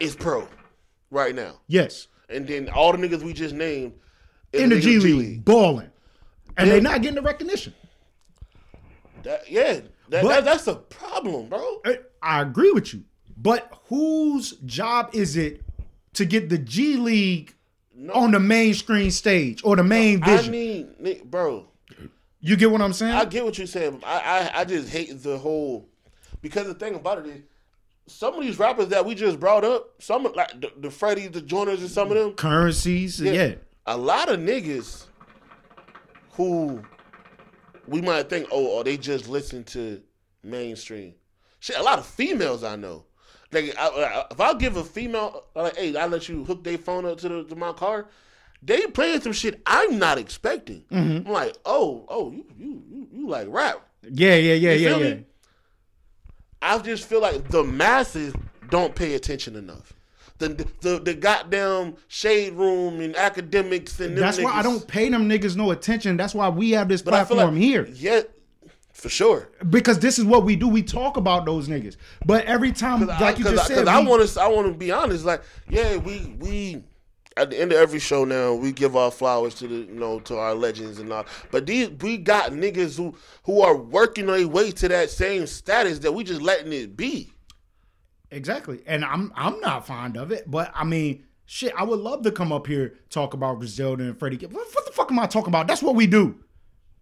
[0.00, 0.48] is pro
[1.10, 2.08] right now, yes.
[2.28, 3.92] and then all the niggas we just named
[4.52, 5.90] In the G League, balling.
[6.56, 6.74] And Yeah.
[6.74, 7.74] they're not getting the recognition.
[9.24, 9.80] That, yeah,
[10.10, 11.80] that, But- that, that's a problem, bro.
[11.84, 13.04] I- I agree with you.
[13.36, 15.60] But whose job is it
[16.14, 17.54] to get the G League
[18.12, 20.52] on the main screen stage or the main I vision?
[20.52, 21.66] need, ni- bro.
[22.40, 23.12] you get what I'm saying?
[23.14, 24.02] I get what you're saying.
[24.04, 25.88] I, I I just hate the whole
[26.42, 27.42] because the thing about it is
[28.06, 31.26] some of these rappers that we just brought up, some of- like the, the Freddie,
[31.28, 33.54] the Joiners, and some of them, Currencies, yeah.
[33.86, 35.06] a lot of niggas
[36.32, 36.82] who
[37.86, 40.00] we might think, oh, oh, they just listen to
[40.42, 41.14] mainstream.
[41.60, 43.04] Shit, a lot of females I know.
[43.52, 46.78] Like, I, I, if I give a female, like, hey, I let you hook their
[46.78, 48.06] phone up to, the, to my car,
[48.62, 50.84] they playing some shit I'm not expecting.
[50.90, 51.28] Mm-hmm.
[51.28, 53.86] I'm like, oh, oh, you, you, you, you like rap.
[54.02, 55.14] Yeah, yeah, yeah, You yeah, yeah.
[55.14, 55.26] me?
[56.60, 58.34] I just feel like the masses
[58.70, 59.92] don't pay attention enough.
[60.38, 60.48] The
[60.80, 65.28] the, the goddamn shade room and Akademiks and them That's why I don't pay them
[65.28, 66.16] niggas no attention.
[66.16, 67.86] That's why we have this But I platform like, here.
[67.92, 68.22] Yeah,
[68.92, 69.50] for sure.
[69.68, 70.66] Because this is what we do.
[70.66, 71.96] We talk about those niggas.
[72.26, 74.40] But every time, like you just I, said, I want to.
[74.40, 75.24] I want to be honest.
[75.24, 76.82] Like, yeah, we we
[77.36, 80.20] at the end of every show now we give our flowers to the you know
[80.20, 81.26] to our legends and all.
[81.50, 85.98] But these we got niggas who who are working their way to that same status
[86.00, 87.33] that we just letting it be.
[88.30, 88.82] Exactly.
[88.86, 92.32] And I'm I'm not fond of it, but I mean, shit, I would love to
[92.32, 94.44] come up here talk about Griselda and Freddie.
[94.46, 95.66] What, what the fuck am I talking about?
[95.68, 96.36] That's what we do.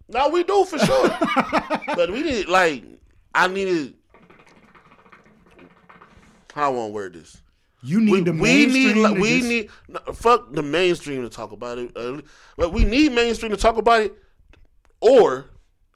[0.09, 1.09] No, we do for sure.
[1.97, 2.85] but we need like
[3.35, 3.95] I needed.
[6.53, 7.39] How I want to word this?
[7.83, 11.53] You need We, the we need we just- need no, fuck the mainstream to talk
[11.53, 11.97] about it.
[11.97, 12.21] Uh,
[12.57, 14.15] but we need mainstream to talk about it,
[15.01, 15.47] or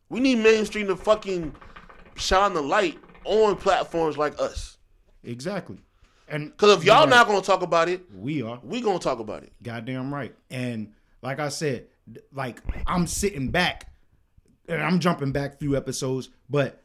[0.09, 1.55] we need mainstream to fucking
[2.17, 4.76] shine the light on platforms like us.
[5.27, 5.79] Exactly.
[6.29, 8.59] And Because if y'all not gonna talk about it, we are.
[8.63, 9.53] we gonna talk about it.
[9.63, 10.35] Goddamn right.
[10.51, 10.93] And
[11.23, 11.87] like I said,
[12.33, 13.91] like I'm sitting back
[14.69, 16.83] and I'm jumping back through episodes, but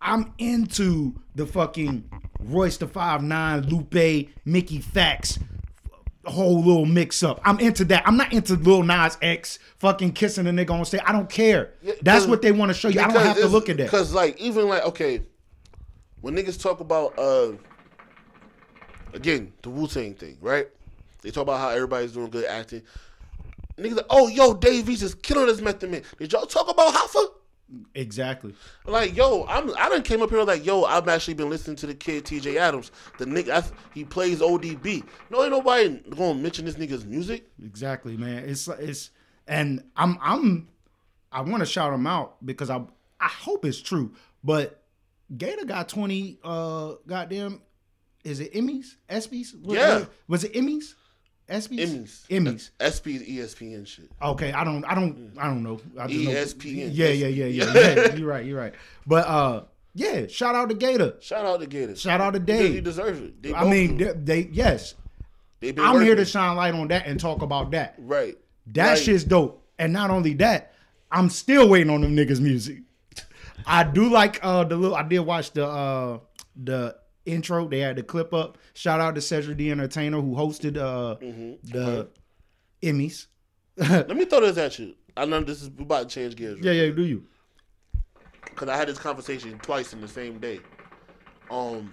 [0.00, 2.08] I'm into the fucking
[2.40, 5.42] Royce the Five Nine, Lupe, Mickey Factz,
[6.24, 7.40] whole little mix up.
[7.44, 8.06] I'm into that.
[8.06, 11.00] I'm not into Lil Nas X fucking kissing a nigga on stage.
[11.04, 11.74] I don't care.
[12.02, 13.00] That's what they want to show you.
[13.00, 13.84] I don't have to look at that.
[13.84, 15.22] Because like even like okay,
[16.20, 17.52] when niggas talk about uh
[19.14, 20.68] again the Wu Tang thing, right?
[21.22, 22.82] They talk about how everybody's doing good acting.
[23.76, 26.02] Niggas like, oh yo, Dave East is killing this method man.
[26.18, 27.28] Did y'all talk about Hoffa?
[27.94, 28.54] Exactly.
[28.86, 31.86] Like yo, I'm I done came up here like yo, I've actually been listening to
[31.86, 32.58] the kid T.J.
[32.58, 32.90] Atoms.
[33.18, 35.04] The nigga he plays ODB.
[35.30, 37.46] No, ain't nobody gonna mention this nigga's music.
[37.62, 38.48] Exactly, man.
[38.48, 39.10] It's it's
[39.46, 40.68] and I'm I'm
[41.30, 42.82] I want to shout him out because I
[43.20, 44.14] I hope it's true.
[44.42, 44.82] But
[45.36, 47.60] Gator got 20 uh goddamn
[48.24, 48.94] is it Emmys?
[49.08, 49.54] ESPYs?
[49.64, 50.04] Yeah.
[50.26, 50.94] Was it Emmys?
[51.48, 51.78] ESPYs?
[51.80, 52.70] Emmys, Emmys.
[52.76, 54.10] SP, ESPN shit.
[54.20, 55.80] Okay, I don't I don't I don't know.
[55.98, 56.90] I just know- ESPN.
[56.92, 57.72] Yeah, yeah, yeah, yeah.
[57.74, 58.14] yeah.
[58.14, 58.74] You're right, you're right.
[59.06, 59.64] But uh
[59.94, 61.14] yeah, shout out to Gator.
[61.20, 62.00] Shout out to Gators.
[62.00, 62.74] Shout out to Dave.
[62.74, 63.42] He deserves it.
[63.42, 64.94] They I mean, they, they yes.
[65.60, 67.94] They been I'm here to shine light on that and talk about that.
[67.98, 68.36] Right.
[68.74, 68.98] That Right.
[68.98, 69.64] shit's dope.
[69.78, 70.74] And not only that,
[71.10, 72.80] I'm still waiting on them niggas' music.
[73.66, 76.18] I do like uh the little I did watch the uh
[76.62, 76.96] the
[77.28, 77.68] intro.
[77.68, 78.58] They had the clip up.
[78.74, 81.70] Shout out to Cedric the Entertainer who hosted uh Mm-hmm.
[81.72, 82.08] the
[82.82, 83.26] Emmys.
[83.76, 84.94] Let me throw this at you.
[85.16, 86.58] I know this is about to change gears.
[86.60, 87.24] Yeah, yeah, do you?
[88.44, 90.60] Because I had this conversation twice in the same day.
[91.50, 91.92] Um,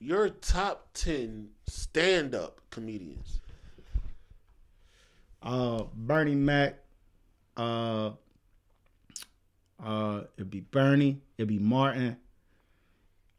[0.00, 3.40] your top ten stand-up comedians.
[5.42, 6.78] Uh Bernie Mac,
[7.56, 8.10] uh
[9.82, 12.16] uh it'd be Bernie, it'd be Martin,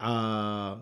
[0.00, 0.76] uh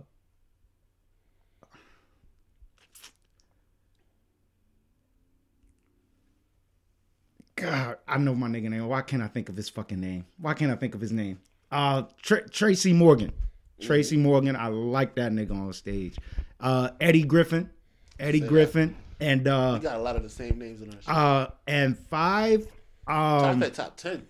[7.56, 8.86] God, I know my nigga name.
[8.86, 10.26] Why can't I think of his fucking name?
[10.38, 11.38] Why can't I think of his name?
[11.70, 13.32] Uh, Tra- Tracy Morgan.
[13.80, 14.56] Tracy Morgan.
[14.56, 16.16] I like that nigga on stage.
[16.60, 17.70] Uh, Eddie Griffin.
[18.18, 18.94] Eddie Griffin.
[19.20, 21.08] And uh, We got a lot of the same names in our shit.
[21.08, 22.66] uh, and five.
[23.06, 24.26] Um, said top ten.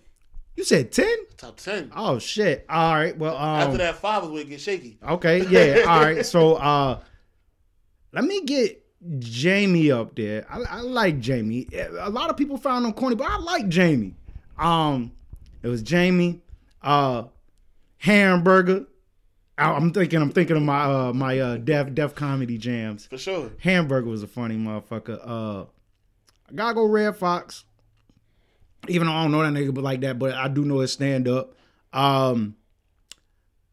[0.57, 1.15] You said ten?
[1.37, 1.91] Top ten.
[1.95, 2.65] Oh shit!
[2.67, 3.15] All right.
[3.17, 4.97] Well, After um, that five is where it get shaky.
[5.07, 5.83] okay, yeah.
[5.87, 6.25] All right.
[6.25, 6.99] So, uh,
[8.11, 8.83] let me get
[9.19, 10.47] Jamie up there.
[10.49, 11.67] I, I like Jamie.
[11.99, 14.15] A lot of people found him corny, but I like Jamie.
[14.57, 15.11] Um,
[15.61, 16.41] it was Jamie,
[16.81, 17.25] uh,
[17.97, 18.87] Hamburger.
[19.59, 20.19] I- I'm thinking.
[20.21, 23.05] I'm thinking of my uh my uh deaf Def Comedy Jams.
[23.05, 23.51] For sure.
[23.59, 25.19] Hamburger was a funny motherfucker.
[25.23, 25.65] Uh,
[26.49, 27.63] I gotta go Redd Foxx.
[28.87, 30.93] Even though I don't know that nigga, but like that, but I do know his
[30.93, 31.53] stand up.
[31.93, 32.55] Um,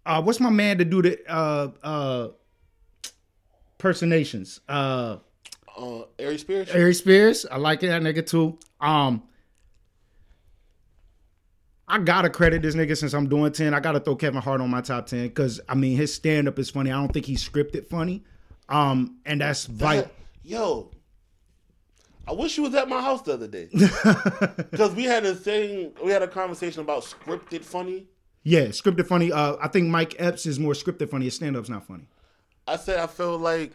[0.06, 2.28] uh, what's my man to do the uh uh
[3.78, 4.60] personations?
[4.68, 5.18] Uh,
[5.76, 6.70] Uh, Ari Spears.
[6.70, 7.46] Ari Spears.
[7.50, 8.58] I like that nigga too.
[8.80, 9.22] Um,
[11.86, 13.74] I gotta credit this nigga since I'm doing ten.
[13.74, 16.58] I gotta throw Kevin Hart on my top ten because I mean his stand up
[16.58, 16.90] is funny.
[16.90, 18.24] I don't think he's scripted funny.
[18.68, 20.10] Um, and that's vital.
[20.42, 20.90] Yo,
[22.26, 23.68] I wish you was at my house the other day
[24.70, 25.92] because we had a thing.
[26.02, 28.06] We had a conversation about scripted funny.
[28.42, 29.30] Yeah, scripted funny.
[29.30, 31.26] Uh, I think Mike Epps is more scripted funny.
[31.26, 32.08] His stand up's not funny.
[32.66, 33.72] I said I feel like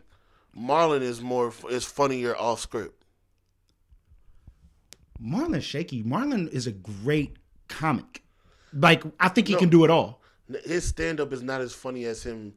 [0.57, 3.03] Marlon is more is funnier off script.
[5.21, 6.03] Marlon Shaky.
[6.03, 8.23] Marlon is a great comic.
[8.73, 10.21] Like I think he can do it all.
[10.65, 12.53] His stand up is not as funny as him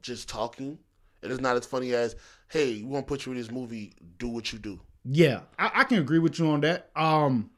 [0.00, 0.78] just talking.
[1.22, 2.16] It is not as funny as,
[2.48, 3.92] hey, we want to put you in this movie.
[4.18, 4.80] Do what you do.
[5.04, 6.90] Yeah, I, I can agree with you on that.
[6.96, 7.50] Um,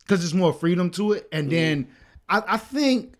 [0.00, 1.88] because there's more freedom to it, and then
[2.28, 3.14] I, I think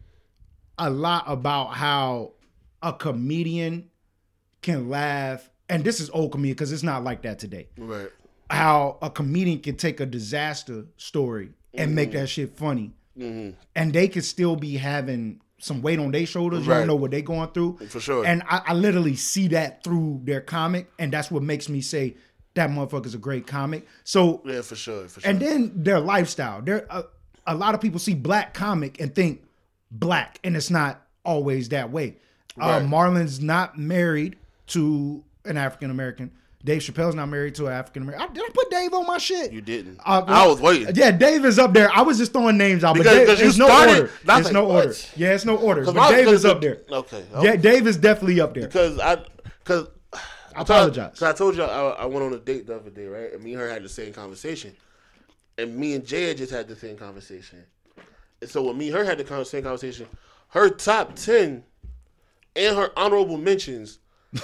[0.79, 2.33] a lot about how
[2.81, 3.91] a comedian
[4.63, 7.69] can laugh, and this is old comedian because it's not like that today.
[7.77, 8.09] Right.
[8.51, 13.57] How a comedian can take a disaster story and make that shit funny, and
[13.93, 16.67] they can still be having some weight on their shoulders.
[16.67, 16.79] You Right.
[16.79, 18.25] don't know what they're going through For sure.
[18.25, 22.15] and I, I literally see that through their comic, and that's what makes me say
[22.57, 23.87] that motherfucker's a great comic.
[24.05, 25.07] So, Yeah, for sure.
[25.09, 25.31] For sure.
[25.31, 26.61] and then their lifestyle.
[26.61, 27.05] There, a,
[27.47, 29.43] a lot of people see black comic and think
[29.91, 32.17] black, and it's not always that way.
[32.61, 34.37] Uh, Marlon's not married
[34.69, 36.33] to an African American.
[36.65, 38.33] Dave Chappelle's not married to an African American.
[38.35, 39.53] Did I put Dave on my shit?
[39.53, 40.01] You didn't.
[40.05, 40.97] Uh, I was waiting.
[40.97, 41.89] Yeah, Dave is up there.
[41.95, 44.11] I was just throwing names out, Because- Dave, because you there's no started- order.
[44.23, 44.87] and I was There's like, no what?
[44.87, 44.99] order.
[45.17, 45.85] Yeah, it's no order.
[45.85, 46.99] But Dave is up the- there.
[46.99, 47.25] Okay.
[47.43, 48.67] Yeah, Dave is definitely up there.
[48.67, 49.19] Because I,
[49.63, 49.89] because
[50.57, 51.11] I apologize.
[51.13, 53.33] Because I told you I, I went on a date the other day, right?
[53.33, 54.75] And me and her had the same conversation,
[55.59, 57.65] and me and Jay just had the same conversation.
[58.41, 60.07] And so when me and her had the same conversation,
[60.49, 61.65] her top ten
[62.55, 63.99] and her honorable mentions,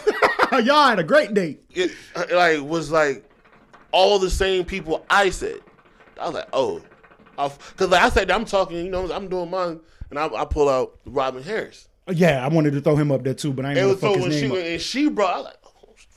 [0.52, 1.62] Y'all had a great date.
[1.70, 3.24] it uh, like was like
[3.90, 5.60] all the same people I said.
[6.20, 6.82] I was like, oh,
[7.36, 9.80] because like I said, I'm talking, you know, I'm doing mine,
[10.10, 11.88] and I, I pull out Robin Harris.
[12.10, 14.16] Yeah, I wanted to throw him up there too, but I ain't gonna so fuck
[14.16, 14.56] when his she up.
[14.56, 15.56] and she brought, I like,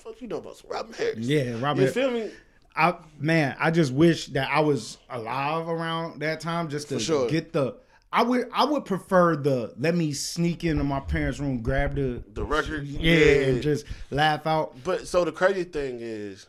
[0.06, 1.18] fuck you know about some Robin Harris?
[1.18, 1.84] Yeah, Robin.
[1.84, 2.32] You feel me?
[2.76, 7.30] I man, I just wish that I was alive around that time just to sure.
[7.30, 7.76] get the.
[8.12, 12.24] I would I would prefer the let me sneak into my parents' room, grab the
[12.34, 14.76] The record, yeah, and just laugh out.
[14.84, 16.48] But so the crazy thing is,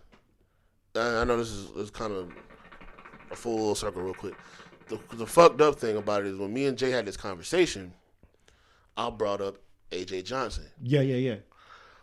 [0.95, 2.33] I know this is, is kind of
[3.31, 4.35] a full circle real quick.
[4.89, 7.93] The, the fucked up thing about it is when me and Jay had this conversation,
[8.97, 9.57] I brought up
[9.91, 11.37] AJ Johnson, Yeah, yeah, yeah.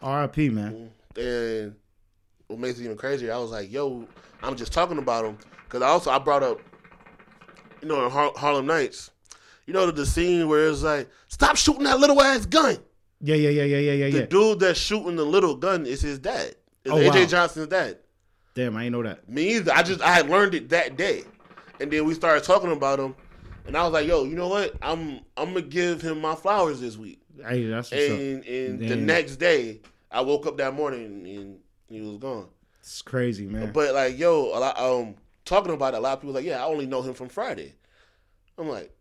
[0.02, 0.50] R.I.P.
[0.50, 0.74] Man.
[0.74, 0.86] Mm-hmm.
[1.18, 1.76] And
[2.48, 4.08] what makes it even crazier, I was like, "Yo,
[4.42, 6.60] I'm just talking about him," because also I brought up,
[7.82, 9.12] you know, in Har- Harlem Nights,
[9.66, 12.78] you know, the, the scene where it's like, "Stop shooting that little ass gun."
[13.22, 14.26] Yeah, yeah, yeah, yeah, yeah, yeah, The yeah.
[14.26, 16.56] dude that's shooting the little gun is his dad.
[16.84, 17.26] It's Oh, AJ wow.
[17.26, 18.00] Johnson's dad.
[18.54, 19.28] Damn, I ain't know that.
[19.30, 19.72] Me either.
[19.74, 21.24] I just I had learned it that day,
[21.80, 23.16] and then we started talking about him,
[23.66, 24.76] and I was like, "Yo, you know what?
[24.82, 27.92] I'm I'm gonna give him my flowers this week." Hey, that's.
[27.92, 29.80] And and the next day,
[30.14, 31.60] I woke up that morning and
[31.90, 32.48] he was gone.
[32.80, 33.72] It's crazy, man.
[33.72, 35.16] But like, yo, a lot, um,
[35.46, 37.74] talking about it, a lot of people like, "Yeah, I only know him from Friday."
[38.58, 38.92] I'm like,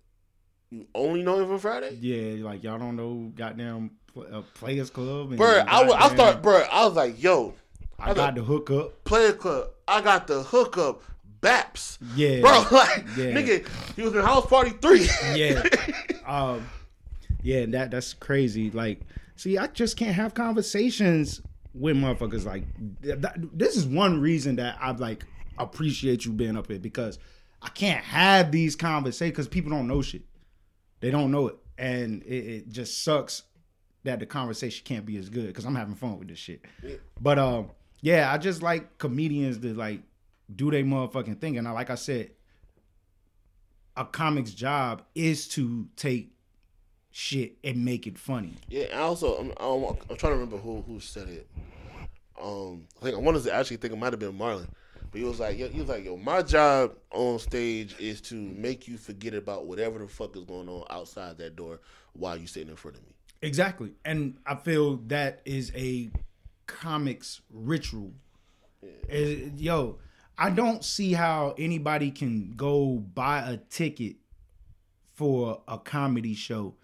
[0.70, 5.30] "You only know him from Friday?" yeah, like y'all don't know goddamn uh, Players Club.
[5.30, 6.62] And Bro, I, wa- I start, bro.
[6.70, 7.54] I was like, "Yo,
[7.98, 9.04] I got the hook up.
[9.04, 9.68] Player Club.
[9.88, 11.02] I got the hookup,
[11.40, 13.32] Baps." Yeah, Bro, like, Yeah.
[13.34, 13.66] nigga,
[13.96, 15.08] he was in House Party Three.
[15.34, 15.62] yeah,
[16.26, 16.64] um,
[17.42, 17.66] yeah.
[17.66, 18.70] That that's crazy.
[18.70, 19.00] Like,
[19.36, 21.40] see, I just can't have conversations
[21.74, 22.44] with motherfuckers.
[22.44, 22.64] Like,
[23.00, 25.24] that, this is one reason that I like
[25.58, 27.18] appreciate you being up here because
[27.60, 30.22] I can't have these conversations because people don't know shit.
[31.00, 33.42] They don't know it, and it, it just sucks
[34.04, 36.64] that the conversation can't be as good because I'm having fun with this shit.
[37.20, 40.02] But um, yeah, I just like comedians to like
[40.54, 42.30] do they motherfucking thing, and I, like I said,
[43.96, 46.32] a comic's job is to take
[47.12, 48.54] shit and make it funny.
[48.68, 51.46] Yeah, and also I'm, I'm, I'm trying to remember who who said it.
[52.42, 54.66] Um, I think I wanted to actually think it might have been Marlon,
[55.10, 58.34] but he was like, yo, he was like, yo, my job on stage is to
[58.34, 61.80] make you forget about whatever the fuck is going on outside that door
[62.14, 63.12] while you sitting in front of me.
[63.42, 63.92] Exactly.
[64.04, 66.10] And I feel that is a
[66.66, 68.12] comics ritual.
[69.08, 69.98] Eh, Yo,
[70.38, 74.16] I don't see how anybody can go buy a ticket
[75.14, 76.74] for a comedy show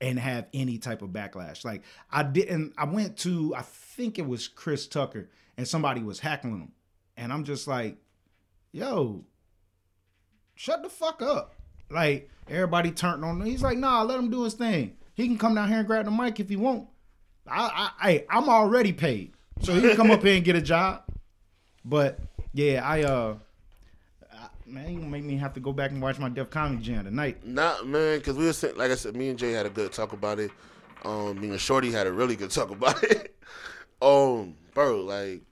[0.00, 1.64] and have any type of backlash.
[1.64, 6.20] Like I didn't I went to I think it was Chris Tucker and somebody was
[6.20, 6.72] heckling him.
[7.16, 7.96] And I'm just like,
[8.72, 9.24] yo,
[10.54, 11.54] shut the fuck up.
[11.90, 13.46] Like everybody turned on him.
[13.46, 14.96] He's like, nah, let him do his thing.
[15.14, 16.88] He can come down here and grab the mic if he want.
[17.46, 20.62] I, I, I I'm already paid, so he can come up here and get a
[20.62, 21.02] job.
[21.84, 22.20] But
[22.52, 23.36] yeah, I uh,
[24.70, 27.04] man, you gonna make me have to go back and watch my Def Comedy Jam
[27.04, 27.44] tonight.
[27.46, 29.92] Not man, because we were saying, like I said, me and Jay had a good
[29.92, 30.50] talk about it.
[31.04, 33.36] Um, me and Shorty had a really good talk about it.
[34.02, 35.42] um, bro, like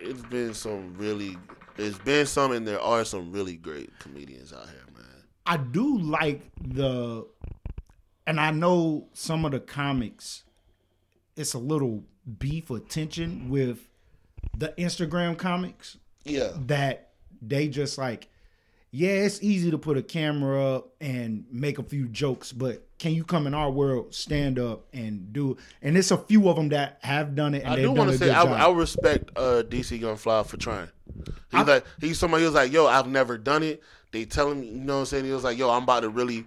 [0.00, 1.36] it's been some really,
[1.76, 5.06] it's been some, and there are some really great comedians out here, man.
[5.46, 7.26] I do like the,
[8.26, 10.44] and I know some of the comics.
[11.36, 12.04] It's a little
[12.38, 13.88] beef or tension with
[14.56, 15.96] the Instagram comics.
[16.24, 17.11] Yeah, that
[17.42, 18.28] they just like,
[18.90, 23.14] yeah, it's easy to put a camera up and make a few jokes, but can
[23.14, 25.56] you come in our world, stand up and do?
[25.80, 28.18] And it's a few of them that have done it, and I do want to
[28.18, 28.44] say I.
[28.44, 30.88] I respect uh, DC Young Fly for trying.
[31.50, 32.44] He's like he's somebody.
[32.44, 33.82] Was like, "Yo, I've never done it."
[34.12, 35.24] They tell him, you know what I'm saying?
[35.24, 36.46] He was like, "Yo, I'm about to really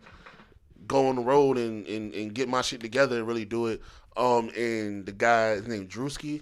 [0.88, 3.82] go on the road and, and, and get my shit together and really do it."
[4.16, 6.42] Um, and the guy, his name Drewski.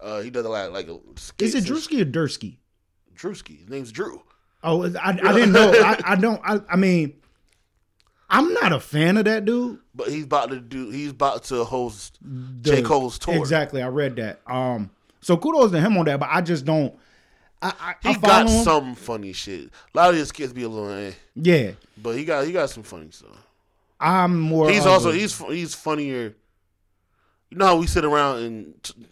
[0.00, 0.88] Uh, he does a lot like
[1.38, 2.56] Is it Drewski or Dursky?
[3.16, 3.60] Drewski.
[3.60, 4.22] His name's Drew.
[4.62, 5.72] Oh, I, I didn't know.
[5.72, 6.40] I, I don't.
[6.44, 7.14] I, I mean,
[8.28, 9.78] I'm not a fan of that dude.
[9.94, 10.90] But he's about to do.
[10.90, 12.18] He's about to host
[12.62, 13.36] J Cole's tour.
[13.36, 14.40] Exactly, I read that.
[14.46, 14.90] Um,
[15.20, 16.94] so kudos to him on that, but I just don't.
[17.62, 18.64] I, I, He I got him.
[18.64, 19.70] some funny shit.
[19.94, 22.68] A lot of his kids be a little, eh, Yeah, but he got he got
[22.70, 23.46] some funny stuff.
[23.98, 24.68] I'm more.
[24.70, 26.34] He's also he's he's funnier.
[27.50, 29.06] You know how we sit around and t-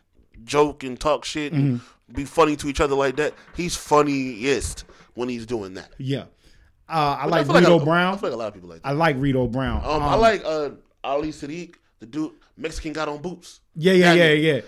[0.45, 1.81] joke and talk shit and
[2.13, 3.35] be funny to each other like that.
[3.57, 5.93] He's funniest when he's doing that.
[5.99, 6.25] Yeah.
[6.89, 8.15] Uh, I like like Rito a- Brown.
[8.15, 8.89] I feel like a lot of people like that.
[8.89, 9.83] I like Rito Brown.
[9.85, 10.71] Um, I like uh,
[11.03, 13.61] Ali Siddiq, the dude Mexican got on boots.
[13.75, 14.61] Yeah, yeah, Yeah, yeah.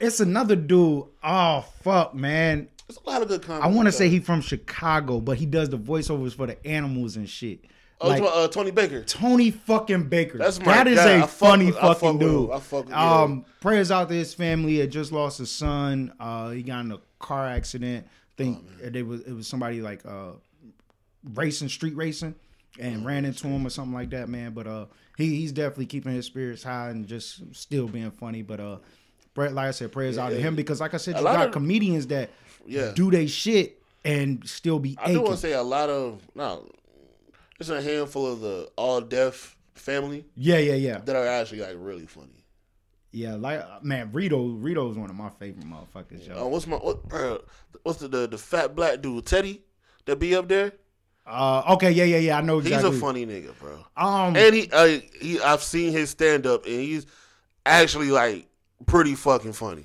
[0.00, 1.04] It's another dude.
[1.22, 2.68] Oh fuck, man.
[2.88, 3.62] There's a lot of good comedy.
[3.64, 7.16] I want to say he's from Chicago, but he does the voiceovers for the animals
[7.16, 7.60] and shit.
[8.00, 9.02] Oh, Like uh, Tony Baker.
[9.04, 10.38] Tony fucking Baker.
[10.38, 11.10] That's my that is guy.
[11.18, 12.50] a I funny fuck fucking with dude.
[12.50, 14.78] I fuck with- um, prayers out to his family.
[14.78, 16.12] Had just lost his son.
[16.20, 18.06] Uh, he got in a car accident.
[18.06, 20.32] I think Oh, it was it was somebody like uh
[21.34, 22.34] racing, street racing,
[22.78, 24.52] and ran into him or something like that, man.
[24.52, 24.86] But uh,
[25.16, 28.42] he he's definitely keeping his spirits high and just still being funny.
[28.42, 28.76] But uh,
[29.34, 31.52] Brett, like I said, prayers out to him because, like I said, you got of-
[31.52, 32.30] comedians that
[32.66, 32.92] Yeah.
[32.94, 35.22] do they shit and still be I do aching.
[35.24, 36.66] want to say a lot of no.
[37.60, 41.76] There's a handful of the All Def family yeah, yeah, yeah, that are actually like
[41.76, 42.46] really funny.
[43.12, 43.34] yeah.
[43.34, 46.42] Like man, Rito, Rito is one of my favorite motherfuckers, yo.
[46.42, 47.06] Uh, what's my what?
[47.06, 47.42] bro,
[47.82, 49.60] what's the, the the fat black dude Teddy
[50.06, 50.72] that be up there?
[51.26, 52.38] Uh, okay, yeah, yeah, yeah.
[52.38, 52.90] I know exactly.
[52.90, 53.84] He's a funny nigga, bro.
[53.94, 57.06] Um, And he, uh, he, I've seen his stand up, and he's
[57.66, 58.48] actually like
[58.86, 59.84] pretty fucking funny.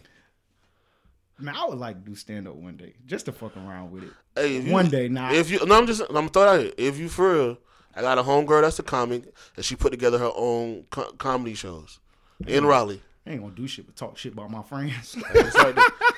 [1.40, 4.04] Man, I would like to do stand up one day, just to fuck around with
[4.04, 4.12] it.
[4.36, 5.32] Hey, you, One day, nah.
[5.32, 6.74] If you, no, I'm just, I'm throwing out here.
[6.78, 7.58] If you for real,
[7.96, 9.24] I got a homegirl that's a comic,
[9.56, 12.00] and she put together her own co- comedy shows
[12.46, 13.02] in Raleigh.
[13.26, 15.16] I ain't gonna do shit but talk shit about my friends.
[15.34, 16.14] It's like that.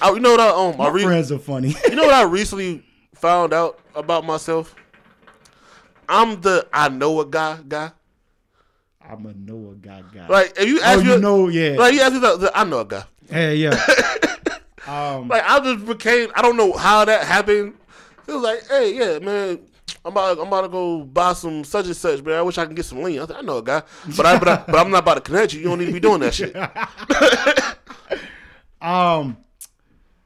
[0.00, 1.74] I, you know what I um, I my re- friends are funny.
[1.88, 2.84] you know what I recently
[3.14, 4.74] found out about myself?
[6.08, 7.90] I'm the I know a guy guy.
[9.00, 10.28] I'm a know a guy guy.
[10.28, 12.56] Like if you oh, ask you me, know, yeah, like you ask me, the, the,
[12.56, 13.04] I know a guy.
[13.28, 13.78] hey, yeah.
[14.86, 16.30] um, Like I just became.
[16.34, 17.74] I don't know how that happened.
[18.26, 19.60] It was like, hey, yeah, man.
[20.04, 22.36] I'm about, I'm about to go buy some such and such, man.
[22.36, 23.20] I wish I can get some lean.
[23.20, 23.82] I, said, I know a guy,
[24.16, 25.60] but I, but, I, but I'm not about to connect you.
[25.60, 26.56] You don't need to be doing that shit.
[28.80, 29.36] um,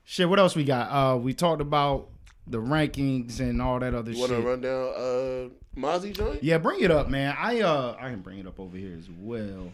[0.04, 0.28] shit.
[0.28, 0.90] What else we got?
[0.90, 2.08] Uh, we talked about
[2.46, 4.44] the rankings and all that other Want to shit.
[4.44, 6.42] run down uh, Mozzy joint?
[6.42, 7.34] Yeah, bring it up, man.
[7.38, 9.72] I uh I can bring it up over here as well.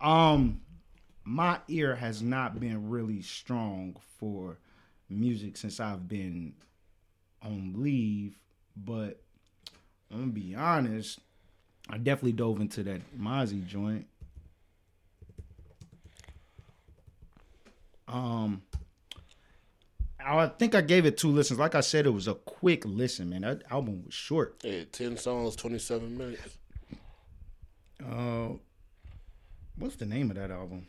[0.00, 0.60] Um
[1.24, 4.58] my ear has not been really strong for
[5.08, 6.54] music since I've been
[7.42, 8.38] on leave,
[8.76, 9.20] but
[10.10, 11.20] I'm gonna be honest,
[11.88, 14.06] I definitely dove into that Mozzy joint.
[18.06, 18.62] Um
[20.26, 21.60] I think I gave it two listens.
[21.60, 23.42] Like I said, it was a quick listen, man.
[23.42, 24.56] That album was short.
[24.64, 26.58] Yeah, ten songs, twenty seven minutes.
[28.02, 28.48] Uh,
[29.76, 30.86] what's the name of that album?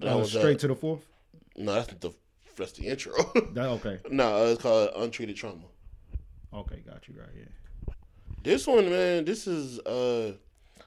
[0.00, 1.06] That was, uh, straight to the fourth.
[1.56, 2.12] No, that's the
[2.56, 3.12] that's the intro.
[3.54, 5.62] That, okay, no, it's called Untreated Trauma.
[6.52, 7.48] okay, got you right here.
[8.42, 9.78] This one, man, this is.
[9.80, 10.32] uh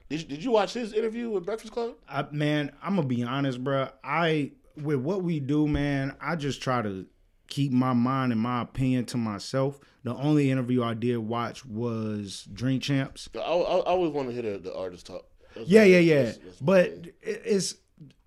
[0.08, 1.94] Did you, did you watch his interview with Breakfast Club?
[2.08, 3.88] I, man, I'm gonna be honest, bro.
[4.02, 6.16] I with what we do, man.
[6.20, 7.06] I just try to
[7.46, 9.78] keep my mind and my opinion to myself.
[10.02, 13.28] The only interview I did watch was Drink Champs.
[13.34, 15.24] I, I, I always want to hear the, the artist talk.
[15.54, 16.14] That's- Yeah, yeah, yeah.
[16.16, 17.76] that's- that's But it- it's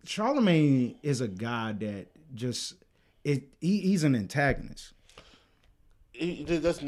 [0.04, 2.76] Charlemagne is a guy that just
[3.24, 3.44] it.
[3.62, 4.94] He, he's an antagonist,
[6.12, 6.80] He- that's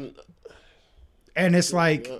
[1.36, 2.10] and it's like.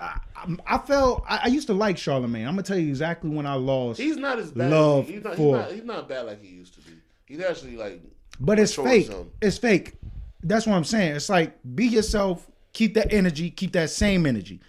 [0.00, 0.18] I,
[0.66, 2.46] I felt I, I used to like Charlemagne.
[2.46, 4.00] I'm gonna tell you exactly when I lost.
[4.00, 4.70] He's not as bad.
[4.72, 5.72] Love he's not, for- he's not.
[5.72, 6.96] He's not bad like he used to be.
[7.26, 8.02] He's actually like.
[8.40, 9.10] But it's fake.
[9.40, 9.94] It's fake.
[10.42, 11.14] That's what I'm saying.
[11.14, 14.60] It's like be yourself, keep that energy, keep that same energy.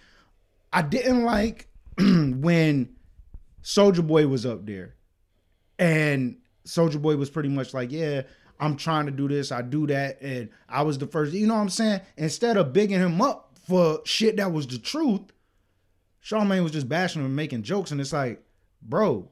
[0.72, 2.94] I didn't like when
[3.62, 4.93] Soldier Boy was up there.
[5.84, 8.22] And Soldier Boy was pretty much like, Yeah,
[8.58, 11.34] I'm trying to do this, I do that, and I was the first.
[11.34, 12.00] You know what I'm saying?
[12.16, 15.20] Instead of bigging him up for shit that was the truth,
[16.20, 18.42] Charlemagne was just bashing him and making jokes, and it's like,
[18.80, 19.28] bro,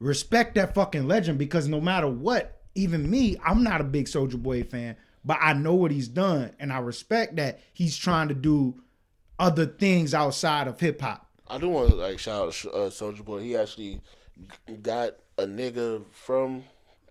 [0.00, 4.38] respect that fucking legend because no matter what, even me, I'm not a big Soldier
[4.38, 8.34] Boy fan, but I know what he's done, and I respect that he's trying to
[8.34, 8.82] do
[9.38, 11.28] other things outside of hip hop.
[11.46, 13.42] I do want to like shout out uh, Soldier Boy.
[13.42, 14.00] He actually
[14.82, 16.64] got a nigga from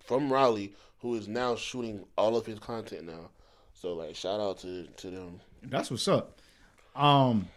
[0.04, 3.30] from Raleigh who is now shooting all of his content now.
[3.74, 5.40] So like shout out to to them.
[5.62, 6.40] That's what's up.
[6.94, 7.48] Um,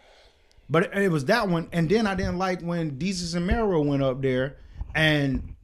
[0.70, 4.02] but it, was that one, and then I didn't like when Desus and Mero went
[4.02, 4.56] up there,
[4.94, 5.54] and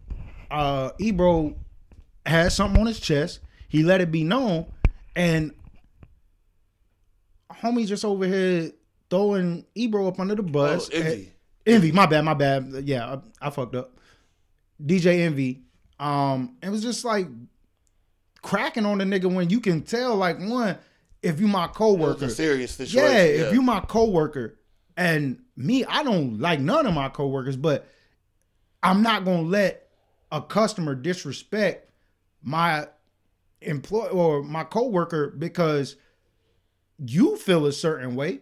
[0.50, 1.56] uh, Ebro
[2.26, 3.40] had something on his chest.
[3.68, 4.66] He let it be known,
[5.14, 5.52] and
[7.50, 8.72] homie just over here
[9.08, 10.90] throwing Ebro up under the bus.
[10.92, 11.32] Oh, Envy.
[11.66, 12.82] Envy, my bad, my bad.
[12.84, 13.98] Yeah, I, I fucked up.
[14.84, 15.62] DJ Envy.
[15.98, 17.26] Um, it was just like
[18.42, 20.78] cracking on the nigga when you can tell, like, one,
[21.22, 22.28] if you my coworker.
[22.28, 23.10] serious situation.
[23.10, 24.58] Yeah, if you my coworker
[24.96, 27.86] and me, I don't like none of my coworkers, but
[28.82, 29.88] I'm not gonna let
[30.32, 31.90] a customer disrespect
[32.42, 32.86] my
[33.60, 35.96] employee or my coworker because
[36.98, 38.40] you feel a certain way.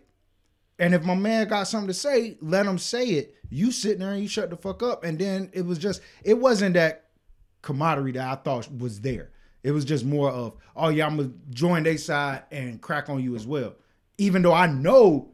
[0.78, 3.34] And if my man got something to say, let him say it.
[3.50, 5.04] You sit there and you shut the fuck up.
[5.04, 7.06] And then it was just, it wasn't that
[7.62, 9.30] camaraderie that I thought was there.
[9.64, 13.22] It was just more of, oh yeah, I'm gonna join their side and crack on
[13.22, 13.74] you as well.
[14.18, 15.30] Even though I know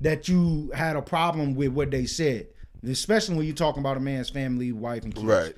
[0.00, 2.48] that you had a problem with what they said,
[2.86, 5.26] especially when you're talking about a man's family, wife, and kids.
[5.26, 5.54] Right.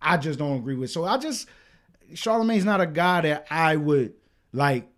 [0.00, 0.90] I just don't agree with.
[0.90, 1.48] So I just
[2.14, 4.14] Charlemagne's not a guy that I would
[4.52, 4.88] like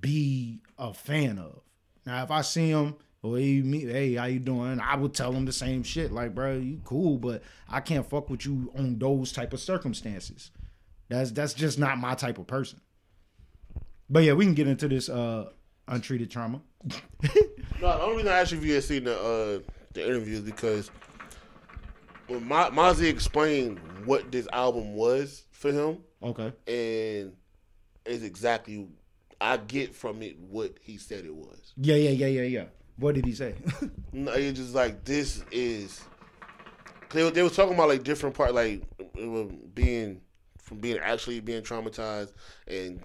[0.00, 1.60] be a fan of.
[2.06, 4.78] Now, if I see him, or he meet, hey, how you doing?
[4.80, 6.12] I would tell him the same shit.
[6.12, 10.52] Like, bro, you cool, but I can't fuck with you on those type of circumstances.
[11.08, 12.80] That's that's just not my type of person.
[14.08, 15.50] But yeah, we can get into this uh
[15.88, 16.62] untreated trauma.
[17.78, 19.58] No, the only reason I asked you if you had seen the uh,
[19.92, 20.90] the interview is because
[22.26, 26.52] when Ma- Mozzy explained what this album was for him, Okay.
[26.66, 27.34] and
[28.06, 28.88] it's exactly
[29.40, 31.72] I get from it what he said it was.
[31.76, 32.64] Yeah, yeah, yeah, yeah, yeah.
[32.98, 33.54] What did he say?
[34.12, 36.00] No, it's just like this is.
[37.10, 38.82] They, were- they was talking about like different part, like
[39.14, 40.20] it was being
[40.58, 42.32] from being actually being traumatized
[42.66, 43.00] and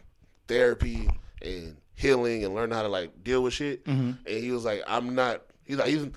[0.48, 1.10] therapy
[1.42, 3.86] and healing and learning how to like deal with shit.
[3.86, 4.12] Mm-hmm.
[4.26, 5.42] And he was like, I'm not.
[5.66, 6.08] He's like he's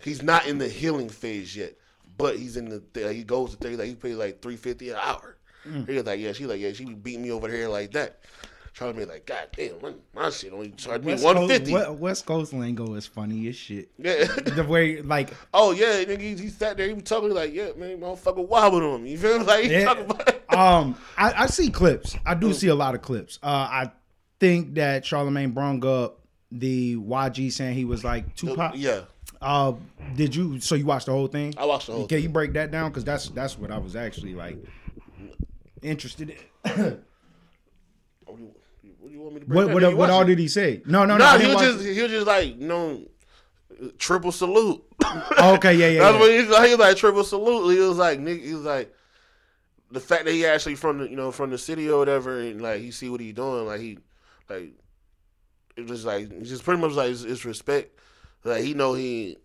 [0.00, 1.74] he's not in the healing phase yet,
[2.18, 2.80] but he's in the.
[2.92, 3.76] th- He goes to therapy.
[3.78, 5.36] Like he pays like three fifty an hour.
[5.66, 5.88] Mm.
[5.88, 8.20] He was like, yeah, she like yeah, she be beating me over here like that.
[8.80, 12.94] Be like, God damn, my, my shit only charged me one Coast, West Coast lingo
[12.94, 13.88] is funny as shit.
[13.98, 14.24] Yeah.
[14.54, 16.88] The way like Oh yeah, nigga, he, he sat there.
[16.88, 19.10] He was talking like, yeah, man, motherfucker wobbled on me.
[19.12, 19.44] You feel me?
[19.44, 19.92] Like Yeah.
[19.92, 20.28] about.
[20.58, 22.16] um I, I see clips.
[22.26, 23.38] I do see a lot of clips.
[23.42, 23.92] Uh I
[24.40, 26.20] think that Charlemagne brung up
[26.50, 28.72] the YG saying he was like Tupac.
[28.74, 29.02] yeah,
[29.40, 29.74] Uh
[30.16, 31.54] did you so you watched the whole thing?
[31.56, 32.06] I watched the whole.
[32.08, 32.24] Can thing.
[32.24, 32.90] you break that down?
[32.90, 34.58] Because that's that's what I was actually like
[35.80, 36.34] interested
[36.64, 37.02] in.
[38.26, 39.46] What do you, what do you want me to?
[39.46, 39.92] break what down?
[39.92, 40.82] what, what all did he say?
[40.84, 41.24] No, no, no.
[41.24, 43.02] Nah, he was just he was just like you know,
[43.98, 44.82] triple salute.
[45.38, 46.00] Oh, okay, yeah, yeah.
[46.00, 46.20] That's yeah.
[46.20, 46.64] what he was like.
[46.64, 47.74] He was like triple salute.
[47.74, 48.44] He was like nigga.
[48.44, 48.92] He was like
[49.90, 52.60] the fact that he actually from the you know from the city or whatever, and
[52.60, 53.66] like he see what he doing.
[53.66, 53.98] Like he
[54.48, 54.72] like
[55.76, 57.98] it was like it's just pretty much like it's, it's respect.
[58.42, 59.38] Like he know he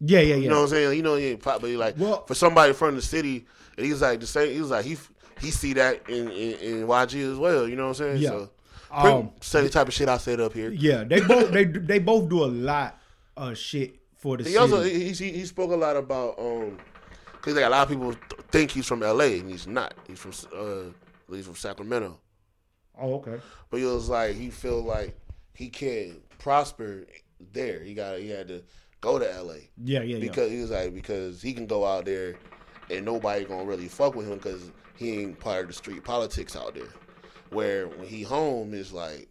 [0.00, 0.42] yeah, yeah, yeah.
[0.42, 0.96] You know what I'm saying?
[0.96, 3.46] You know he ain't pop, but he like Well- for somebody from the city,
[3.76, 4.52] and he's like the same.
[4.52, 4.98] He was like he
[5.40, 7.66] he see that in, in, in YG as well.
[7.68, 8.18] You know what I'm saying?
[8.18, 8.28] Yeah.
[8.30, 8.50] So
[8.92, 10.70] Um, same type of shit I said up here.
[10.70, 12.98] Yeah, they both they they both do a lot
[13.36, 14.58] of shit for the He city.
[14.58, 16.78] also he, he he spoke a lot about um
[17.32, 18.14] because like a lot of people
[18.50, 19.40] think he's from L.A.
[19.40, 19.94] and he's not.
[20.06, 20.92] He's from uh
[21.34, 22.18] he's from Sacramento.
[23.00, 23.40] oh, okay.
[23.70, 25.16] But he was like he feel like
[25.54, 27.04] he can't prosper
[27.52, 27.82] there.
[27.82, 28.62] He got he had to
[29.00, 29.68] go to L.A.
[29.82, 30.18] Yeah, yeah, yeah.
[30.18, 32.34] because he was like because he can go out there
[32.90, 36.54] and nobody gonna really fuck with him because he ain't part of the street politics
[36.54, 36.84] out there.
[37.52, 39.28] Where when he home is like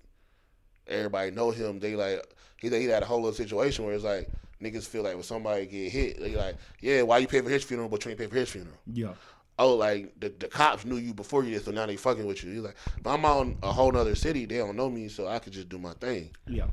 [0.87, 1.79] everybody know him.
[1.79, 2.21] They like
[2.57, 4.29] he he had a whole other situation where it's like
[4.61, 7.63] niggas feel like when somebody get hit, they like yeah why you pay for his
[7.63, 8.77] funeral but you ain't pay for his funeral.
[8.93, 9.13] yeah.
[9.59, 12.43] Oh like the the cops knew you before you did so now they fucking with
[12.43, 12.51] you.
[12.51, 15.39] He's like but I'm on a whole nother city they don't know me so I
[15.39, 16.31] could just do my thing.
[16.47, 16.67] Yeah.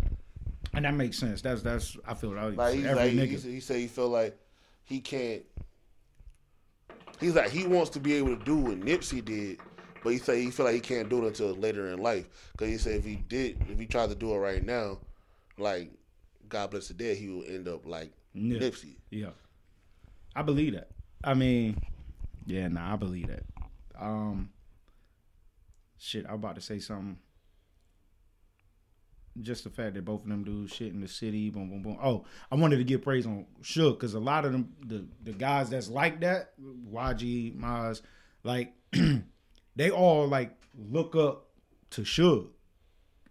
[0.74, 1.40] And that makes sense.
[1.42, 3.44] That's that's I feel like, Like he's every like he, nigga.
[3.44, 4.38] he said he feel like
[4.84, 5.42] he can't.
[7.20, 9.58] He's like he wants to be able to do what Nipsey did,
[10.02, 12.28] but he said he feel like he can't do it until later in life.
[12.56, 14.98] Cause he said if he did, if he tried to do it right now,
[15.58, 15.90] like
[16.48, 18.58] God bless the dead, he will end up like Yeah.
[18.58, 18.96] Nipsey.
[19.10, 19.30] Yeah.
[20.36, 20.88] I believe that.
[21.24, 21.80] I mean,
[22.46, 23.42] yeah, nah, I believe that.
[23.98, 24.50] Um
[25.98, 27.18] shit, I'm about to say something.
[29.40, 31.98] Just the fact that both of them do shit in the city, boom, boom, boom.
[32.02, 35.32] Oh, I wanted to give praise on Suge because a lot of them, the the
[35.32, 38.02] guys that's like that, YG, Maz,
[38.42, 38.72] like
[39.78, 40.50] they all like
[40.90, 41.46] look up
[41.90, 42.48] to Suge,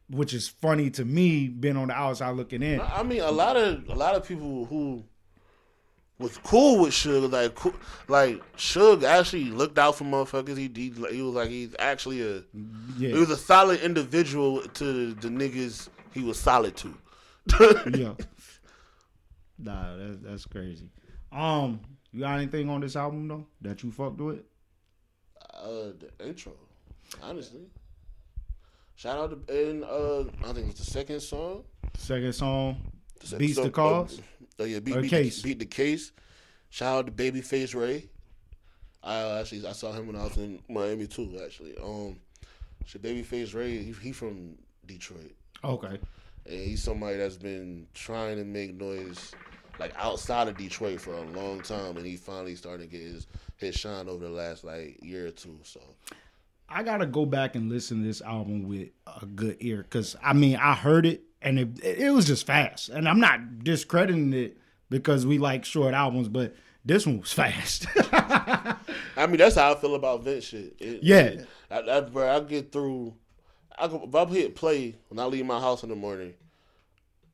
[0.10, 2.80] which is funny to me, being on the outside looking in.
[2.80, 5.04] I I mean, a lot of a lot of people who
[6.18, 7.74] was cool with Suge, like cool,
[8.08, 10.58] like Suge actually looked out for motherfuckers.
[10.58, 12.44] He, he he was like he's actually a
[12.98, 16.98] Yeah, He was a solid individual to the niggas he was solid to.
[17.94, 18.14] yeah.
[19.60, 20.90] Nah, that, that's crazy.
[21.32, 21.82] Um,
[22.14, 24.40] you got anything on this album though that you fucked with?
[25.68, 26.54] Uh, the intro,
[27.22, 27.62] honestly.
[28.96, 31.64] Shout out to and uh, I think it's the second song.
[31.98, 32.82] Second song,
[33.20, 34.22] The second beats the song- cause.
[34.60, 35.42] Oh yeah, beat, beat, Case.
[35.42, 36.12] The, beat the case.
[36.70, 38.10] Shout out to Babyface Ray.
[39.04, 41.40] I uh, actually I saw him when I was in Miami too.
[41.44, 42.20] Actually, um,
[42.88, 44.56] so Babyface Ray, he, he from
[44.88, 45.36] Detroit.
[45.64, 46.00] Okay,
[46.48, 49.32] and he's somebody that's been trying to make noise
[49.80, 53.28] like outside of Detroit for a long time, and he finally started to get his
[53.58, 55.60] his shine over the last like year or two.
[55.64, 55.82] So
[56.70, 58.90] I gotta go back and listen to this album with
[59.22, 62.90] a good ear because I mean I heard it and it it was just fast,
[62.90, 64.58] and I'm not discrediting it
[64.90, 66.56] because we like short albums, but
[66.86, 67.86] this one was fast.
[67.96, 70.76] I mean, that's how I feel about Vince shit.
[70.80, 71.44] It- Yeah.
[71.70, 73.14] I, I, bro, I get through.
[73.78, 76.34] I go, if I hit play when I leave my house in the morning,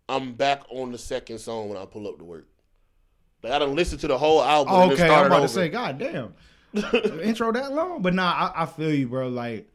[0.09, 2.47] I'm back on the second song when I pull up to work.
[3.43, 4.73] Like I don't listen to the whole album.
[4.93, 5.41] okay, I'm about over.
[5.41, 6.33] to say, God damn,
[7.21, 9.27] intro that long, but nah, I, I feel you, bro.
[9.27, 9.69] Like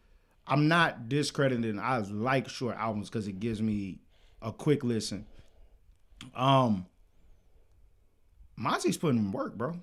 [0.46, 1.78] I'm not discrediting.
[1.78, 3.98] I like short albums because it gives me
[4.40, 5.26] a quick listen.
[6.34, 6.86] Um,
[8.58, 9.74] Mozzy's putting in work, bro.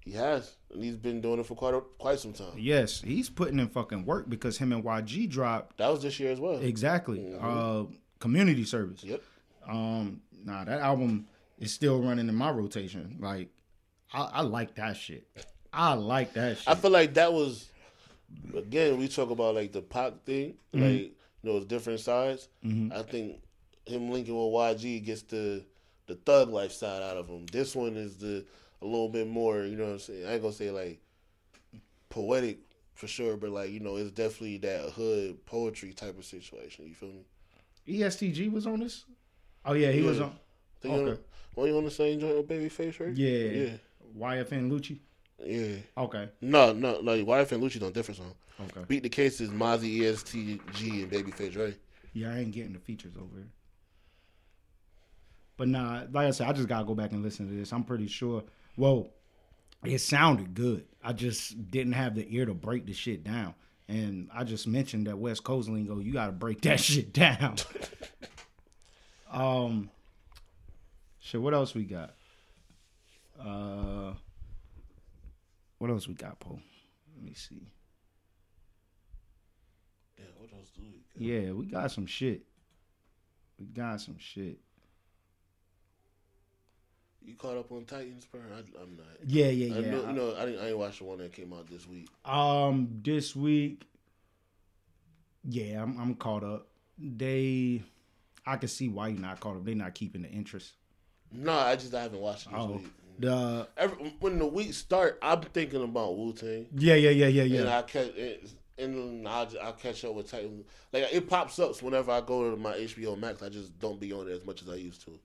[0.00, 2.52] he has, and he's been doing it for quite a, quite some time.
[2.58, 6.30] Yes, he's putting in fucking work because him and YG dropped That was this year
[6.32, 6.56] as well.
[6.58, 7.84] exactly uh
[8.18, 9.02] community service.
[9.04, 9.22] Yep.
[9.68, 11.26] Um, nah, that album
[11.58, 13.16] is still running in my rotation.
[13.20, 13.48] Like,
[14.12, 15.26] I, I like that shit.
[15.72, 16.68] I like that shit.
[16.68, 17.68] I feel like that was
[18.56, 20.82] again we talk about like the pop thing, Mm-hmm.
[20.84, 21.00] like
[21.42, 22.48] you know it's different sides.
[22.64, 23.40] I think
[23.86, 25.64] him linking with YG gets the
[26.06, 27.46] the thug life side out of him.
[27.46, 28.44] This one is the
[28.80, 30.26] a little bit more, you know what I'm saying?
[30.26, 31.00] I ain't gonna say like
[32.10, 32.58] poetic
[32.94, 36.86] for sure, but like, you know, it's definitely that hood poetry type of situation.
[36.86, 37.24] You feel me?
[37.88, 39.04] ESTG was on this.
[39.64, 40.24] Oh yeah, he was Yeah.
[40.24, 40.32] on.
[40.84, 41.20] On, Okay.
[41.54, 43.14] Were you on the same joint with Babyface, right?
[43.14, 43.28] Yeah,
[43.62, 43.76] Yeah.
[44.18, 44.98] YFN Lucci.
[45.44, 45.76] Yeah.
[45.96, 48.34] Okay, No, no, like YFN Lucci's on different song.
[48.60, 48.82] okay.
[48.88, 51.76] Beat the Case is Mozzy, ESTG, and Babyface, right?
[52.12, 53.48] Yeah, I ain't getting the features over here.
[55.56, 57.72] But nah, like I said, I just gotta go back and listen to this.
[57.72, 58.44] I'm pretty sure.
[58.76, 59.10] Well,
[59.84, 60.84] it sounded good.
[61.02, 63.54] I just didn't have the ear to break the shit down.
[63.88, 67.56] And I just mentioned that West Coast lingo, you gotta break that shit down.
[69.30, 69.90] um
[71.22, 72.14] shit, what else we got?
[73.40, 74.12] Uh
[75.78, 76.60] what else we got, Poe?
[77.16, 77.66] Let me see.
[80.18, 81.44] Yeah, what else do we got?
[81.44, 82.42] Yeah, we got some shit.
[83.58, 84.58] We got some shit.
[87.24, 88.40] You caught up on Titans, bro?
[88.40, 89.06] I, I'm not.
[89.24, 89.90] Yeah, yeah, I yeah.
[89.90, 90.60] know, you know, I didn't.
[90.60, 92.08] I ain't watched the one that came out this week.
[92.24, 93.82] Um, this week,
[95.44, 96.68] yeah, I'm I'm caught up.
[96.98, 97.82] They,
[98.44, 99.64] I can see why you're not caught up.
[99.64, 100.72] They're not keeping the interest.
[101.32, 102.86] No, I just I haven't watched it this Oh, week.
[103.18, 107.42] the Every, when the week start, I'm thinking about Wu Tang, yeah, yeah, yeah, yeah,
[107.44, 107.60] yeah.
[107.60, 107.70] and.
[107.70, 108.10] I catch
[108.78, 110.64] and I'll, I'll catch up with Titans.
[110.92, 113.42] Like it pops up whenever I go to my HBO Max.
[113.42, 115.18] I just don't be on it as much as I used to.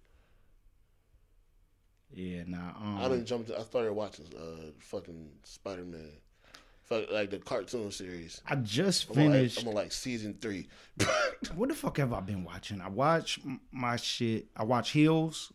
[2.13, 2.71] Yeah, nah.
[2.99, 3.47] I Um, didn't jump.
[3.47, 6.11] To, I started watching uh fucking Spider Man,
[6.83, 8.41] fuck like the cartoon series.
[8.47, 9.61] I just I'm on, like, finished.
[9.61, 10.67] I'm on like season three.
[11.55, 12.81] What the fuck have I been watching?
[12.81, 13.39] I watch
[13.71, 14.47] my shit.
[14.55, 15.51] I watch Hills.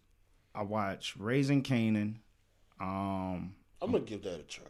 [0.55, 2.17] I watch Raising Kanan.
[2.81, 4.65] Um, I'm gonna give that a try.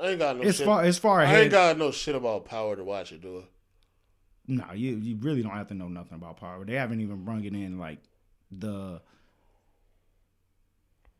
[0.00, 0.66] I ain't got no it's shit.
[0.66, 0.84] far.
[0.84, 1.36] It's far Ahead.
[1.36, 3.42] I ain't got no shit about power to watch it, do I?
[4.46, 6.64] No, you you really don't have to know nothing about power.
[6.64, 7.98] They haven't even brung it in like
[8.50, 9.00] the.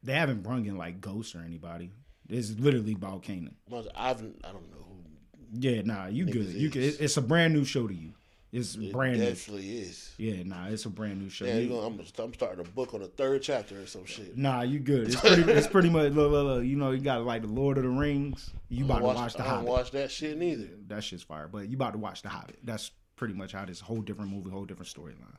[0.03, 1.91] They haven't brung in like ghosts or anybody.
[2.29, 3.55] It's literally about Kanan.
[3.97, 6.47] I've I don't know who Yeah, nah, you good.
[6.47, 6.83] Niggas You can.
[6.83, 8.12] It's a brand new show to you.
[8.51, 9.27] It's it brand new.
[9.27, 10.11] definitely is.
[10.16, 11.45] Yeah, nah, it's a brand new show.
[11.45, 14.39] Yeah, You- I'm, I'm starting a book on the third chapter or some shit.
[14.39, 15.09] Nah, you good.
[15.09, 15.43] It's pretty.
[15.53, 16.12] it's pretty much.
[16.12, 18.51] Look, look, look, you know, you got like the Lord of the Rings.
[18.70, 19.69] You about to watch, watch the I don't Hobbit.
[19.69, 20.69] watch that shit neither.
[20.87, 21.47] that shit's fire.
[21.47, 22.59] But you about to watch The Hobbit.
[22.65, 25.37] That's pretty much how this whole different movie, whole different storyline.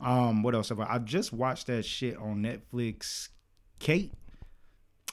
[0.00, 0.94] Um, what else have I?
[0.94, 3.28] I just watched that shit on Netflix.
[3.78, 4.12] Kate,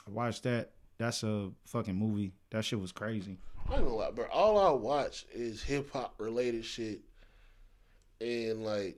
[0.06, 0.72] I watched that.
[0.98, 2.32] That's a fucking movie.
[2.50, 3.38] That shit was crazy.
[3.70, 4.26] I ain't gonna lie, bro.
[4.32, 7.00] All I watch is hip hop related shit,
[8.20, 8.96] and like.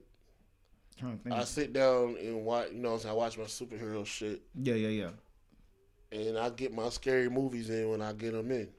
[1.29, 2.69] I sit down and watch.
[2.71, 5.09] You know, I watch my superhero shit, yeah, yeah,
[6.11, 6.17] yeah.
[6.17, 8.69] and I get my scary movies in when I get them in.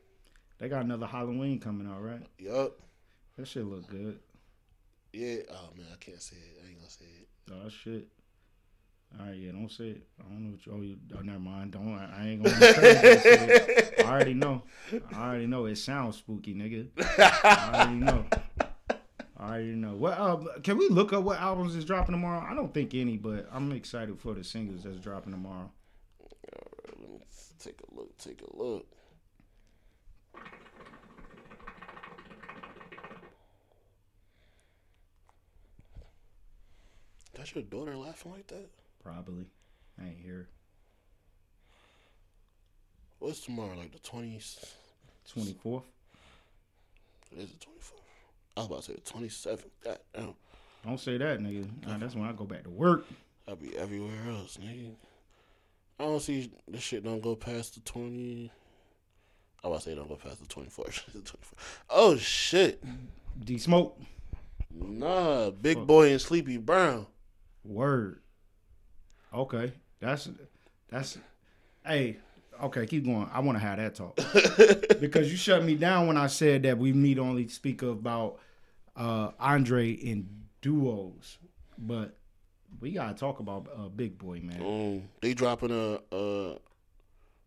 [0.58, 2.22] They got another Halloween coming out, right?
[2.38, 2.78] Yup.
[3.36, 4.20] That shit look good.
[5.12, 5.38] Yeah.
[5.50, 6.62] Oh man, I can't say it.
[6.64, 7.28] I ain't gonna say it.
[7.52, 8.08] Oh shit.
[9.18, 10.06] All right, yeah, don't say it.
[10.18, 10.72] I don't know what you.
[10.72, 11.72] Oh, you, oh never mind.
[11.72, 11.94] Don't.
[11.94, 12.56] I, I ain't gonna.
[12.58, 14.04] say it.
[14.04, 14.62] I already know.
[15.14, 15.66] I already know.
[15.66, 16.88] It sounds spooky, nigga.
[17.18, 18.24] I already know.
[19.44, 19.94] I already know.
[19.94, 20.18] What?
[20.18, 22.42] Uh, can we look up what albums is dropping tomorrow?
[22.48, 25.70] I don't think any, but I'm excited for the singles that's dropping tomorrow.
[26.98, 27.20] Let me
[27.58, 28.16] take a look.
[28.16, 28.86] Take a look.
[37.34, 38.70] That's your daughter laughing like that?
[39.02, 39.44] Probably.
[40.00, 40.48] I ain't here.
[43.18, 43.76] What's tomorrow?
[43.76, 44.58] Like the twenties?
[45.30, 45.84] Twenty fourth.
[47.30, 48.03] It is the twenty fourth.
[48.56, 49.66] I was about to say the twenty seventh.
[49.82, 50.34] God damn.
[50.84, 51.66] Don't say that, nigga.
[51.86, 53.06] Nah, that's when I go back to work.
[53.48, 54.94] I'll be everywhere else, nigga.
[55.98, 58.50] I don't see this shit don't go past the twenty.
[59.62, 61.02] I was about to say don't go past the twenty fourth.
[61.90, 62.82] oh shit!
[63.42, 63.98] D Smoke.
[64.70, 67.06] Nah, Big Boi and Sleepy Brown.
[67.64, 68.20] Word.
[69.32, 70.28] Okay, that's
[70.88, 71.18] that's.
[71.84, 72.18] Hey,
[72.62, 73.28] okay, keep going.
[73.32, 74.16] I want to have that talk
[75.00, 78.38] because you shut me down when I said that we need only speak about
[78.96, 80.28] uh, Andre in
[80.62, 81.38] duos,
[81.78, 82.16] but
[82.80, 84.60] we gotta talk about uh, Big Boi, man.
[84.62, 86.58] Um, they dropping a, a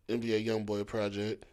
[0.08, 1.44] NBA YoungBoy project.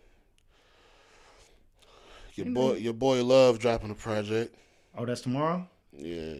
[2.35, 4.55] Your boy, your boy Love dropping a project.
[4.97, 5.65] Oh, that's tomorrow.
[5.93, 6.35] Yeah.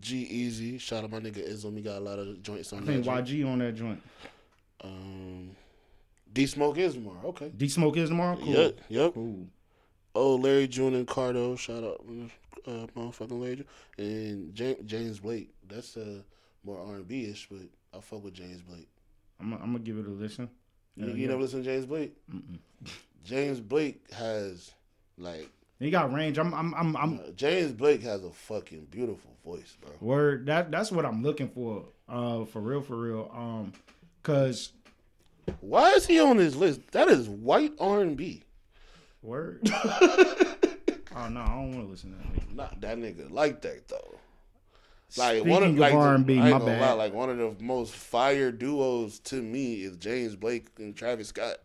[0.00, 1.76] G-Eazy, shout out my nigga Ism.
[1.76, 3.24] He got a lot of joints on I think that.
[3.24, 3.26] joint.
[3.26, 4.02] YG on that joint.
[4.82, 5.50] Um,
[6.34, 7.28] D Smoke is tomorrow.
[7.28, 7.50] Okay.
[7.56, 8.36] D Smoke is tomorrow.
[8.36, 8.48] Cool.
[8.48, 8.80] Yep.
[8.88, 9.14] Yep.
[9.14, 9.46] Cool.
[10.16, 11.58] Oh, Larry June and Cardo.
[11.58, 12.04] Shout out,
[12.66, 13.66] uh, motherfucking Larry June.
[13.98, 15.50] and James, James Blake.
[15.68, 16.22] That's uh
[16.64, 17.60] more R and B ish, but
[17.96, 18.88] I fuck with James Blake.
[19.40, 20.50] I'm gonna I'm gonna give it a listen.
[20.96, 21.28] You, you yeah.
[21.28, 22.14] never listen to James Blake?
[23.24, 24.72] James Blake has
[25.18, 25.48] like
[25.80, 26.38] He got range.
[26.38, 29.90] I'm I'm I'm, I'm uh, James Blake has a fucking beautiful voice, bro.
[30.00, 30.46] Word.
[30.46, 31.86] That that's what I'm looking for.
[32.08, 33.30] Uh, for real, for real.
[33.34, 33.72] Um,
[34.22, 34.72] cause
[35.60, 36.80] Why is he on this list?
[36.92, 38.42] That is white R and B.
[39.22, 39.60] word.
[39.74, 42.34] oh no, I don't want to listen to that.
[42.34, 42.54] Nigga.
[42.54, 44.18] Not that nigga like that though.
[45.16, 46.80] Like Speaking one of of like the- R&B, I my bad.
[46.80, 51.28] lie, like one of the most fire duos to me is James Blake and Travis
[51.28, 51.56] Scott.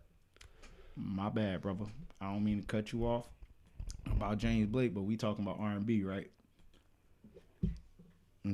[0.95, 1.85] My bad, brother.
[2.21, 3.25] I don't mean to cut you off
[4.05, 6.29] about James Blake, but we talking about R and B, right?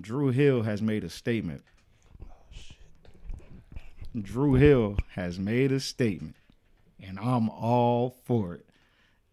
[0.02, 1.64] Dru Hill has made a statement.
[4.22, 6.36] Dru Hill has made a statement,
[7.02, 8.66] and I'm all for it.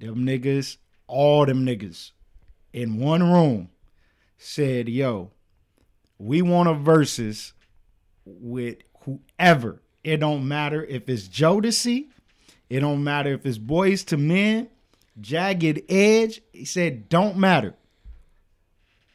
[0.00, 0.76] Them niggas,
[1.06, 2.10] all them niggas,
[2.72, 3.70] in one room,
[4.38, 5.30] said, "Yo,
[6.18, 7.52] we want a versus
[8.24, 9.82] with whoever.
[10.02, 12.08] It don't matter if it's Jodeci."
[12.72, 14.68] It don't matter if it's Boyz II Men,
[15.20, 16.40] jagged edge.
[16.54, 17.74] He said, don't matter.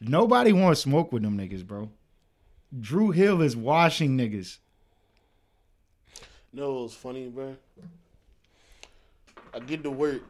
[0.00, 1.90] Nobody want to smoke with them niggas, bro.
[2.78, 4.58] Dru Hill is washing niggas.
[6.52, 7.56] You know what's funny, bro?
[9.54, 10.22] I get to work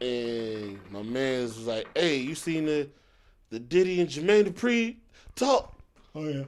[0.00, 2.88] and my man's was like, "Hey, you seen the
[3.50, 4.96] the Diddy and Jermaine Dupri
[5.34, 5.74] talk?"
[6.14, 6.44] Oh yeah.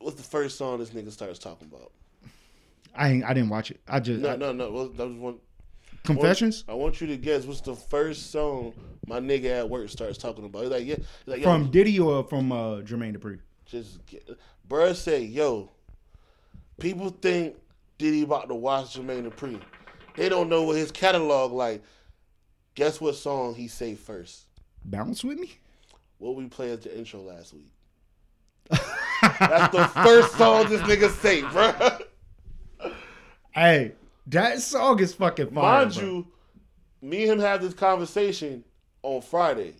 [0.00, 1.90] What's the first song this nigga starts talking about?
[2.94, 3.80] I ain't, I didn't watch it.
[3.88, 4.70] I just No, I- no, no.
[4.70, 5.38] Well, that was one.
[6.04, 8.72] confessions I want you to guess what's the first song
[9.06, 10.62] my nigga at work starts talking about.
[10.62, 13.40] He's like, yeah, he's like, from Diddy or from uh, Jermaine Dupri.
[13.66, 14.28] just get,
[14.68, 15.70] bruh say, yo,
[16.78, 17.56] people think
[17.98, 19.60] Diddy about to watch Jermaine Dupri.
[20.16, 21.82] They don't know what his catalog like.
[22.74, 24.46] Guess what song he say first?
[24.84, 25.58] Bounce with me.
[26.18, 27.70] What we played as the intro last week.
[28.70, 31.72] That's the first song this nigga say, bro.
[33.52, 33.92] Hey,
[34.26, 35.84] that song is fucking fire.
[35.84, 36.02] Mind bro.
[36.04, 36.26] you,
[37.02, 38.64] me and him have this conversation
[39.02, 39.74] on Friday.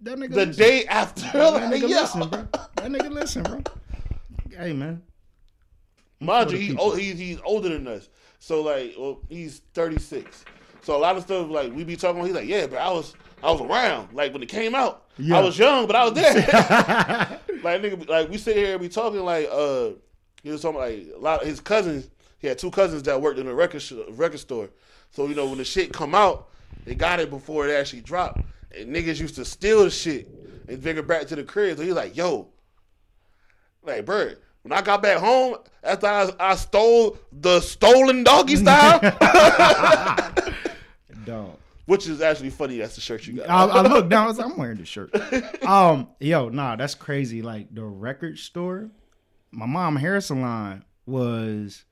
[0.00, 0.62] that nigga The listen.
[0.64, 2.00] day after, that like, nigga yo.
[2.00, 2.48] listen, bro.
[2.52, 3.62] That nigga listen, bro.
[4.56, 5.02] Hey man,
[6.20, 8.08] Mind you, he's, old, he's he's older than us.
[8.38, 10.44] So like, well, he's thirty six.
[10.82, 12.24] So a lot of stuff like we be talking.
[12.24, 14.12] He's like, yeah, but I was I was around.
[14.12, 15.38] Like when it came out, Yeah.
[15.38, 16.34] I was young, but I was there.
[17.62, 19.90] like nigga, like we sit here and we talking like uh,
[20.42, 22.10] he was talking like a lot of his cousins.
[22.38, 24.70] He had two cousins that worked in a record sh- record store.
[25.10, 26.48] So you know when the shit come out,
[26.84, 28.40] they got it before it actually dropped.
[28.76, 30.28] And niggas used to steal the shit
[30.68, 31.78] and bring it back to the crib.
[31.78, 32.48] So he's like, yo,
[33.82, 34.38] like, Bird,
[34.68, 39.00] when I got back home, after I, I stole the stolen doggy style,
[41.24, 41.56] dog.
[41.86, 42.76] which is actually funny.
[42.76, 43.48] That's the shirt you got.
[43.48, 44.24] I, I looked down.
[44.24, 45.10] I was like, I'm wearing this shirt.
[45.64, 47.40] Um, yo, nah, that's crazy.
[47.40, 48.90] Like the record store,
[49.50, 51.84] my mom hair salon was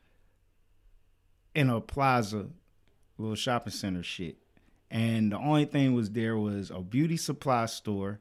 [1.55, 2.49] in a plaza,
[3.17, 4.37] little shopping center shit,
[4.91, 8.21] and the only thing was there was a beauty supply store.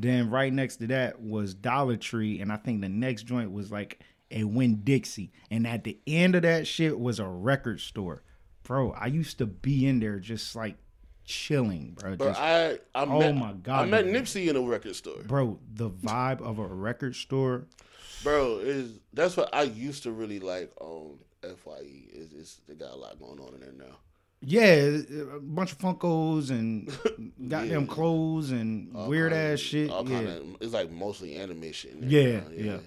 [0.00, 3.70] Then right next to that was Dollar Tree, and I think the next joint was
[3.72, 4.00] like
[4.30, 8.22] a Winn-Dixie, and at the end of that shit was a record store.
[8.62, 10.76] Bro, I used to be in there just like
[11.24, 12.16] chilling, bro.
[12.16, 14.14] But just I, I Oh met, my God, I met man.
[14.14, 17.66] Nipsey in a record store, bro the vibe of a record store
[18.22, 18.58] bro.
[18.58, 22.06] Is that's what I used to really like on Fye.
[22.12, 23.96] Is is they got a lot going on in there now.
[24.40, 24.98] Yeah
[25.36, 26.86] a bunch of funkos and
[27.48, 27.86] goddamn Yeah.
[27.86, 32.02] clothes and All weird kinda- ass shit All yeah kind of, it's like mostly animation.
[32.02, 32.78] in yeah, there yeah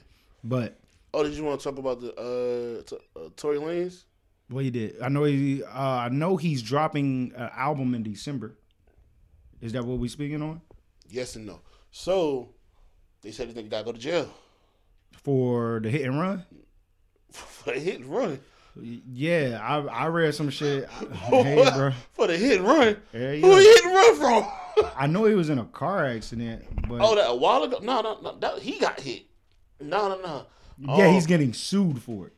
[0.43, 0.77] but
[1.13, 4.03] Oh, did you want to talk about the uh, t- uh Tory Lanez?
[4.49, 5.67] what he did i know he uh,
[6.07, 8.55] i know he's dropping an album in december
[9.61, 10.61] is that what we speaking on
[11.09, 11.59] Yes and no.
[11.91, 12.53] So
[13.21, 14.29] they said this nigga gotta go to jail.
[15.11, 16.45] for the hit and run
[17.31, 18.39] for the hit and run.
[18.79, 20.89] Yeah, I I read some shit.
[21.23, 21.91] hey, bro.
[22.13, 22.97] For the hit and run.
[23.13, 24.51] Yeah, Who he hit and run from?
[24.97, 27.79] I know he was in a car accident, but oh, that a while ago?
[27.81, 28.37] No, no, no.
[28.39, 29.23] That, he got hit.
[29.81, 30.45] No, no, no.
[30.77, 32.33] yeah, Oh, he's getting sued for it.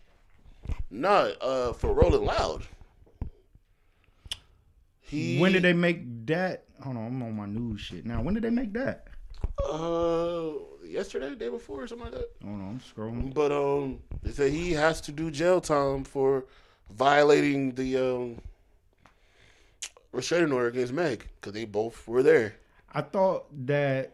[0.90, 1.32] no.
[1.40, 2.64] Uh, for Rolling Loud.
[5.02, 6.64] He When did they make that?
[6.82, 8.22] Hold on, I'm on my news shit now.
[8.22, 9.08] When did they make that?
[9.70, 10.54] Uh,
[10.94, 12.30] yesterday, day before, or something like that.
[12.44, 13.34] Hold on, I'm scrolling.
[13.34, 16.46] But um, they say he has to do jail time for
[16.90, 18.42] violating the um
[20.12, 22.56] restraining order against Meg because they both were there.
[22.94, 24.12] I thought that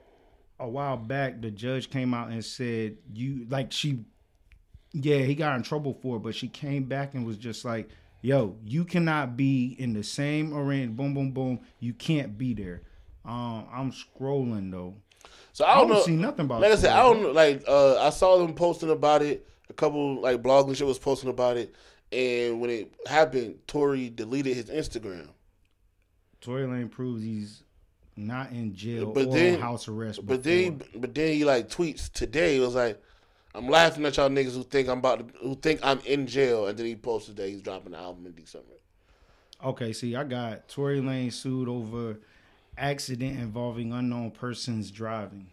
[0.59, 3.99] a while back the judge came out and said you like she
[4.93, 7.89] yeah, he got in trouble for it, but she came back and was just like,
[8.21, 11.59] yo, you cannot be in the same arena, boom, boom, boom.
[11.79, 12.81] You can't be there.
[13.23, 14.95] Um, I'm scrolling though.
[15.53, 16.03] So I I don't don't know.
[16.03, 17.31] see nothing about like I said, I don't know.
[17.31, 19.45] Like uh, I saw them posting about it.
[19.69, 21.75] A couple like blogging shit was posting about it,
[22.11, 25.27] and when it happened, Tory deleted his Instagram.
[26.41, 27.63] Tory Lanez proves he's
[28.15, 30.25] not in jail But or then- house arrest.
[30.25, 30.71] But before.
[30.71, 32.57] then, but then he like tweets today.
[32.57, 33.01] It was like,
[33.53, 36.67] "I'm laughing at y'all niggas who think I'm about to, who think I'm in jail,"
[36.67, 38.67] and then he posted that he's dropping the album in December.
[39.63, 42.19] Okay, see, I got Tory Lanez sued over
[42.79, 45.47] accident involving unknown persons driving.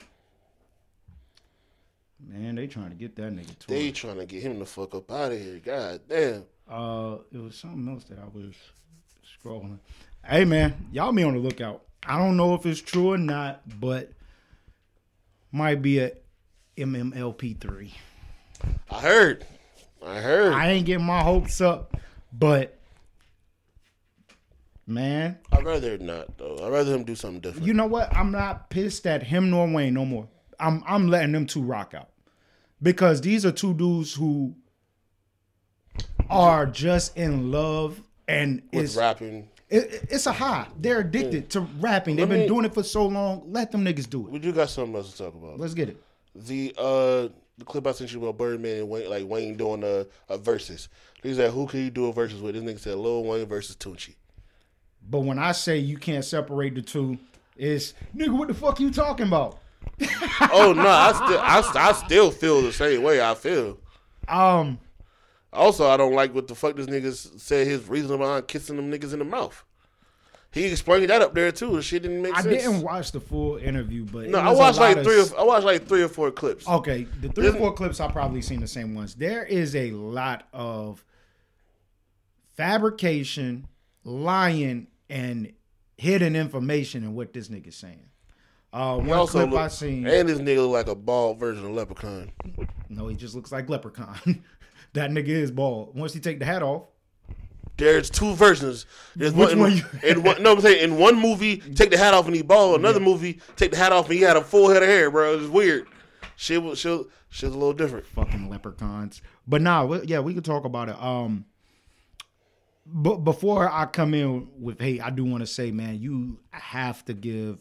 [2.18, 5.10] Man, they trying to get that nigga They trying to get him the fuck up
[5.10, 5.60] out of here.
[5.62, 6.44] God damn.
[6.68, 8.54] Uh, it was something else that I was
[9.44, 9.78] scrolling.
[10.24, 11.82] Hey, man, y'all be on the lookout.
[12.04, 14.10] I don't know if it's true or not, but
[15.52, 16.12] might be a
[16.76, 17.94] MMLP three.
[18.90, 19.46] I heard.
[20.04, 20.52] I heard.
[20.52, 21.96] I ain't getting my hopes up,
[22.32, 22.75] but
[24.86, 26.58] man, I'd rather not though.
[26.64, 27.66] I'd rather him do something different.
[27.66, 28.14] you know what?
[28.16, 30.28] I'm not pissed at him nor Wayne no more.
[30.60, 32.08] I'm I'm letting them two rock out
[32.82, 34.54] because these are two dudes who
[36.28, 39.48] are just in love and with it's rapping.
[39.70, 40.66] it, it's a high.
[40.78, 42.16] They're addicted to rapping.
[42.16, 43.42] They've Let been me- doing it for so long.
[43.52, 44.32] Let them niggas do it.
[44.32, 45.58] We do got something else to talk about.
[45.60, 46.02] Let's get it.
[46.34, 50.06] The uh the clip I sent you about Birdman and Wayne, like Wayne doing a,
[50.28, 50.88] a versus.
[51.22, 53.76] He said, "Who can you do a versus with?" This nigga said, "Lil Wayne versus
[53.76, 54.14] Tunechi."
[55.08, 57.18] But when I say you can't separate the two,
[57.56, 59.58] it's nigga, what the fuck you talking about?
[60.52, 63.78] Oh no, I still I, I still feel the same way I feel.
[64.28, 64.78] Um,
[65.52, 67.66] Also, I don't like what the fuck this nigga said.
[67.66, 69.64] His reason behind kissing them niggas in the mouth.
[70.52, 71.76] He explained that up there too.
[71.76, 72.62] The shit didn't make I sense.
[72.64, 75.20] I didn't watch the full interview, but no, I watched like three.
[75.20, 76.68] of- I watched like three or four clips.
[76.68, 79.14] Okay, the three or four clips I probably seen the same ones.
[79.14, 81.04] There is a lot of
[82.56, 83.68] fabrication,
[84.04, 85.52] lying, and
[85.96, 88.06] hidden information in what this nigga's saying.
[88.72, 91.38] Uh, He one also clip look- I seen, and this nigga look like a bald
[91.38, 92.32] version of Leprechaun.
[92.88, 94.42] no, he just looks like Leprechaun.
[94.92, 95.96] that nigga is bald.
[95.96, 96.84] Once he take the hat off,
[97.78, 98.86] There's two versions.
[99.14, 99.72] There's Which one,
[100.02, 102.42] in, in one, no, I'm saying in one movie, take the hat off and he
[102.42, 102.78] bald.
[102.80, 105.38] Another movie, take the hat off and he had a full head of hair, bro.
[105.38, 105.86] It's weird.
[106.36, 108.06] Shit was shit, shit was a little different.
[108.06, 109.22] fucking leprechauns.
[109.46, 111.00] But nah, we, yeah, we could talk about it.
[111.02, 111.44] Um,
[112.86, 117.04] but before I come in with hate, I do want to say, man, you have
[117.06, 117.58] to give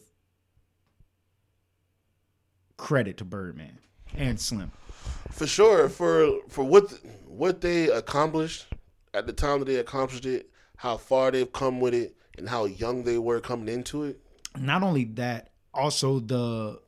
[2.76, 3.78] credit to Birdman
[4.16, 4.70] and Slim.
[5.30, 6.92] For sure, for for what
[7.26, 8.66] what they accomplished
[9.12, 12.66] at the time that they accomplished it, how far they've come with it, and how
[12.66, 14.20] young they were coming into it.
[14.58, 16.80] Not only that, also the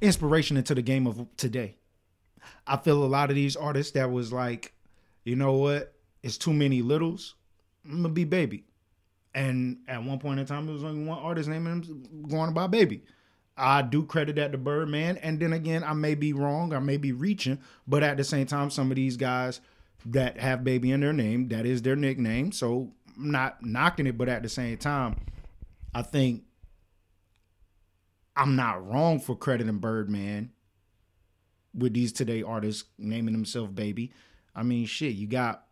[0.00, 1.76] inspiration into the game of today.
[2.66, 4.74] I feel a lot of these artists that was like,
[5.24, 7.34] you know what, it's too many littles.
[7.84, 8.64] I'm gonna be baby.
[9.34, 12.66] And at one point in time, it was only one artist naming him going by
[12.66, 13.02] baby.
[13.56, 16.96] I do credit that to Birdman, and then again, I may be wrong, I may
[16.96, 19.60] be reaching, but at the same time, some of these guys
[20.06, 22.52] that have baby in their name, that is their nickname.
[22.52, 25.16] So I'm not knocking it, but at the same time,
[25.94, 26.44] I think
[28.36, 30.50] I'm not wrong for crediting Birdman
[31.72, 34.12] with these today artists naming themselves baby.
[34.54, 35.63] I mean, shit, you got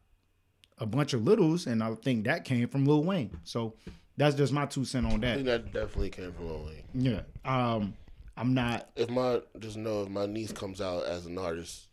[0.83, 3.31] a bunch of littles, and I think that came from Lil Wayne.
[3.45, 3.75] So
[4.17, 5.35] that's just my two cent on I that.
[5.37, 6.83] think that definitely came from Lil Wayne.
[6.93, 7.21] Yeah.
[7.45, 7.95] Um,
[8.37, 8.91] I'm not.
[8.97, 11.87] If my just know if my niece comes out as an artist,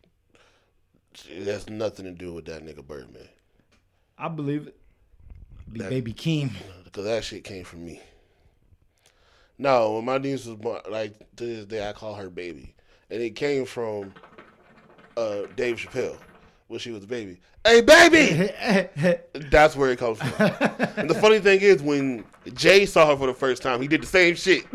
[1.30, 3.28] it has nothing to do with that nigga Birdman.
[4.18, 4.76] I believe it.
[5.72, 6.50] Be That- Baby Keem.
[6.84, 8.02] because that shit came from me.
[9.58, 12.74] No, when my niece was born, like to this day, I call her baby,
[13.12, 14.14] and it came from
[15.18, 16.18] uh, Dave Chappelle
[16.70, 17.42] when she was a baby.
[17.66, 18.52] Hey, baby,
[19.50, 20.52] that's where it comes from.
[20.96, 22.24] and the funny thing is, when
[22.54, 24.66] Jay saw her for the first time, he did the same shit.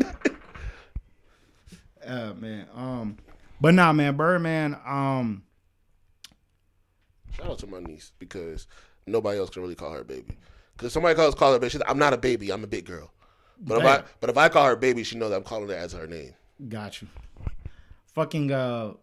[2.05, 2.67] Uh, man.
[2.75, 3.17] Um,
[3.59, 4.77] but nah, man, Birdman.
[4.85, 5.43] Um,
[7.31, 8.67] Shout out to my niece because
[9.07, 10.37] nobody else can really call her baby.
[10.77, 12.85] Because somebody calls call her baby, she's like, I'm not a baby, I'm a big
[12.85, 13.11] girl.
[13.57, 15.93] But if I but if I call her baby, she knows I'm calling her as
[15.93, 16.33] her name.
[16.67, 17.07] Got you.
[18.13, 18.93] Fucking uh,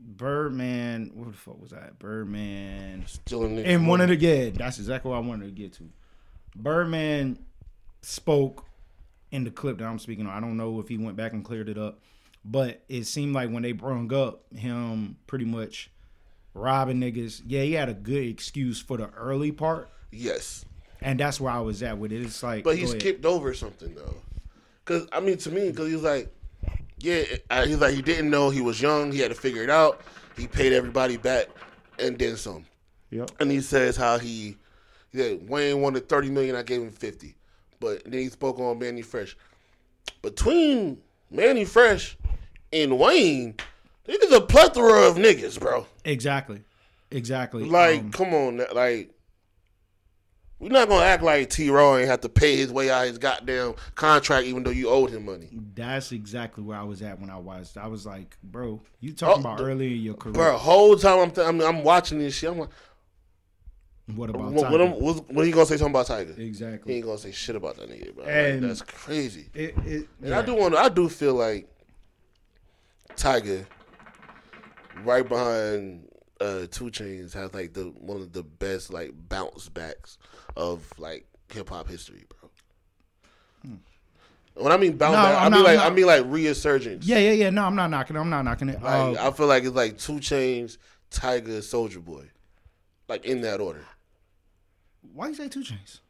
[0.00, 1.10] Birdman.
[1.14, 1.98] Where the fuck was that?
[1.98, 3.04] Birdman.
[3.06, 5.88] Still in And one of the yeah, that's exactly what I wanted to get to.
[6.56, 7.38] Birdman
[8.02, 8.64] spoke
[9.30, 10.32] in the clip that I'm speaking on.
[10.32, 12.00] I don't know if he went back and cleared it up,
[12.44, 15.90] but it seemed like when they brung up him pretty much
[16.54, 20.64] robbing niggas, yeah, he had a good excuse for the early part, yes.
[21.02, 22.22] and that's where I was at with it.
[22.22, 23.00] It's like, But he ahead.
[23.00, 24.14] skipped over something though.
[24.84, 26.34] Cause I mean, to me, cause he was like,
[27.00, 29.12] yeah, I- he's like he didn't know he was young.
[29.12, 30.00] He had to figure it out.
[30.36, 31.46] He paid everybody back
[31.98, 32.64] and then some.
[33.10, 33.30] Yep.
[33.40, 34.56] And he says how he,
[35.12, 36.54] yeah, Wayne wanted thirty million.
[36.56, 37.34] I gave him fifty.
[37.80, 39.36] But then he spoke on Mannie Fresh.
[40.22, 40.98] Between
[41.30, 42.16] Mannie Fresh
[42.72, 43.54] and Wayne,
[44.04, 45.86] there's a plethora of niggas, bro.
[46.04, 46.62] Exactly.
[47.10, 47.64] Exactly.
[47.64, 49.10] Like, Um, come on, like.
[50.60, 51.70] We're not gonna act like T.
[51.70, 55.10] Raw ain't have to pay his way out his goddamn contract, even though you owed
[55.10, 55.48] him money.
[55.74, 57.76] that's exactly where I was at when I watched.
[57.76, 60.32] I was like, bro, you oh, talking Oh, about early in your career.
[60.34, 62.50] Bro, whole time I'm, th- I'm I'm watching this shit.
[62.50, 62.70] I'm like,
[64.16, 64.80] What about when, Tyga?
[64.80, 66.36] I'm- when, when he gonna say something about Tyga?
[66.36, 66.92] Exactly.
[66.92, 68.24] He ain't gonna say shit about that nigga, bro.
[68.24, 69.50] Like, that's crazy.
[69.54, 70.74] It, it, And I do want.
[70.74, 71.68] I do feel like
[73.16, 73.64] Tyga,
[75.04, 76.07] right behind
[76.40, 80.18] uh, 2 Chainz, has like the one of the best like bounce backs
[80.56, 82.50] of like hip hop history, bro.
[84.54, 85.22] When I mean bounce Hmm.
[85.22, 87.06] No, back, I I'm mean not- like I mean like resurgence.
[87.06, 87.50] Yeah, yeah, yeah.
[87.50, 88.18] No, I'm not knocking it.
[88.20, 88.82] I'm not knocking it.
[88.82, 90.78] Like, Uh, I feel like it's like 2 Chainz,
[91.12, 92.24] Tyga, Soulja Boy,
[93.08, 93.84] like in that order.
[95.14, 96.00] why you say 2 Chainz?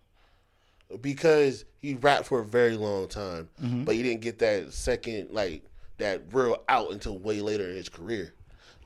[1.03, 3.85] because he rapped for a very long time, Mm-hmm.
[3.85, 5.63] but he didn't get that second like
[5.99, 8.33] that real out until way later in his career.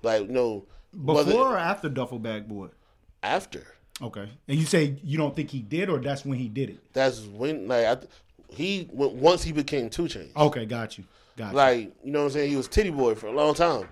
[0.02, 2.68] Like no, Before whether- or after Duffel Bag Boy?
[3.22, 3.64] after
[4.00, 4.28] Okay.
[4.48, 6.78] And you say you don't think he did, or that's when he did it?
[6.92, 7.96] that's when like I,
[8.48, 10.34] he when, once he became 2 Chainz.
[10.36, 11.04] Okay, got you.
[11.36, 11.56] Got you.
[11.56, 12.50] Like you know what I'm saying?
[12.50, 13.86] He was Tity Boi for a long time,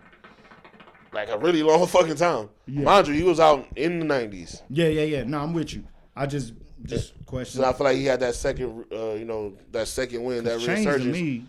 [1.13, 2.49] like a really long fucking time.
[2.67, 5.23] Mind you, he was out in the '90s, Yeah, yeah, yeah.
[5.25, 5.85] No, I'm with you.
[6.17, 6.55] I just
[6.85, 7.61] just question.
[7.63, 10.55] so I feel like he had that second, uh, you know, that second win, that
[10.67, 11.05] resurgence.
[11.05, 11.45] me,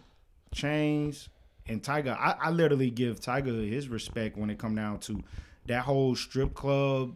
[0.54, 1.30] Chains
[1.72, 2.18] and Tyga.
[2.18, 5.24] I, I literally give Tyga his respect when it come down to
[5.66, 7.16] that whole strip club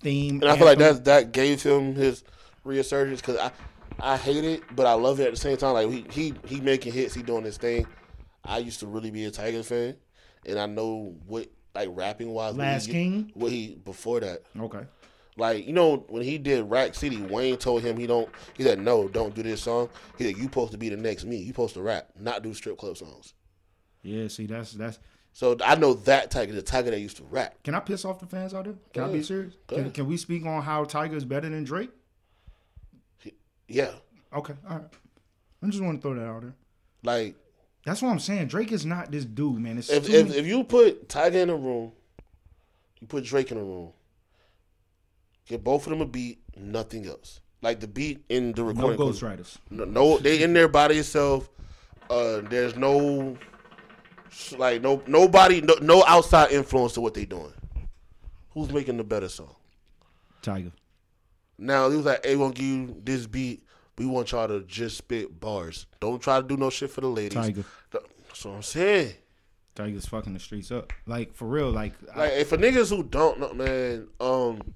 [0.00, 0.40] theme.
[0.42, 2.24] And I feel like that that gave him his
[2.64, 3.52] resurgence because I
[4.02, 5.74] I hate it, but I love it at the same time.
[5.74, 7.86] Like he he he making hits, he doing his thing.
[8.44, 9.96] I used to really be a Tyga fan,
[10.46, 12.54] and I know what like rapping wise.
[12.54, 13.30] what he Last King?
[13.34, 14.86] What he before that, okay.
[15.36, 18.28] like you know when he did Rack City, Wayne told him he don't.
[18.56, 19.90] He said no, don't do this song.
[20.16, 21.36] He said you supposed to be the next me.
[21.36, 23.34] You supposed to rap, not do strip club songs.
[24.02, 24.98] Yeah, see, that's that's.
[25.32, 27.54] So I know that Tyga, the Tyga that used to rap.
[27.62, 28.74] Can I piss off the fans out there?
[28.92, 29.54] Can I be serious?
[29.68, 31.90] Can, can we speak on how Tyga is better than Drake?
[33.68, 33.92] Yeah,
[34.34, 34.84] Okay, all right.
[35.62, 36.54] I just want to throw that out there.
[37.04, 37.36] like
[37.84, 38.48] That's what I'm saying.
[38.48, 39.78] Drake is not this dude, man.
[39.78, 41.92] It's if, if many- if you put Tyga in a room,
[43.00, 43.92] you put Drake in a room,
[45.46, 47.40] get both of them a beat, nothing else.
[47.62, 48.96] Like the beat in the recording.
[48.96, 49.58] Ghost goes- Riders.
[49.70, 51.48] No, no, they in there by themselves.
[52.08, 53.36] Uh, there's no
[54.58, 57.52] like no nobody no, no outside influence to what they doing.
[58.50, 59.54] Who's making the better song?
[60.42, 60.72] Tyga.
[61.58, 63.64] Now he was like, "Hey, gonna give you this beat.
[63.98, 65.86] We want y'all to just spit bars.
[66.00, 67.64] Don't try to do no shit for the ladies." Tyga.
[67.90, 69.14] That's what I'm saying.
[69.76, 70.92] Tyga's fucking the streets up.
[71.06, 71.70] Like for real.
[71.70, 74.74] Like, Like, if for niggas who don't know, man, um,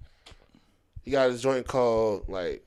[1.03, 2.65] he got a joint called like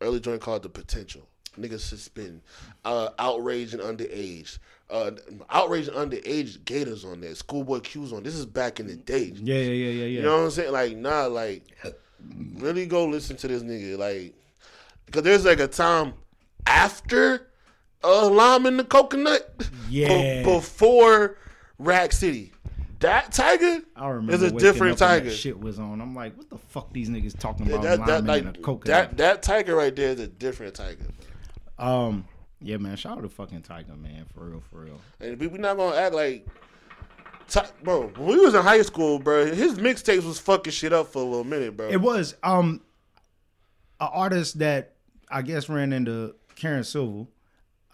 [0.00, 1.22] early joint called the potential.
[1.58, 2.40] Niggas been
[2.84, 4.58] uh, outrage and underage,
[4.92, 5.10] uh,
[5.50, 7.34] outrage underage Gators on there.
[7.34, 8.22] Schoolboy Q's on.
[8.22, 9.32] This is back in the day.
[9.34, 10.06] yeah, yeah, yeah, yeah, yeah.
[10.06, 10.72] You know what I'm saying?
[10.72, 11.64] Like, nah, like,
[12.56, 13.98] really go listen to this nigga.
[13.98, 14.34] Like,
[15.06, 16.14] because there's like a time
[16.66, 17.48] after
[18.04, 19.64] uh, Lime and the Coconut.
[19.88, 20.42] Yeah.
[20.42, 21.38] before
[21.78, 22.52] Rack City.
[23.00, 25.36] That Tyga I remember is a different up and that Tyga.
[25.36, 26.00] Shit was on.
[26.00, 26.92] I'm like, what the fuck?
[26.92, 29.16] These niggas talking That, about that, that, and a like, coconut.
[29.16, 31.10] that, that Tyga right there is a different Tyga.
[31.80, 32.26] Um,
[32.62, 32.96] yeah, man.
[32.96, 34.26] Shout out to fucking Tyga, man.
[34.34, 35.00] For real, for real.
[35.20, 36.46] And we we not gonna act like,
[37.48, 38.08] Ti- bro.
[38.16, 41.24] When we was in high school, bro, his mixtapes was fucking shit up for a
[41.24, 41.88] little minute, bro.
[41.88, 42.80] It was um,
[44.00, 44.94] an artist that
[45.30, 47.26] I guess ran into Karen Silva.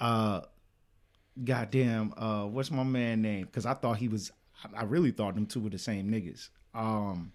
[0.01, 0.41] Uh,
[1.45, 2.13] goddamn.
[2.17, 3.47] Uh, what's my man name?
[3.47, 4.31] Because I thought he was.
[4.65, 6.49] I- I really thought them two were the same niggas.
[6.75, 7.33] Um,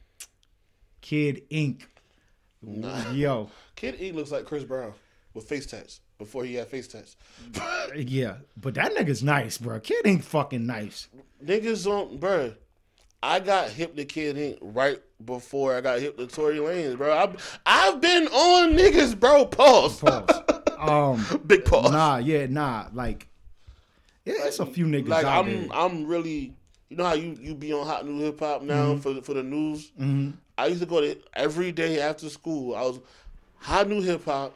[1.01, 1.87] Kid Ink.
[3.11, 4.93] Yo, Kid Ink looks like Chris Brown
[5.33, 7.15] with face tats before he had face tats.
[7.95, 9.79] yeah, but that nigga's nice, bro.
[9.79, 11.07] Kid ain't fucking nice.
[11.43, 12.53] Niggas on, bro.
[13.21, 17.17] I got hip to Kid Ink right before I got hip to Tory Lanez, bro.
[17.17, 19.45] I've, I've been on niggas, bro.
[19.45, 19.99] Pause.
[20.01, 20.41] Pause.
[20.83, 21.91] Um, Big pause.
[21.93, 22.87] nah, yeah, nah.
[22.91, 23.29] Like,
[24.25, 25.67] yeah, it's a few niggas like out I'm, there.
[25.71, 26.53] I'm really.
[26.89, 28.67] You know how you, you be on hot new hip hop Mm-hmm.
[28.67, 29.91] now for the, for the news.
[29.97, 30.31] Mm-hmm.
[30.57, 32.75] I used to go to every day after school.
[32.75, 32.99] I was
[33.59, 34.53] hot new hip hop,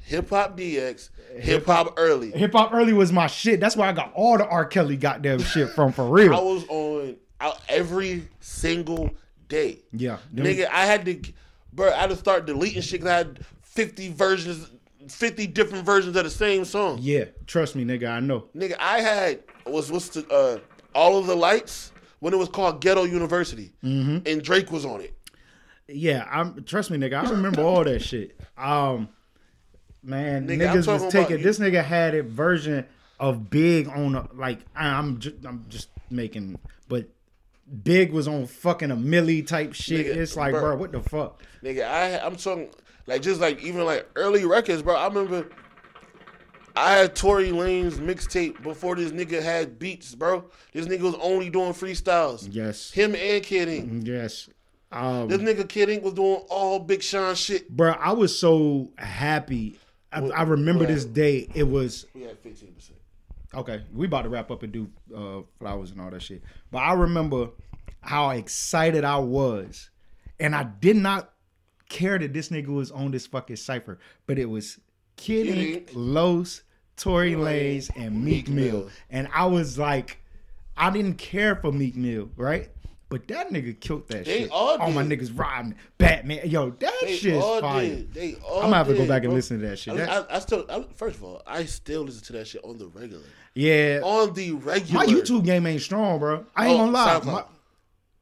[0.00, 2.30] hip hop DX, hip hop early.
[2.32, 3.60] Hip hop early was my shit.
[3.60, 4.64] That's where I got all the R.
[4.64, 6.34] Kelly goddamn shit from for real.
[6.34, 9.10] I was on out every single
[9.48, 9.78] day.
[9.92, 11.20] yeah, Nigga, I had to,
[11.72, 11.90] bro.
[11.92, 13.00] I had to start deleting shit.
[13.00, 14.70] 'cause I had fifty versions,
[15.08, 16.98] fifty different versions of the same song.
[17.00, 17.24] yeah.
[17.46, 18.10] Trust me, nigga.
[18.10, 18.46] I know.
[18.56, 20.58] Nigga, I had was what's the uh,
[20.94, 24.26] all of the lights when it was called Ghetto University, Mm-hmm.
[24.26, 25.14] and Drake was on it.
[25.86, 26.62] Yeah, I'm.
[26.64, 27.24] Trust me, nigga.
[27.24, 28.38] I remember all that shit.
[28.58, 29.08] Um,
[30.02, 31.42] man, Nigga, niggas was taking.
[31.42, 32.86] This nigga had a version
[33.20, 34.60] of Big on a, like.
[34.74, 35.36] I- I'm just.
[35.44, 36.58] I'm just making,
[36.88, 37.08] but.
[37.84, 40.06] Big was on fucking a millie type shit.
[40.06, 40.60] Nigga, it's like, bro.
[40.62, 41.42] bro, what the fuck?
[41.62, 42.70] Nigga, I I'm talking
[43.06, 44.96] like just like even like early records, bro.
[44.96, 45.50] I remember
[46.74, 50.44] I had Tory Lanez mixtape before this nigga had beats, bro.
[50.72, 52.48] This nigga was only doing freestyles.
[52.50, 54.06] Yes, Him and Kid Ink.
[54.06, 54.48] yes.
[54.90, 57.68] Um, This nigga Kid Ink was doing all Big Sean shit.
[57.68, 59.78] bro, I was so happy.
[60.12, 61.48] I, I remember what this day.
[61.54, 62.98] It was We had 15 percent.
[63.54, 66.42] Okay, we about to wrap up and do uh, flowers and all that shit.
[66.70, 67.48] But I remember
[68.00, 69.90] how excited I was,
[70.38, 71.32] and I did not
[71.88, 73.98] care that this nigga was on this fucking cipher.
[74.26, 74.78] But it was
[75.16, 76.62] Kid Kid Ink, Ink, Los,
[76.96, 78.90] Tory Lanez, and Meek Meek Mill, Mill.
[79.10, 80.18] and I was like,
[80.76, 82.68] I didn't care for Meek Mill, right?
[83.10, 84.50] But that nigga killed that They shit.
[84.50, 86.40] all my niggas riding Batman.
[86.44, 87.86] Yo, that They shit's all fire.
[87.86, 88.12] did.
[88.12, 89.94] They all I'm gonna have to go back and listen to that shit.
[89.94, 92.62] I, That- I, I still, I, first of all, I still listen to that shit
[92.64, 93.24] on the regular.
[93.54, 95.06] yeah, On the regular.
[95.06, 96.44] My YouTube game ain't strong, bro.
[96.54, 97.20] I ain't Oh, gonna lie.
[97.24, 97.44] My-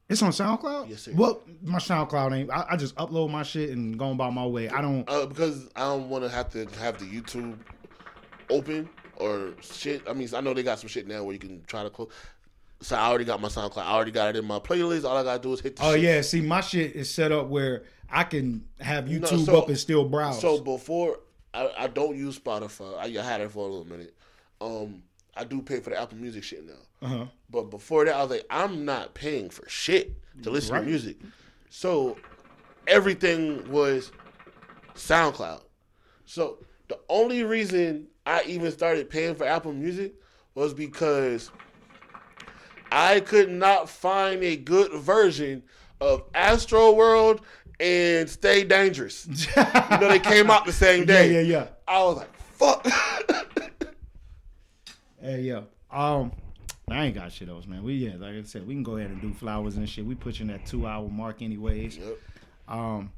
[0.09, 0.89] it's on SoundCloud.
[0.89, 1.11] Yes, sir.
[1.13, 2.49] Well, my SoundCloud ain't.
[2.49, 4.69] I, I just upload my shit and go about my way.
[4.69, 5.03] I don't.
[5.09, 7.57] Uh, because I don't want to have to have the YouTube
[8.49, 8.87] open
[9.17, 10.03] or shit.
[10.07, 12.09] I mean, I know they got some shit now where you can try to close.
[12.81, 13.77] So I already got my SoundCloud.
[13.79, 15.03] I already got it in my playlist.
[15.03, 16.01] All I gotta do is hit the Oh shit.
[16.03, 19.67] yeah, see, my shit is set up where I can have No, YouTube so- up
[19.69, 20.39] and still browse.
[20.39, 21.19] So before
[21.53, 22.97] I, I don't use Spotify.
[22.99, 24.15] I, I had it for a little minute.
[24.61, 25.01] Um,
[25.35, 26.73] I do pay for the Apple Music shit now.
[27.07, 27.25] uh-huh.
[27.49, 30.13] But before that, I was like, I'm not paying for shit
[30.43, 30.81] to listen Right.
[30.81, 31.17] to music.
[31.69, 32.17] So
[32.85, 34.11] everything was
[34.95, 35.61] SoundCloud.
[36.25, 36.59] So
[36.89, 40.13] the only reason I even started paying for Apple Music
[40.55, 41.51] was because
[42.91, 45.63] I could not find a good version
[45.99, 47.41] of Astroworld
[47.79, 49.27] and Stay Dangerous.
[49.55, 49.63] you
[49.97, 51.33] know, they came out the same day.
[51.33, 51.67] yeah, yeah.
[51.87, 52.87] I was like, fuck.
[55.19, 55.61] Hey, yeah.
[55.91, 56.31] Um,
[56.89, 57.83] I ain't got shit else, man.
[57.83, 60.05] We yeah, like I said, we can go ahead and do flowers and shit.
[60.05, 61.97] We pushing that two hour mark anyways.
[61.97, 62.17] Yep.
[62.69, 63.11] Um,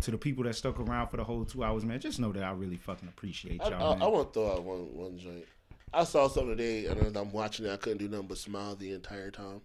[0.00, 2.42] to the people that stuck around for the whole two hours, man, just know that
[2.42, 3.74] I really fucking appreciate y'all.
[3.74, 4.02] I, man.
[4.02, 5.44] I want to throw out one one joint.
[5.94, 8.92] I saw something today, and I'm watching it, I couldn't do nothing but smile the
[8.92, 9.60] entire time.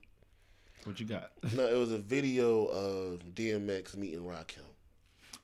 [0.85, 1.31] what you got?
[1.55, 4.59] No, it was a video of DMX meeting Rakim.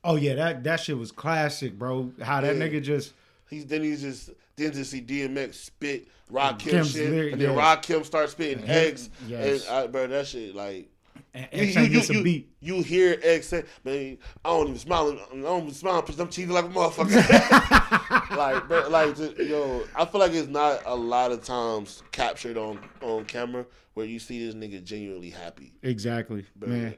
[0.03, 2.11] Oh yeah, that that shit was classic, bro.
[2.21, 2.61] How that Yeah.
[2.67, 3.13] nigga just
[3.49, 7.55] He's then he's just then to see DMX spit Rakim Kim's shit, lyric, and then
[7.55, 7.75] yeah.
[7.75, 9.09] Rakim start spitting eggs.
[9.27, 9.67] yes.
[9.67, 10.89] And I, bro, that shit like
[11.35, 12.49] and, you, and you, you, a you, beat.
[12.61, 15.19] you hear X say, "Man, I don't even smile.
[15.31, 18.37] I don't even smile because I'm cheating like a motherfucker."
[18.69, 22.79] like, like, just, yo, I feel like it's not a lot of times captured on
[23.01, 25.73] on camera where you see this nigga genuinely happy.
[25.83, 26.69] Exactly, Bro.
[26.69, 26.95] man.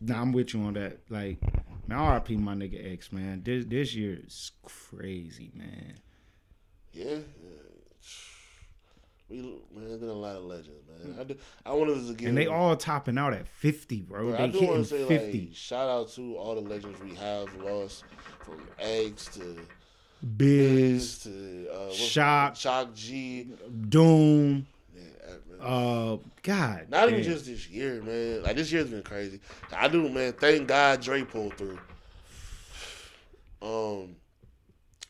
[0.00, 0.98] Nah, I'm with you on that.
[1.08, 1.38] Like,
[1.86, 3.42] man, RIP my nigga X, man.
[3.44, 5.94] This this year is crazy, man.
[6.92, 7.18] Yeah.
[9.30, 11.16] We man, there's been a lot of legends, man.
[11.20, 11.36] I do.
[11.64, 12.28] I wanted to give.
[12.28, 14.22] And they all topping out at 50, bro.
[14.22, 15.38] Bro, they I do want to say 50.
[15.46, 18.04] like shout out to all the legends we have lost,
[18.40, 19.56] from eggs to
[20.36, 22.56] Biz, Biz to uh, Shock.
[22.56, 23.48] Shock G.
[23.88, 25.06] Doom, Man,
[25.60, 26.86] uh, God.
[26.88, 28.42] Not even just this year, man.
[28.42, 29.40] Like this year's been crazy.
[29.72, 30.32] I do, man.
[30.32, 31.78] Thank God Dre pulled through.
[33.62, 34.16] Um,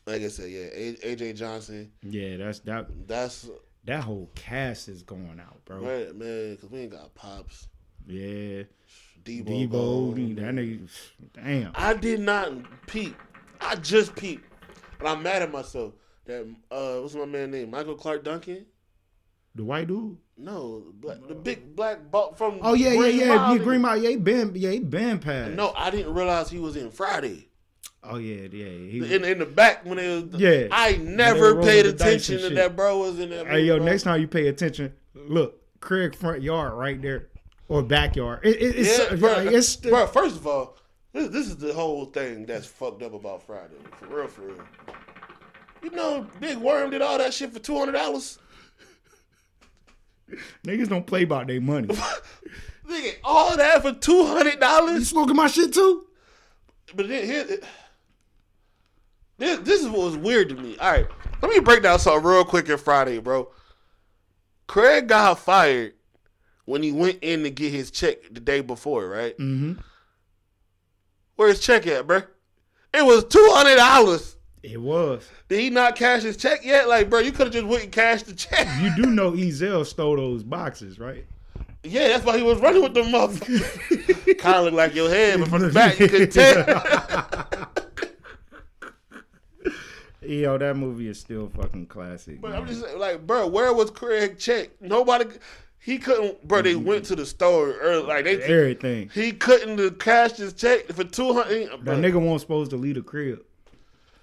[0.05, 0.67] like I said, yeah,
[1.03, 1.91] AJ Johnson.
[2.03, 2.87] Yeah, that's that.
[3.07, 3.49] That's
[3.85, 5.77] That whole cast is going out, bro.
[5.79, 6.55] right, man.
[6.55, 7.67] Because we ain't got pops.
[8.07, 8.63] Yeah,
[9.23, 10.89] Debo, Debo, that nigga.
[11.33, 11.71] Damn.
[11.75, 12.51] I did not
[12.87, 13.15] peep.
[13.59, 14.43] I just peeped,
[14.99, 15.93] and I'm mad at myself.
[16.25, 17.71] That uh, what's my man name?
[17.71, 18.65] Michael Clarke Duncan.
[19.55, 20.17] The white dude.
[20.37, 22.59] No, black, the big black buck from.
[22.61, 23.35] Oh yeah, Green yeah, yeah.
[23.35, 23.63] Mile, Yeah, nigga.
[23.63, 23.97] Green Mile.
[23.97, 25.55] Yeah, he been, yeah, he been.
[25.55, 27.49] No, I didn't realize he was in Friday.
[28.03, 28.65] Oh yeah, yeah.
[28.65, 30.41] He, In in the back when it was.
[30.41, 30.67] Yeah.
[30.71, 32.55] I never paid attention and that shit.
[32.55, 33.47] that bro was in that.
[33.47, 33.85] Hey yo, bro.
[33.85, 37.29] next time you pay attention, look, Craig front yard right there.
[37.67, 38.39] or backyard.
[38.43, 40.77] It, it, it's, Yeah, bro, it's bro, first of all,
[41.13, 43.75] this, this is the whole thing that's fucked up about Friday.
[43.99, 44.65] For real, for real.
[45.83, 48.39] You know, Big Worm did all that shit for two hundred dollars.
[50.65, 51.87] niggas don't play about their money.
[52.87, 55.07] Nigga, all that for two hundred you dollars.
[55.09, 56.07] smoking my shit too?
[56.95, 57.59] But then here,
[59.41, 60.77] this this is what was weird to me.
[60.77, 61.07] All right,
[61.41, 63.49] let me break down something real quick in Friday, bro.
[64.67, 65.93] Craig got fired
[66.65, 69.37] when he went in to get his check the day before, right?
[69.37, 69.73] Mm-hmm.
[71.35, 72.21] Where's check at, bro?
[72.93, 74.37] It was two hundred dollars.
[74.63, 75.27] It was.
[75.49, 76.87] Did he not cash his check yet?
[76.87, 78.67] Like, bro, you could have just went and cashed the check.
[78.79, 81.25] You do know Ezal stole those boxes, right?
[81.83, 84.37] Yeah, that's why he was running with the motherfucker.
[84.37, 86.63] kind of look like your head, but from the back you could tell.
[90.31, 92.39] Yo, that movie is still fucking classic.
[92.39, 92.61] But man.
[92.61, 94.69] I'm just like, bro, where was Craig check?
[94.79, 95.25] Nobody,
[95.77, 96.47] he couldn't.
[96.47, 96.85] Bro, they mm-hmm.
[96.85, 98.41] went to the store early, like they.
[98.41, 99.09] Everything.
[99.13, 101.71] He couldn't cashed his check for two hundred.
[101.83, 103.43] That nigga wasn't supposed to leave the crib.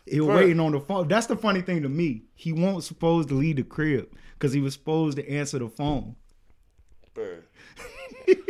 [0.06, 1.08] He was waiting on the phone.
[1.08, 2.22] That's the funny thing to me.
[2.34, 6.16] He wasn't supposed to leave the crib because he was supposed to answer the phone.
[7.12, 7.40] Bro.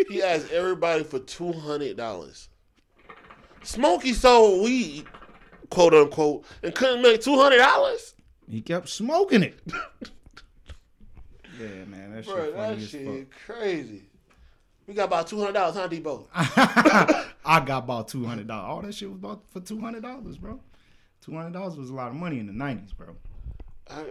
[0.09, 2.49] he asked everybody for two hundred dollars.
[3.65, 5.07] Smokey sold weed,
[5.71, 8.15] quote unquote, and couldn't make two hundred dollars.
[8.49, 9.59] He kept smoking it.
[11.61, 14.03] yeah, man, that shit Bro, that shit crazy.
[14.87, 16.27] We got about two hundred dollars, huh, Debo?
[17.45, 18.71] I got about two hundred dollars.
[18.71, 20.61] All that shit was about for two hundred dollars, bro.
[21.21, 23.15] Two hundred dollars was a lot of money in the nineties, bro.
[23.91, 24.05] Uh,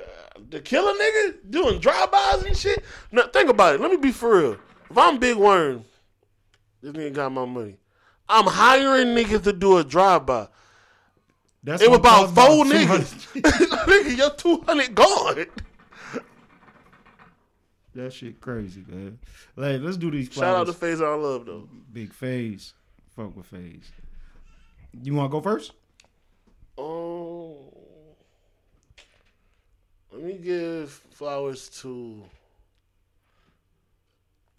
[0.50, 2.84] the killer nigga doing drive-bys and shit.
[3.12, 3.82] Now think about it.
[3.82, 4.58] Let me be for real.
[4.90, 5.86] If I'm Big Worm,
[6.82, 7.78] this nigga got my money.
[8.30, 10.48] I'm hiring niggas to do a drive-by.
[11.68, 13.42] That's It was about four niggas.
[13.42, 15.46] nigga, your two hundred gone.
[17.94, 19.20] That shit crazy, man.
[19.58, 20.32] Like, let's do these.
[20.32, 21.00] Shout out to flowers.
[21.00, 21.68] Phase I love though.
[21.92, 22.74] Big Phase.
[23.18, 23.92] Fuck with Phase.
[25.04, 25.74] You want to go first?
[26.78, 27.58] Oh,
[30.14, 32.24] let me give flowers to.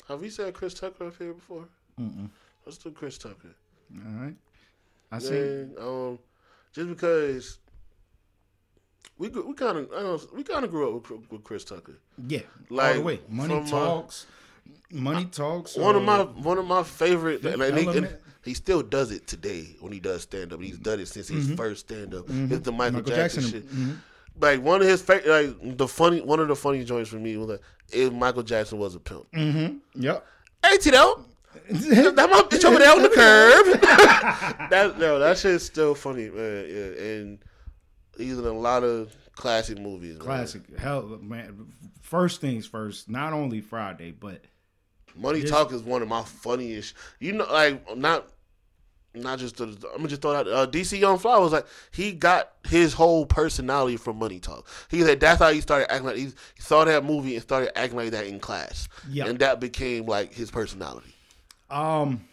[0.08, 1.64] Have we said Chris Tucker up here before?
[1.98, 2.28] Mm-mm.
[2.66, 3.54] Let's do Chris Tucker.
[3.94, 4.34] All right.
[5.10, 5.68] I see.
[5.80, 6.18] Um,
[6.72, 7.58] just because
[9.18, 11.64] we we kind of I don't know, we kind of grew up with, with Chris
[11.64, 11.98] Tucker.
[12.26, 12.40] Yeah,
[12.70, 13.20] all Like, the way.
[13.28, 14.26] Money talks.
[14.90, 15.76] money talks.
[15.76, 19.10] One of uh, my one of my favorite, and, and he, and he still does
[19.10, 20.60] it today when he does stand up.
[20.62, 22.26] He's done it since his first stand up.
[22.28, 23.70] It's the Michael, Michael Jackson, Jackson, shit.
[23.70, 23.96] mhm.
[24.40, 27.36] Like one of his fa- like the funny one of the funny joints for me
[27.36, 27.60] was like
[27.92, 29.26] if Michael Jackson was a pimp.
[29.32, 30.00] Mm-hmm.
[30.00, 30.24] Yep.
[30.64, 31.24] Hey Tito,
[31.70, 33.80] that my bitch over there on the curb.
[34.70, 36.66] that no, that shit's still funny, man.
[36.68, 37.38] Yeah, and
[38.16, 40.16] he's in a lot of classic movies.
[40.16, 40.24] man.
[40.24, 40.62] Classic.
[40.78, 41.72] Hell, man.
[42.02, 43.08] First things first.
[43.08, 44.42] Not only Friday, but
[45.16, 46.94] Money This- Talk is one of my funniest.
[47.20, 48.28] You know, like not
[49.14, 49.56] not just.
[49.56, 50.46] The, I'm gonna just throw that.
[50.48, 54.66] Uh, DC Young Fly was like he got his whole personality from Money Talk.
[54.90, 57.76] He said that's how he started acting like he, he saw that movie and started
[57.76, 58.88] acting like that in class.
[59.08, 59.26] Yeah.
[59.26, 61.14] and that became like his personality.
[61.70, 62.24] Um,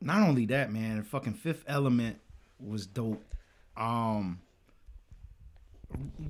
[0.00, 1.02] not only that, man.
[1.02, 2.18] Fucking Fifth Element
[2.58, 3.22] was dope.
[3.76, 4.40] Um,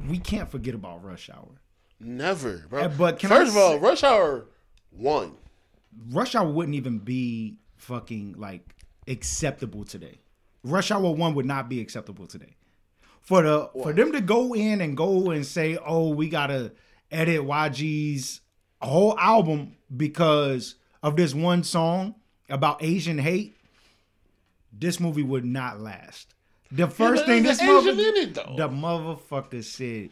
[0.08, 1.60] we can't forget about Rush Hour.
[2.00, 2.88] Never, bro.
[2.88, 4.44] But can I first of all, Rush Hour
[4.90, 5.34] one.
[6.10, 8.74] Rush Hour wouldn't even be fucking like
[9.08, 10.18] acceptable today.
[10.62, 12.56] Rush Hour one would not be acceptable today.
[13.20, 16.72] For the for them to go in and go and say, "Oh, we gotta
[17.10, 18.40] edit YG's
[18.80, 20.74] whole album because
[21.06, 22.16] of this one song
[22.48, 23.54] about Asian hate,"
[24.72, 26.34] this movie would not last.
[26.72, 28.54] The first but thing this an Asian motherfucker, in it, though.
[28.56, 30.10] the motherfucker said,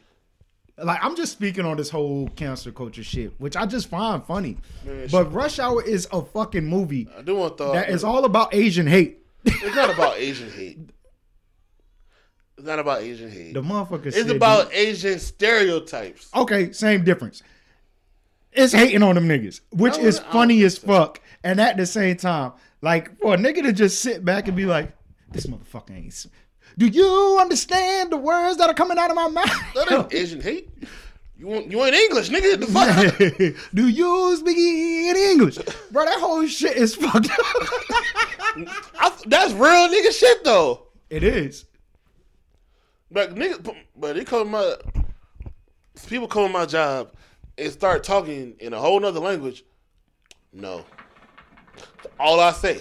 [0.79, 4.59] like I'm just speaking on this whole cancer culture shit, which I just find funny.
[4.85, 8.55] Man, but Rush Hour is a fucking movie I do want that is all about
[8.55, 9.19] Asian hate.
[9.45, 10.79] It's not about Asian hate.
[12.57, 13.53] It's not about Asian hate.
[13.53, 16.31] The motherfucker it's about Asian stereotypes.
[16.35, 17.43] okay, same difference.
[18.55, 21.21] It's hating on them niggas, which is funny as fuck.
[21.43, 24.65] And at the same time, like for a nigga to just sit back and be
[24.65, 24.93] like,
[25.31, 26.27] "This motherfucker ain't."
[26.79, 29.29] Do you understand the words that are coming out of my
[29.75, 30.05] That mouth?
[30.13, 30.71] ain't Asian hate.
[31.37, 32.61] You want you ain't English, nigga?
[32.61, 33.57] The fuck?
[33.75, 35.59] Do you speak any English,
[35.91, 36.05] bro?
[36.05, 37.39] That whole shit is fucked up.
[38.99, 40.87] I, that's real nigga shit though.
[41.11, 41.65] it is.
[43.11, 44.77] But nigga, but they come my
[46.07, 47.13] people come my job
[47.59, 49.65] and start talking in a whole nother language.
[50.53, 50.85] No.
[52.19, 52.81] All I say,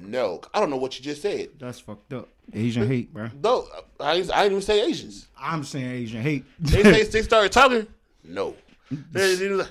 [0.00, 0.40] no.
[0.54, 1.50] I don't know what you just said.
[1.58, 2.28] That's fucked up.
[2.52, 3.28] Asian hate, bro.
[3.42, 3.66] No,
[4.00, 5.28] I, I didn't even say Asians.
[5.38, 6.44] I'm saying Asian hate.
[6.58, 7.86] They say they started talking.
[8.24, 8.54] No,
[8.90, 9.70] They- they like,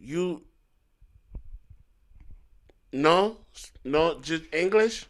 [0.00, 0.42] you
[2.92, 3.38] No,
[3.84, 5.06] no, just English.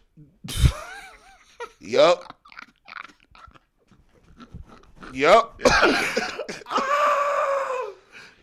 [1.79, 2.35] yup.
[5.13, 5.59] Yup.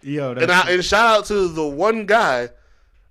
[0.03, 2.51] Yo, and I and shout out to the one guy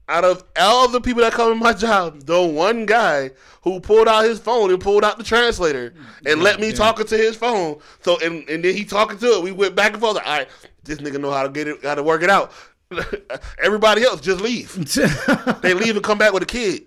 [0.10, 4.08] out of all the people that come in my job, the one guy who pulled
[4.08, 5.94] out his phone and pulled out the translator
[6.26, 6.74] and let me yeah.
[6.74, 7.80] talking to his phone.
[8.02, 9.44] So and, and then he talking to it.
[9.44, 10.16] We went back and forth.
[10.16, 10.50] Like, all right,
[10.84, 12.52] this nigga know how to get it, how to work it out.
[13.64, 14.76] Everybody else just leave.
[15.62, 16.84] They leave and come back with a kid.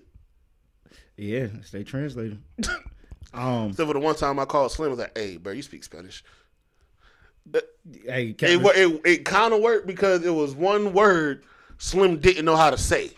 [1.15, 2.41] yeah, stay translated.
[3.33, 5.61] Um, Except for the one time I called Slim, I was like, "Hey, bro, you
[5.61, 6.23] speak Spanish."
[8.05, 11.43] Hey, It it, it kind of worked because it was one word
[11.77, 13.11] Slim didn't know how to say.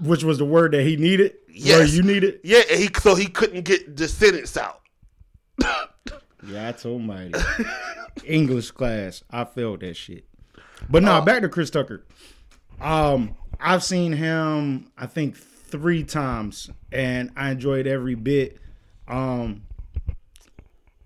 [0.00, 1.34] which was the word that he needed?
[1.48, 1.92] Yes.
[1.94, 2.40] You needed?
[2.42, 4.80] Yeah, he so he couldn't get the sentence out.
[6.46, 7.30] Yeah, I told my
[8.22, 9.24] English class.
[9.30, 10.26] I failed that shit.
[10.90, 12.04] But no, back to Chris Tucker.
[12.82, 18.58] Um, I've seen him I think three times and I enjoyed every bit.
[19.08, 19.62] Um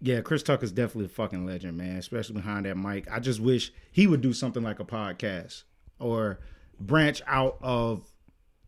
[0.01, 3.11] yeah, Chris Tucker's definitely a fucking legend, man, especially behind that mic.
[3.11, 5.65] I just wish he would do something like a podcast
[5.99, 6.39] or
[6.81, 8.05] branch out of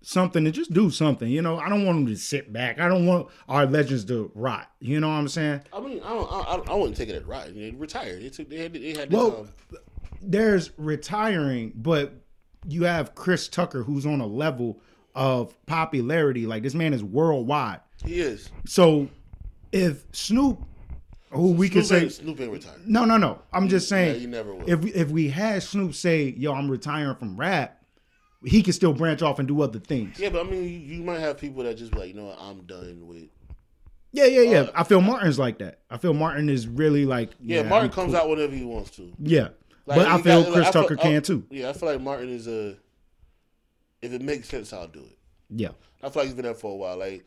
[0.03, 1.29] something and just do something.
[1.29, 2.81] You know, I don't want him to sit back.
[2.81, 4.71] I don't want our legends to rot.
[4.81, 5.61] You know what I'm saying?
[5.73, 7.55] I mean, I don't, I, I- I wouldn't take it as right.
[7.55, 8.23] They retired.
[8.23, 8.49] They took.
[8.49, 8.73] They had.
[8.73, 9.13] They had.
[9.13, 9.41] Well,
[9.73, 9.79] um,
[10.23, 12.13] there's retiring, but
[12.69, 14.81] you have Chris Tucker who's on a level
[15.15, 16.47] of popularity.
[16.47, 17.81] Like this man is worldwide.
[18.05, 18.51] he is.
[18.67, 19.09] So
[19.73, 20.63] if Snoop,
[21.31, 22.87] who we could say ain't, Snoop ain't retired.
[22.87, 23.41] no, no, no.
[23.53, 24.69] I'm just saying Yeah, he never will.
[24.69, 27.81] if we, if we had Snoop say, "Yo, I'm retiring from rap,"
[28.45, 30.19] he could still branch off and do other things.
[30.19, 32.25] Yeah, but I mean, you, you might have people that just be like, you know,
[32.27, 33.29] what, I'm done with.
[34.13, 34.59] Yeah, yeah, yeah.
[34.63, 35.79] Uh, I feel Martin's like that.
[35.89, 38.21] I feel Martin is really like Yeah, Martin I'm comes cool.
[38.21, 39.13] out whenever he wants to.
[39.21, 39.49] Yeah,
[39.87, 41.45] Like, but I feel got- Chris I feel- Tucker I- can too.
[41.51, 42.77] Yeah, I feel like Martin is a.
[44.03, 45.19] If it makes sense, I'll do it.
[45.51, 45.69] Yeah,
[46.03, 46.97] I feel like he's been there for a while.
[46.97, 47.25] Like,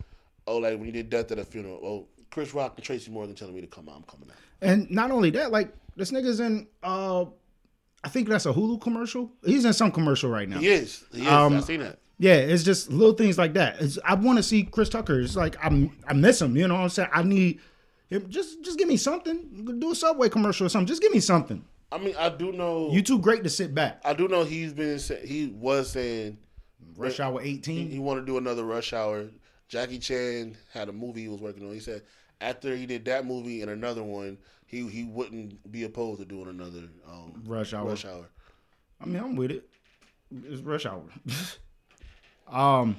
[0.47, 1.79] oh, like when he did Death at a Funeral.
[1.83, 3.97] Oh, Chris Rock and Tracy Morgan telling me to come out.
[3.97, 4.37] I'm coming out.
[4.61, 6.67] and not only that, like this nigga's in.
[6.81, 7.25] uh
[8.05, 9.31] I think that's a Hulu commercial.
[9.45, 10.57] He's in some commercial right now.
[10.59, 11.05] He is.
[11.13, 11.27] He is.
[11.27, 11.99] Um, I seen that.
[12.19, 13.79] Yeah, it's just little things like that.
[13.79, 15.21] It's, I want to see Chris Tucker.
[15.21, 16.57] It's like I'm, I miss him.
[16.57, 17.09] You know what I'm saying?
[17.13, 17.59] I need
[18.09, 18.29] him.
[18.29, 19.77] Just, just give me something.
[19.79, 20.87] Do a Subway commercial or something.
[20.87, 21.63] Just give me something.
[21.93, 22.89] I mean, I do know.
[22.91, 24.01] You too great to sit back.
[24.03, 24.99] I do know he's been.
[25.23, 26.37] He was saying
[26.97, 27.89] Rush Hour he, 18.
[27.89, 29.27] he wanted to do another Rush Hour.
[29.69, 31.73] Jackie Chan had a movie he was working on.
[31.73, 32.01] He said
[32.43, 36.47] after he did that movie and another one, he he wouldn't be opposed to doing
[36.47, 37.89] another um, Rush Hour.
[37.89, 38.29] Rush Hour.
[39.01, 39.67] I mean, I'm with it.
[40.45, 41.03] It's Rush Hour.
[42.47, 42.97] um,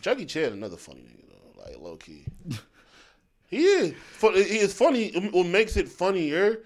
[0.00, 2.24] Jackie Chan another funny nigga though, like low key.
[3.46, 3.94] he is.
[4.20, 5.12] He is funny.
[5.30, 6.60] What makes it funnier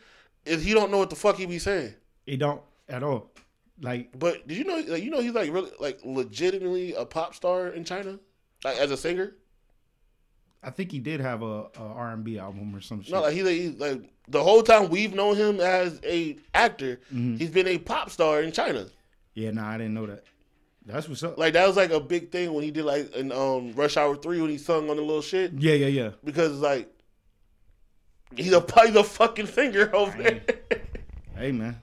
[0.44, 1.94] is he don't know what the fuck he be saying.
[2.27, 3.31] he don't at all.
[3.81, 4.77] Like, But did you know?
[4.86, 8.19] Like, you know, he's like really, like, legitimately a pop star in China,
[8.64, 9.35] like as a singer.
[10.63, 13.13] I think he did have a, a R&B album or some shit.
[13.13, 17.51] No, like he, he like the whole time we've known him as a actor, he's
[17.51, 18.87] been a pop star in China.
[19.35, 20.25] yeah, nah, I didn't know that.
[20.85, 21.39] That's what's up.
[21.39, 24.17] Like that was like a big thing when he did like in um Rush Hour
[24.17, 26.11] Three when he sung on the little shit yeah, yeah, yeah.
[26.25, 26.89] because like
[28.37, 30.43] he's a he's a fucking finger over there.
[31.35, 31.81] Hey, man.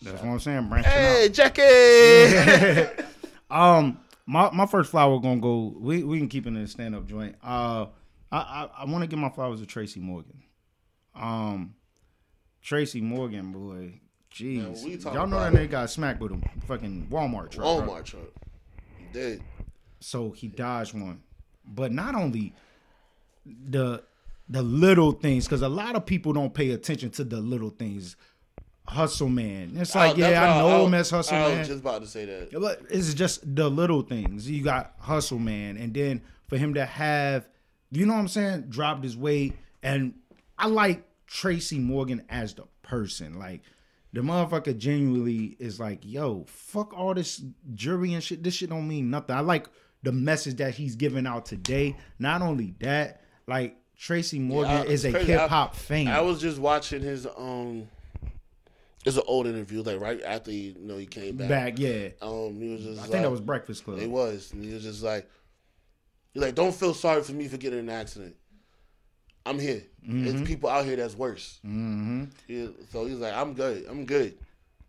[0.00, 0.68] That's what I'm saying.
[0.68, 0.98] Branching out.
[0.98, 3.02] hey, Jackie.
[3.50, 5.74] Um, my my first flower gonna go.
[5.78, 7.36] We we can keep it in a stand up joint.
[7.42, 7.86] Uh,
[8.32, 10.42] I I, I want to give my flowers to Tracy Morgan.
[11.14, 11.74] Um,
[12.62, 14.00] Tracy Morgan, boy,
[14.34, 17.64] jeez, y'all know that nigga got smacked with a fucking Walmart truck.
[17.66, 18.28] Walmart truck.
[18.98, 19.42] He did.
[20.00, 21.22] So he dodged one,
[21.64, 22.52] but not only
[23.46, 24.02] the
[24.48, 28.16] the little things, because a lot of people don't pay attention to the little things.
[28.88, 31.58] Hustle man, it's like Oh, that's yeah, I know him as hustle I man.
[31.58, 32.52] was just about to say that.
[32.52, 34.48] But it's just the little things.
[34.48, 37.48] You got hustle man, and then for him to have,
[37.90, 40.14] you know what I'm saying, dropped his weight, and
[40.58, 43.38] I like Tracy Morgan as the person.
[43.38, 43.62] Like
[44.12, 47.42] the motherfucker genuinely is like, yo, fuck all this
[47.74, 48.42] jury and shit.
[48.42, 49.36] This shit don't mean nothing.
[49.36, 49.68] I like
[50.02, 51.96] the message that he's giving out today.
[52.18, 56.08] Not only that, like Tracy Morgan I- is a hip hop fan.
[56.08, 57.88] I was just watching his um.
[59.04, 61.48] It's an old interview, like right after he, you know he came back.
[61.48, 62.08] back, yeah.
[62.20, 62.98] Um, he was just.
[62.98, 64.00] I like, think that was Breakfast Club.
[64.00, 64.52] It was.
[64.52, 65.28] And he was just like,
[66.36, 68.36] he's like, don't feel sorry for me for getting in an accident.
[69.46, 69.82] I'm here.
[70.06, 70.24] Mm-hmm.
[70.24, 71.60] There's people out here that's worse.
[71.64, 72.24] Mm-hmm.
[72.92, 73.86] so he's like, I'm good.
[73.88, 74.36] I'm good.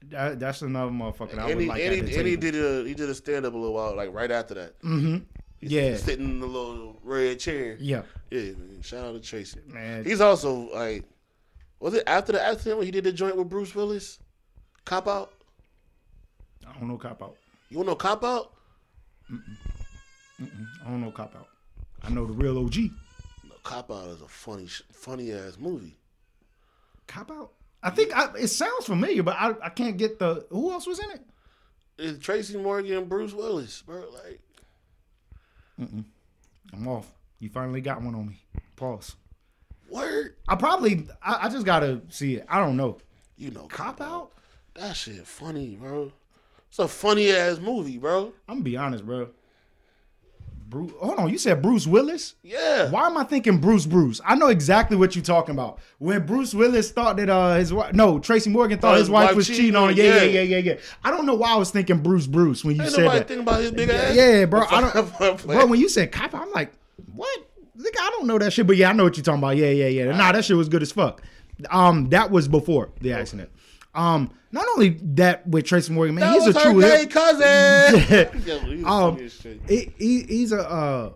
[0.10, 2.56] That, that's another motherfucker that I And would he, like and, he, and he did
[2.56, 4.82] a he did a stand up a little while, like right after that.
[4.82, 5.18] Mm-hmm.
[5.60, 5.96] He's Yeah.
[5.96, 7.78] sitting in the little red chair.
[7.80, 8.02] Yeah.
[8.30, 8.82] Yeah, man.
[8.82, 9.60] Shout out to Tracy.
[9.68, 10.04] Man.
[10.04, 11.04] He's also like,
[11.80, 14.20] was it after the accident when he did the joint with Bruce Willis?
[14.86, 15.32] Cop out.
[16.68, 17.36] I don't know cop out.
[17.70, 18.54] You want no cop out?
[20.40, 21.48] I don't know Cop Out.
[22.04, 22.76] I know the real OG.
[23.46, 25.98] No, Cop Out is a funny, funny ass movie.
[27.08, 27.52] Cop Out.
[27.82, 31.00] I think I, it sounds familiar, but I, I can't get the who else was
[31.00, 31.22] in it.
[31.98, 34.04] It's Tracy Morgan and Bruce Willis, bro.
[34.14, 34.42] Like,
[36.74, 37.12] I'm off.
[37.40, 38.42] You finally got one on me.
[38.76, 39.16] Pause.
[39.90, 40.36] word.
[40.48, 42.46] I probably I, I just gotta see it.
[42.50, 42.98] I don't know.
[43.38, 44.32] You know, Cop Out.
[44.76, 46.12] That shit funny, bro.
[46.70, 48.34] It's a funny ass movie, bro.
[48.48, 49.30] I'm gonna be honest, bro.
[50.70, 51.30] Bruce, hold on.
[51.30, 52.36] You said Bruce Willis.
[52.44, 52.90] Yeah.
[52.90, 54.20] Why am I thinking Bruce Bruce?
[54.26, 55.80] I know exactly what you're talking about.
[55.98, 59.10] When Bruce Willis thought that uh his wife, no, Tracy Morgan thought Thought his his
[59.10, 59.98] wife wife was cheating on him.
[59.98, 60.42] Yeah, yeah, yeah.
[60.42, 60.74] yeah, yeah.
[61.06, 63.28] I don't know why I was thinking Bruce Bruce when you Ain't said nobody that.
[63.30, 64.16] thinking about his big ass.
[64.16, 64.64] Yeah, bro.
[64.70, 65.48] I don't.
[65.48, 66.74] Bro, when you said cop, I'm like,
[67.14, 67.40] what?
[67.78, 69.56] Nigga, I don't know that shit, but yeah, I know what you're talking about.
[69.56, 70.18] Yeah, yeah, yeah.
[70.18, 71.22] Nah, that shit was good as fuck.
[71.70, 73.50] Um, that was before the accident.
[73.96, 77.00] Um, not only that with Tracy Morgan, man, That he's was a her true gay
[77.00, 77.10] hip.
[77.12, 77.42] cousin.
[78.10, 78.32] Yeah.
[78.46, 79.62] Yeah, he was Um, funny as shit.
[79.68, 81.12] he, he, he's a uh,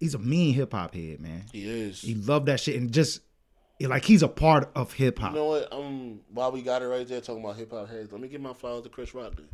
[0.00, 1.44] he's a mean hip hop head, man.
[1.52, 2.00] He is.
[2.00, 3.20] He loved that shit and just
[3.80, 5.32] like he's a part of hip hop.
[5.32, 5.72] You know what?
[5.72, 8.40] Um, while we got it right there talking about hip hop heads, let me give
[8.40, 9.34] my flowers to Chris Rock.
[9.36, 9.48] Then.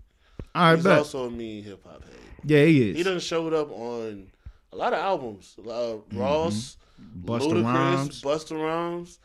[0.54, 0.98] All right, He's bet.
[0.98, 2.12] also a mean hip hop head.
[2.44, 2.96] yeah, he is.
[2.96, 4.30] He done showed up on
[4.72, 5.56] a lot of albums.
[5.58, 6.76] Uh, Ross,
[7.24, 8.22] Busta Ludacris, Rhymes.
[8.22, 9.18] Busta Rhymes.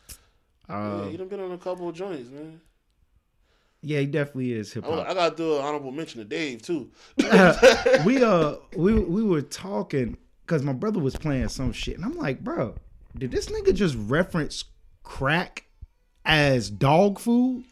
[0.68, 2.60] Uh, yeah, he done been on a couple of joints, man.
[3.84, 5.08] Yeah, he definitely is hip I, hop.
[5.08, 6.90] I gotta do an honorable mention to Dave too.
[8.04, 10.16] we uh we we were talking
[10.46, 12.74] because my brother was playing some shit, and I'm like, bro,
[13.16, 14.64] did this nigga just reference
[15.02, 15.66] crack
[16.24, 17.64] as dog food?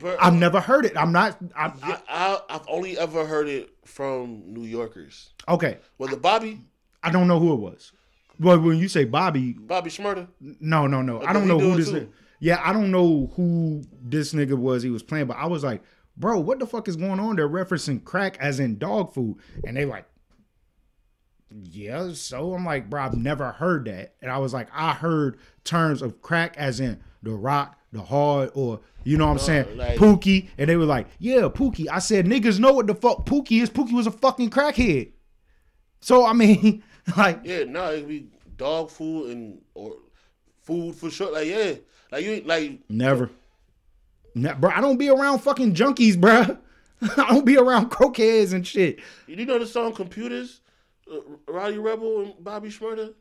[0.00, 0.96] Bro, I've never heard it.
[0.96, 1.38] I'm not.
[1.56, 5.30] I'm, I, I, I've only ever heard it from New Yorkers.
[5.48, 6.60] okay, Was it Bobby?
[7.02, 7.92] I don't know who it was.
[8.40, 10.26] Well, when you say Bobby, Bobby Shmurda?
[10.40, 11.22] no, no, no.
[11.22, 11.90] I don't know who this.
[11.90, 11.94] too?
[11.94, 12.08] Nigga,
[12.44, 14.82] yeah, I don't know who this nigga was.
[14.82, 15.82] He was playing, but I was like,
[16.14, 17.36] bro, what the fuck is going on?
[17.36, 20.04] They're referencing crack as in dog food, and they like,
[21.50, 22.12] yeah.
[22.12, 26.02] So I'm like, bro, I've never heard that, and I was like, I heard terms
[26.02, 29.78] of crack as in the rock, the hard, or you know what I'm oh, saying,
[29.78, 31.86] like- Pookie, and they were like, yeah, Pookie.
[31.90, 33.70] I said, niggas know what the fuck Pookie is.
[33.70, 35.12] Pookie was a fucking crackhead.
[36.02, 36.82] So I mean,
[37.16, 38.26] like, Yeah, no, it'd be
[38.58, 39.96] dog food and or
[40.64, 41.32] food for sure.
[41.32, 41.74] Like yeah,
[42.12, 43.30] like you ain't- like Never.
[44.34, 46.58] Ne- bro, I don't be around fucking junkies, bro.
[47.02, 48.98] I don't be around cokeheads and shit.
[49.26, 50.60] you know the song Computers,
[51.12, 53.14] uh, Rowdy Rebel and Bobby Shmurda.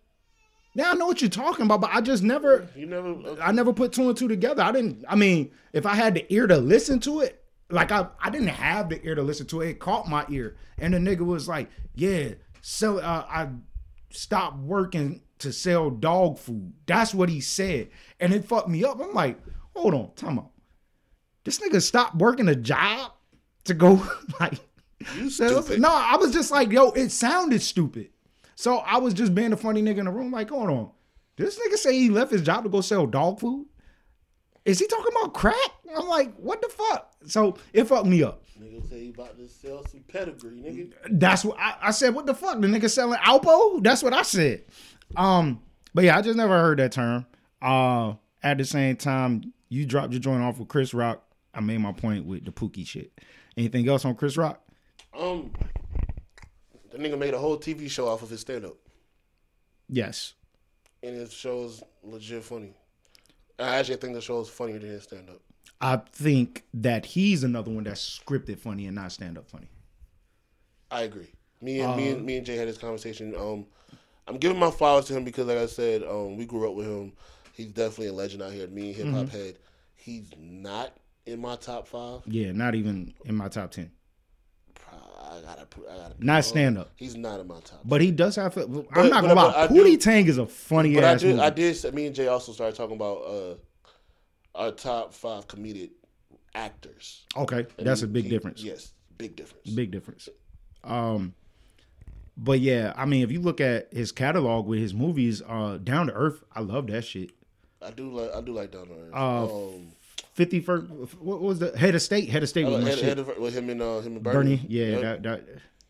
[0.76, 3.10] Now I know what you're talking about, but I just never, You never.
[3.12, 4.64] uh, I never put two and two together.
[4.64, 5.06] I didn't.
[5.08, 8.48] I mean, if I had the ear to listen to it, like I, I didn't
[8.48, 9.70] have the ear to listen to it.
[9.70, 12.30] It caught my ear, and the nigga was like, "Yeah,
[12.62, 13.50] so uh, I
[14.10, 17.90] stopped working to sell dog food." That's what he said,
[18.20, 19.00] and it fucked me up.
[19.02, 19.40] I'm like,
[19.76, 20.50] hold on, time out.
[21.44, 23.12] This nigga stopped working a job
[23.66, 24.02] to go
[24.40, 24.60] like
[25.16, 25.82] You so- stupid.
[25.82, 28.10] No, I was just like, yo, it sounded stupid.
[28.56, 30.90] So I was just being a funny nigga in the room, like, hold on.
[31.36, 33.66] This nigga say he left his job to go sell dog food?
[34.66, 35.56] Is he talking about crack?
[35.98, 37.12] I'm like, what the fuck?
[37.26, 38.44] So it fucked me up.
[38.62, 40.94] Nigga say he about to sell some pedigree, nigga.
[41.10, 42.14] That's what I, I said.
[42.16, 42.62] What the fuck?
[42.62, 43.84] The nigga selling Alpo?
[43.84, 44.64] That's what I said.
[45.16, 45.62] Um,
[45.94, 47.26] but yeah, I just never heard that term.
[47.62, 51.24] Uh, at the same time, you dropped your joint off with Chris Rock.
[51.54, 53.12] I made my point with the Pookie shit.
[53.56, 54.62] Anything else on Chris Rock?
[55.18, 55.52] Um,
[56.92, 58.76] the nigga made a whole TV show off of his stand up,
[59.88, 60.34] Yes.
[61.04, 62.74] and his show is legit funny.
[63.60, 65.40] I actually think the show is funnier than his stand up.
[65.80, 69.70] I think that he's another one that's scripted funny and not stand up funny.
[70.90, 71.32] I agree.
[71.62, 73.36] Me and me and me and Jay had this conversation.
[73.36, 73.66] Um,
[74.28, 76.88] I'm giving my flowers to him because, like I said, um, we grew up with
[76.88, 77.14] him.
[77.54, 78.68] He's definitely a legend out here.
[78.68, 79.56] Me and hip hop head.
[79.96, 80.96] He's not
[81.26, 82.22] in my top five.
[82.26, 83.92] Yeah, not even in my top ten.
[84.92, 86.16] I gotta, put- I gotta.
[86.20, 87.82] Not stand up, He's not in my top.
[87.86, 88.56] but he does have.
[88.56, 89.68] I'm But- not but- gonna but lie.
[89.68, 91.40] Pootie Tang is a funny But I did, movie.
[91.42, 91.94] I did.
[91.94, 93.56] Me and Jay also started talking about uh,
[94.56, 95.92] our top five comedic
[96.54, 97.26] actors.
[97.36, 98.64] okay, And that's he- a big he- difference.
[98.64, 99.70] Yes, big difference.
[99.72, 100.30] Big difference.
[100.84, 101.34] Um,
[102.38, 106.08] but yeah, I mean, if you look at his catalog with his movies, uh, Down
[106.08, 107.32] to Earth, I love that shit.
[107.82, 108.34] I do like.
[108.34, 109.14] I do like Down to Earth.
[109.14, 109.46] Uh,
[109.76, 109.88] um,
[110.34, 110.90] Fifty first,
[111.20, 112.30] what was the head of state?
[112.30, 113.08] Head of state was like my head, shit.
[113.08, 114.56] head of, with him and uh, him and Bernie.
[114.58, 115.02] Bernie, yeah, Yep.
[115.02, 115.44] that, that,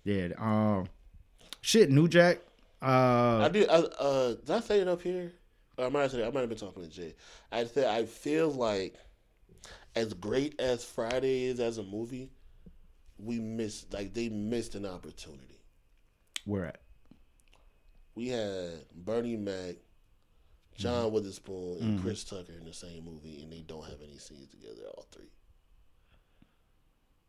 [0.03, 0.27] yeah.
[0.37, 0.87] Um,
[1.61, 2.39] shit, New Jack.
[2.81, 3.69] Uh, I did.
[3.69, 5.31] I, uh, did I say it up here?
[5.77, 6.27] I might have said it.
[6.27, 7.15] I might have been talking to Jay.
[7.51, 8.95] I said I feel like
[9.95, 12.29] as great as Friday is as a movie,
[13.17, 15.52] we missed like they missed an opportunity.
[16.45, 16.79] Where at?
[18.15, 19.75] We had Bernie Mac,
[20.77, 24.49] John Witherspoon, and Chris Tucker in the same movie, and they don't have any scenes
[24.49, 24.87] together.
[24.95, 25.29] All three.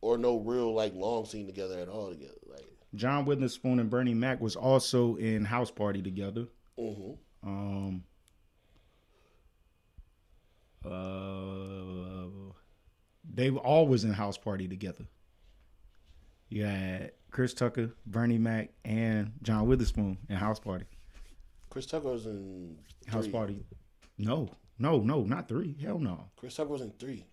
[0.03, 2.35] or no real like long scene together at all together.
[2.47, 6.47] Like, John Witherspoon and Bernie Mac was also in House Party together.
[6.79, 7.13] hmm
[7.43, 8.05] Um,
[10.85, 12.53] uh,
[13.33, 15.07] they were always in House Party together.
[16.51, 20.85] You had Chris Tucker, Bernie Mac, and John Witherspoon in House Party.
[21.69, 22.79] Chris Tucker was in
[23.09, 23.27] House.
[23.27, 23.67] Party.
[24.17, 24.49] No,
[24.79, 25.77] no, no, not three.
[25.83, 26.31] Hell no.
[26.37, 27.27] Chris Tucker was in three.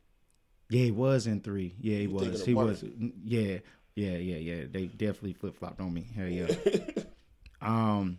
[0.71, 1.75] Yeah, he was in three.
[1.79, 2.43] Yeah, he You was.
[2.43, 2.83] He was.
[3.23, 3.59] Yeah,
[3.93, 4.63] yeah, yeah, yeah.
[4.71, 6.07] They definitely flip flopped on me.
[6.15, 6.47] Hell yeah.
[7.61, 8.17] um,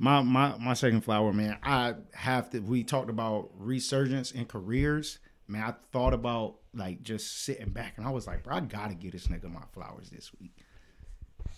[0.00, 1.56] my my my second flower, man.
[1.62, 2.58] I have to.
[2.58, 5.20] We talked about resurgence in careers.
[5.46, 8.94] Man, I thought about like just sitting back, and I was like, bro, I gotta
[8.94, 10.56] get this nigga my flowers this week.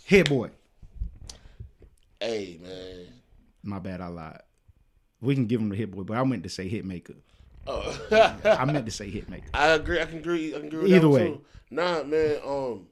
[0.04, 0.50] Hit boy.
[2.20, 3.06] Hey man.
[3.62, 4.40] My bad, I lied.
[5.20, 7.14] We can give him the hit boy, but I meant to say Hitmaka.
[7.66, 7.98] Oh.
[8.44, 9.44] I meant to say Hitmaka.
[9.54, 10.00] I agree.
[10.00, 10.54] I can agree.
[10.54, 11.26] I can agree with Either way.
[11.28, 11.44] too.
[11.70, 12.38] Nah, man.
[12.44, 12.86] Um,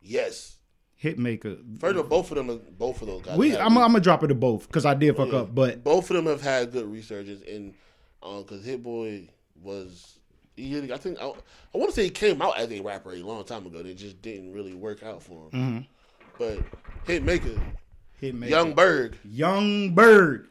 [0.00, 0.56] yes.
[1.02, 1.80] Hitmaka.
[1.80, 3.36] First of all, both of them, are- both of those guys.
[3.36, 5.40] We, I'm, I'm gonna drop it to both because I did fuck Yeah.
[5.40, 7.74] up, but both of them have had good researches, and
[8.22, 9.28] um, because Hit Boy
[9.60, 10.18] was,
[10.56, 13.22] he, I think I, I want to say he came out as a rapper a
[13.22, 13.78] long time ago.
[13.78, 15.86] It just didn't really work out for him.
[16.38, 16.58] But
[17.06, 17.60] Hitmaka,
[18.20, 18.50] hit maker.
[18.50, 20.48] Young Berg, Young Bird.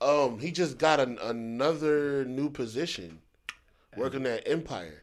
[0.00, 3.20] um, he just got an, another new position,
[3.96, 5.02] working at Empire.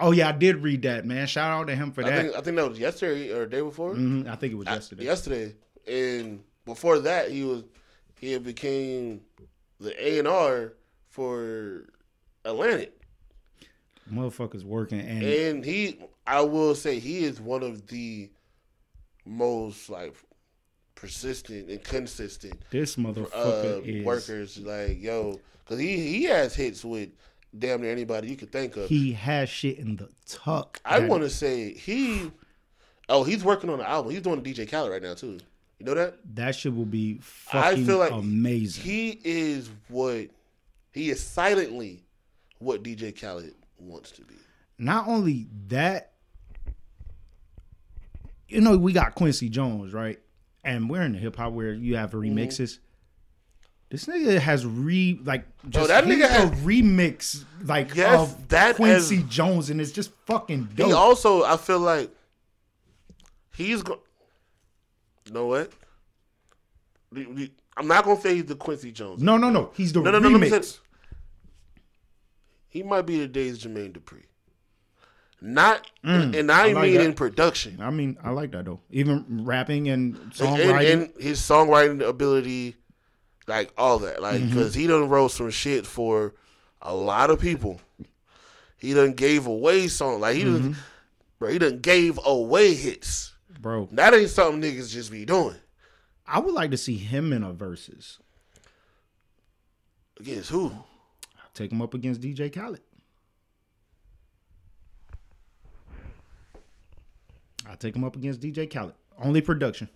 [0.00, 1.26] Oh yeah, I did read that, man.
[1.26, 2.22] Shout out to him for I that.
[2.22, 3.94] think I think that was yesterday or the day before.
[3.94, 5.04] Mhm, I think it was I- yesterday.
[5.04, 5.54] yesterday,
[5.88, 7.64] and before that, he was
[8.20, 9.22] he had became
[9.80, 10.74] the A and R
[11.08, 11.86] for
[12.44, 12.94] Atlantic,
[14.12, 18.30] Motherfuckers working and and he I will say he is one of the
[19.28, 20.14] most like
[20.94, 24.58] persistent and consistent this uh, motherfucker is workers.
[24.58, 27.10] Like yo, because he he has hits with
[27.56, 28.88] damn near anybody you could think of.
[28.88, 30.80] he has shit in the tuck.
[30.84, 32.30] I want to say he.
[33.10, 34.12] Oh, he's working on the album.
[34.12, 35.38] He's doing DJ Khaled right now too.
[35.78, 36.18] You know that?
[36.34, 38.82] that shit will be I fucking feel like amazing.
[38.82, 40.28] He is what
[40.92, 42.04] he is silently
[42.58, 44.34] what DJ Khaled wants to be.
[44.78, 46.12] Not only that,
[48.48, 50.18] you know, we got Quincy Jones, right?
[50.64, 52.38] And we're in the hip hop where you have Mm-hmm.
[52.38, 52.78] remixes.
[53.90, 58.48] This nigga has re like just that he's nigga a has- remix like Yes, of
[58.48, 60.92] that Quincy has- Jones, and it's just fucking He dope.
[60.92, 62.10] also, I feel like
[63.56, 64.00] he's going.
[65.26, 65.72] You know what?
[67.10, 69.22] We- we- I'm not gonna say he's the Quincy Jones.
[69.22, 69.70] no, no, no.
[69.74, 70.28] He's the no, no, no.
[70.28, 70.60] Let me say remix.
[70.60, 70.80] this.
[72.68, 74.24] He might be the days Jermaine Dupri.
[75.40, 77.04] Not, and I Mm, I like mean that.
[77.06, 77.78] in production.
[77.80, 78.80] I mean, I like that though.
[78.90, 80.92] Even rapping and and, songwriting.
[80.92, 82.74] and his songwriting ability,
[83.46, 84.48] like all that, like Mm-hmm.
[84.48, 86.34] because he done wrote some shit for
[86.82, 87.80] a lot of people.
[88.78, 90.72] He done gave away song, like he Mm-hmm.
[90.72, 90.76] done,
[91.38, 91.50] bro.
[91.52, 93.32] He done gave away hits.
[93.60, 95.56] bro, That ain't something niggas just be doing.
[96.26, 98.18] I would like to see him in a versus.
[100.20, 100.72] Against who?
[101.54, 102.80] Take him up against DJ Khaled.
[107.68, 108.94] I take him up against DJ Khaled.
[109.22, 109.88] Only production.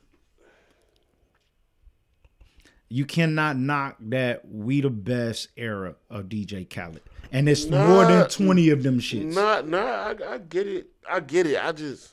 [2.89, 7.01] You cannot knock that we the best era of DJ Khaled.
[7.31, 9.35] And it's more than 20 of them shits.
[9.35, 9.79] Nah, nah.
[9.79, 10.89] I, I get it.
[11.09, 11.65] I get it.
[11.65, 12.13] I just,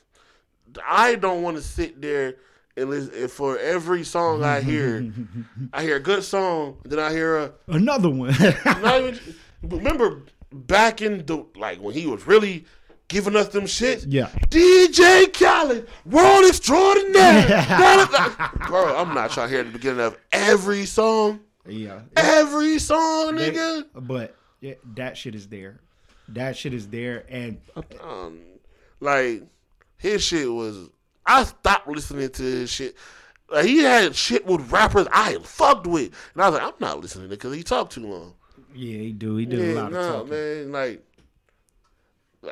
[0.86, 2.36] I don't want to sit there
[2.78, 3.12] and listen.
[3.14, 5.12] And for every song I hear,
[5.74, 8.30] I hear a good song, then I hear a Another one.
[8.66, 9.20] Even
[9.62, 12.64] remember back in the like when he was really
[13.10, 14.06] giving us them shits.
[14.08, 14.28] Yeah.
[14.48, 17.46] DJ Khaled, world extraordinaire.
[18.68, 21.40] Girl, I'm not trying to hear the beginning of every song.
[21.66, 22.00] yeah.
[22.16, 23.84] Every song, They- nigga.
[23.94, 25.80] but yeah, that shit is there.
[26.28, 27.24] That shit is there.
[27.28, 27.60] And
[28.02, 28.40] Um,
[29.00, 29.42] like
[29.98, 30.88] his shit was.
[31.26, 32.96] I stopped listening to his shit.
[33.52, 37.00] Like, he had shit with rappers I fucked with, and I was like, I'm not
[37.00, 38.34] listening to because he talked too long.
[38.74, 39.36] yeah, he do.
[39.36, 40.30] He did a lot of talking.
[40.30, 40.72] man.
[40.72, 41.04] Like,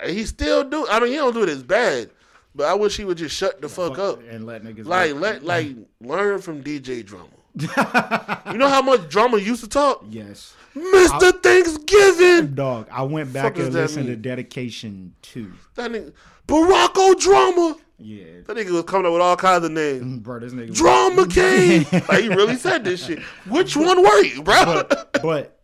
[0.06, 0.86] he still do.
[0.88, 2.10] I mean, he don't do it as bad,
[2.54, 4.20] but I wish he would just shut the fuck up.
[4.28, 5.68] and let niggas Like, let like
[6.00, 7.28] learn from DJ Drama.
[8.52, 10.54] you know how much Drama used to talk, yes.
[10.74, 12.54] Mister Thanksgiving.
[12.54, 14.16] Dog, I went back and listened to?
[14.16, 15.52] Dedication 2.
[15.74, 16.12] That nigga,
[16.46, 17.76] Barack Drama.
[18.00, 18.42] Yeah.
[18.46, 20.04] That nigga was coming up with all kinds of names.
[20.04, 20.72] Mm, bro, this nigga.
[20.72, 21.84] Drama King.
[22.08, 23.18] like he really said this shit.
[23.48, 24.84] Which one were you, bro?
[24.88, 25.58] but, but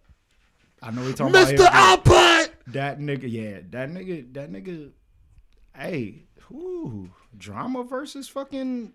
[0.82, 2.48] I know we talking about Mister him, iPod.
[2.68, 3.30] That nigga.
[3.30, 4.32] Yeah, that nigga.
[4.34, 4.90] That nigga.
[5.76, 8.92] Hey, whoo, drama versus fucking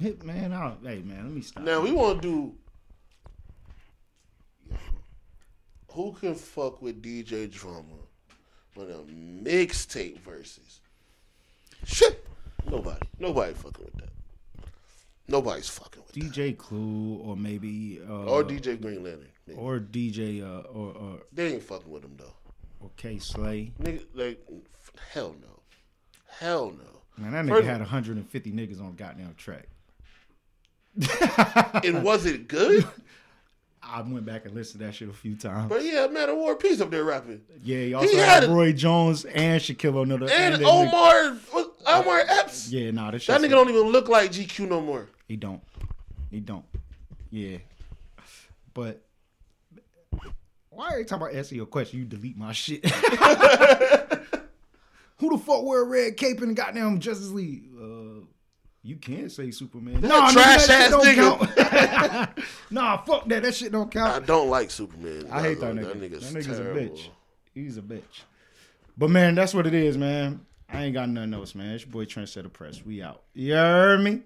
[0.00, 0.52] hit man.
[0.52, 1.64] I, hey man, let me stop.
[1.64, 2.54] Now we want to do.
[5.92, 7.84] Who can fuck with DJ Drama
[8.76, 10.80] on a mixtape versus?
[11.84, 12.24] Shit,
[12.68, 14.10] nobody nobody fucking with that.
[15.28, 18.24] Nobody's fucking with DJ Clue or maybe uh.
[18.24, 19.28] Or DJ Green Lantern.
[19.48, 19.58] Nigga.
[19.58, 22.32] or DJ uh, or or, They ain't fucking with him though.
[22.84, 23.72] Or Kay Slay.
[23.82, 25.60] Nigga, like, f- hell no.
[26.38, 27.00] Hell no.
[27.22, 29.68] Man, that nigga First- had 150 niggas on goddamn track.
[31.84, 32.86] And was it good?
[33.82, 35.68] I went back and listened to that shit a few times.
[35.68, 37.40] but yeah, man, of War Peace up there rapping.
[37.62, 40.24] Yeah, he also had had a- Roy Jones and Shaquille O'Neal.
[40.30, 42.70] And nigga- Omar, what- Omar Epps.
[42.70, 45.08] Yeah, nah, that, That nigga don't even look like GQ no more.
[45.28, 45.62] He don't.
[46.30, 46.64] He don't.
[47.30, 47.58] Yeah.
[48.72, 49.03] But
[50.74, 52.84] why are every time I answer your question, you delete my shit?
[55.18, 57.64] Who the fuck wear a red cape in the goddamn Justice League?
[57.80, 58.24] Uh,
[58.82, 60.00] you can't say Superman.
[60.02, 62.38] Nah, trash that shit ass don't count.
[62.70, 63.42] nah, fuck that.
[63.42, 64.22] That shit don't count.
[64.22, 65.28] I don't like Superman.
[65.30, 66.10] I, hate that That nigga.
[66.10, 66.80] That nigga's, nigga's, terrible.
[66.80, 67.08] a bitch.
[67.54, 68.24] He's a bitch.
[68.98, 70.44] But man, that's what it is, man.
[70.68, 71.74] I ain't got nothing else, man.
[71.74, 72.84] It's your boy Trendsetter Press.
[72.84, 73.22] We out.
[73.32, 74.22] You heard me?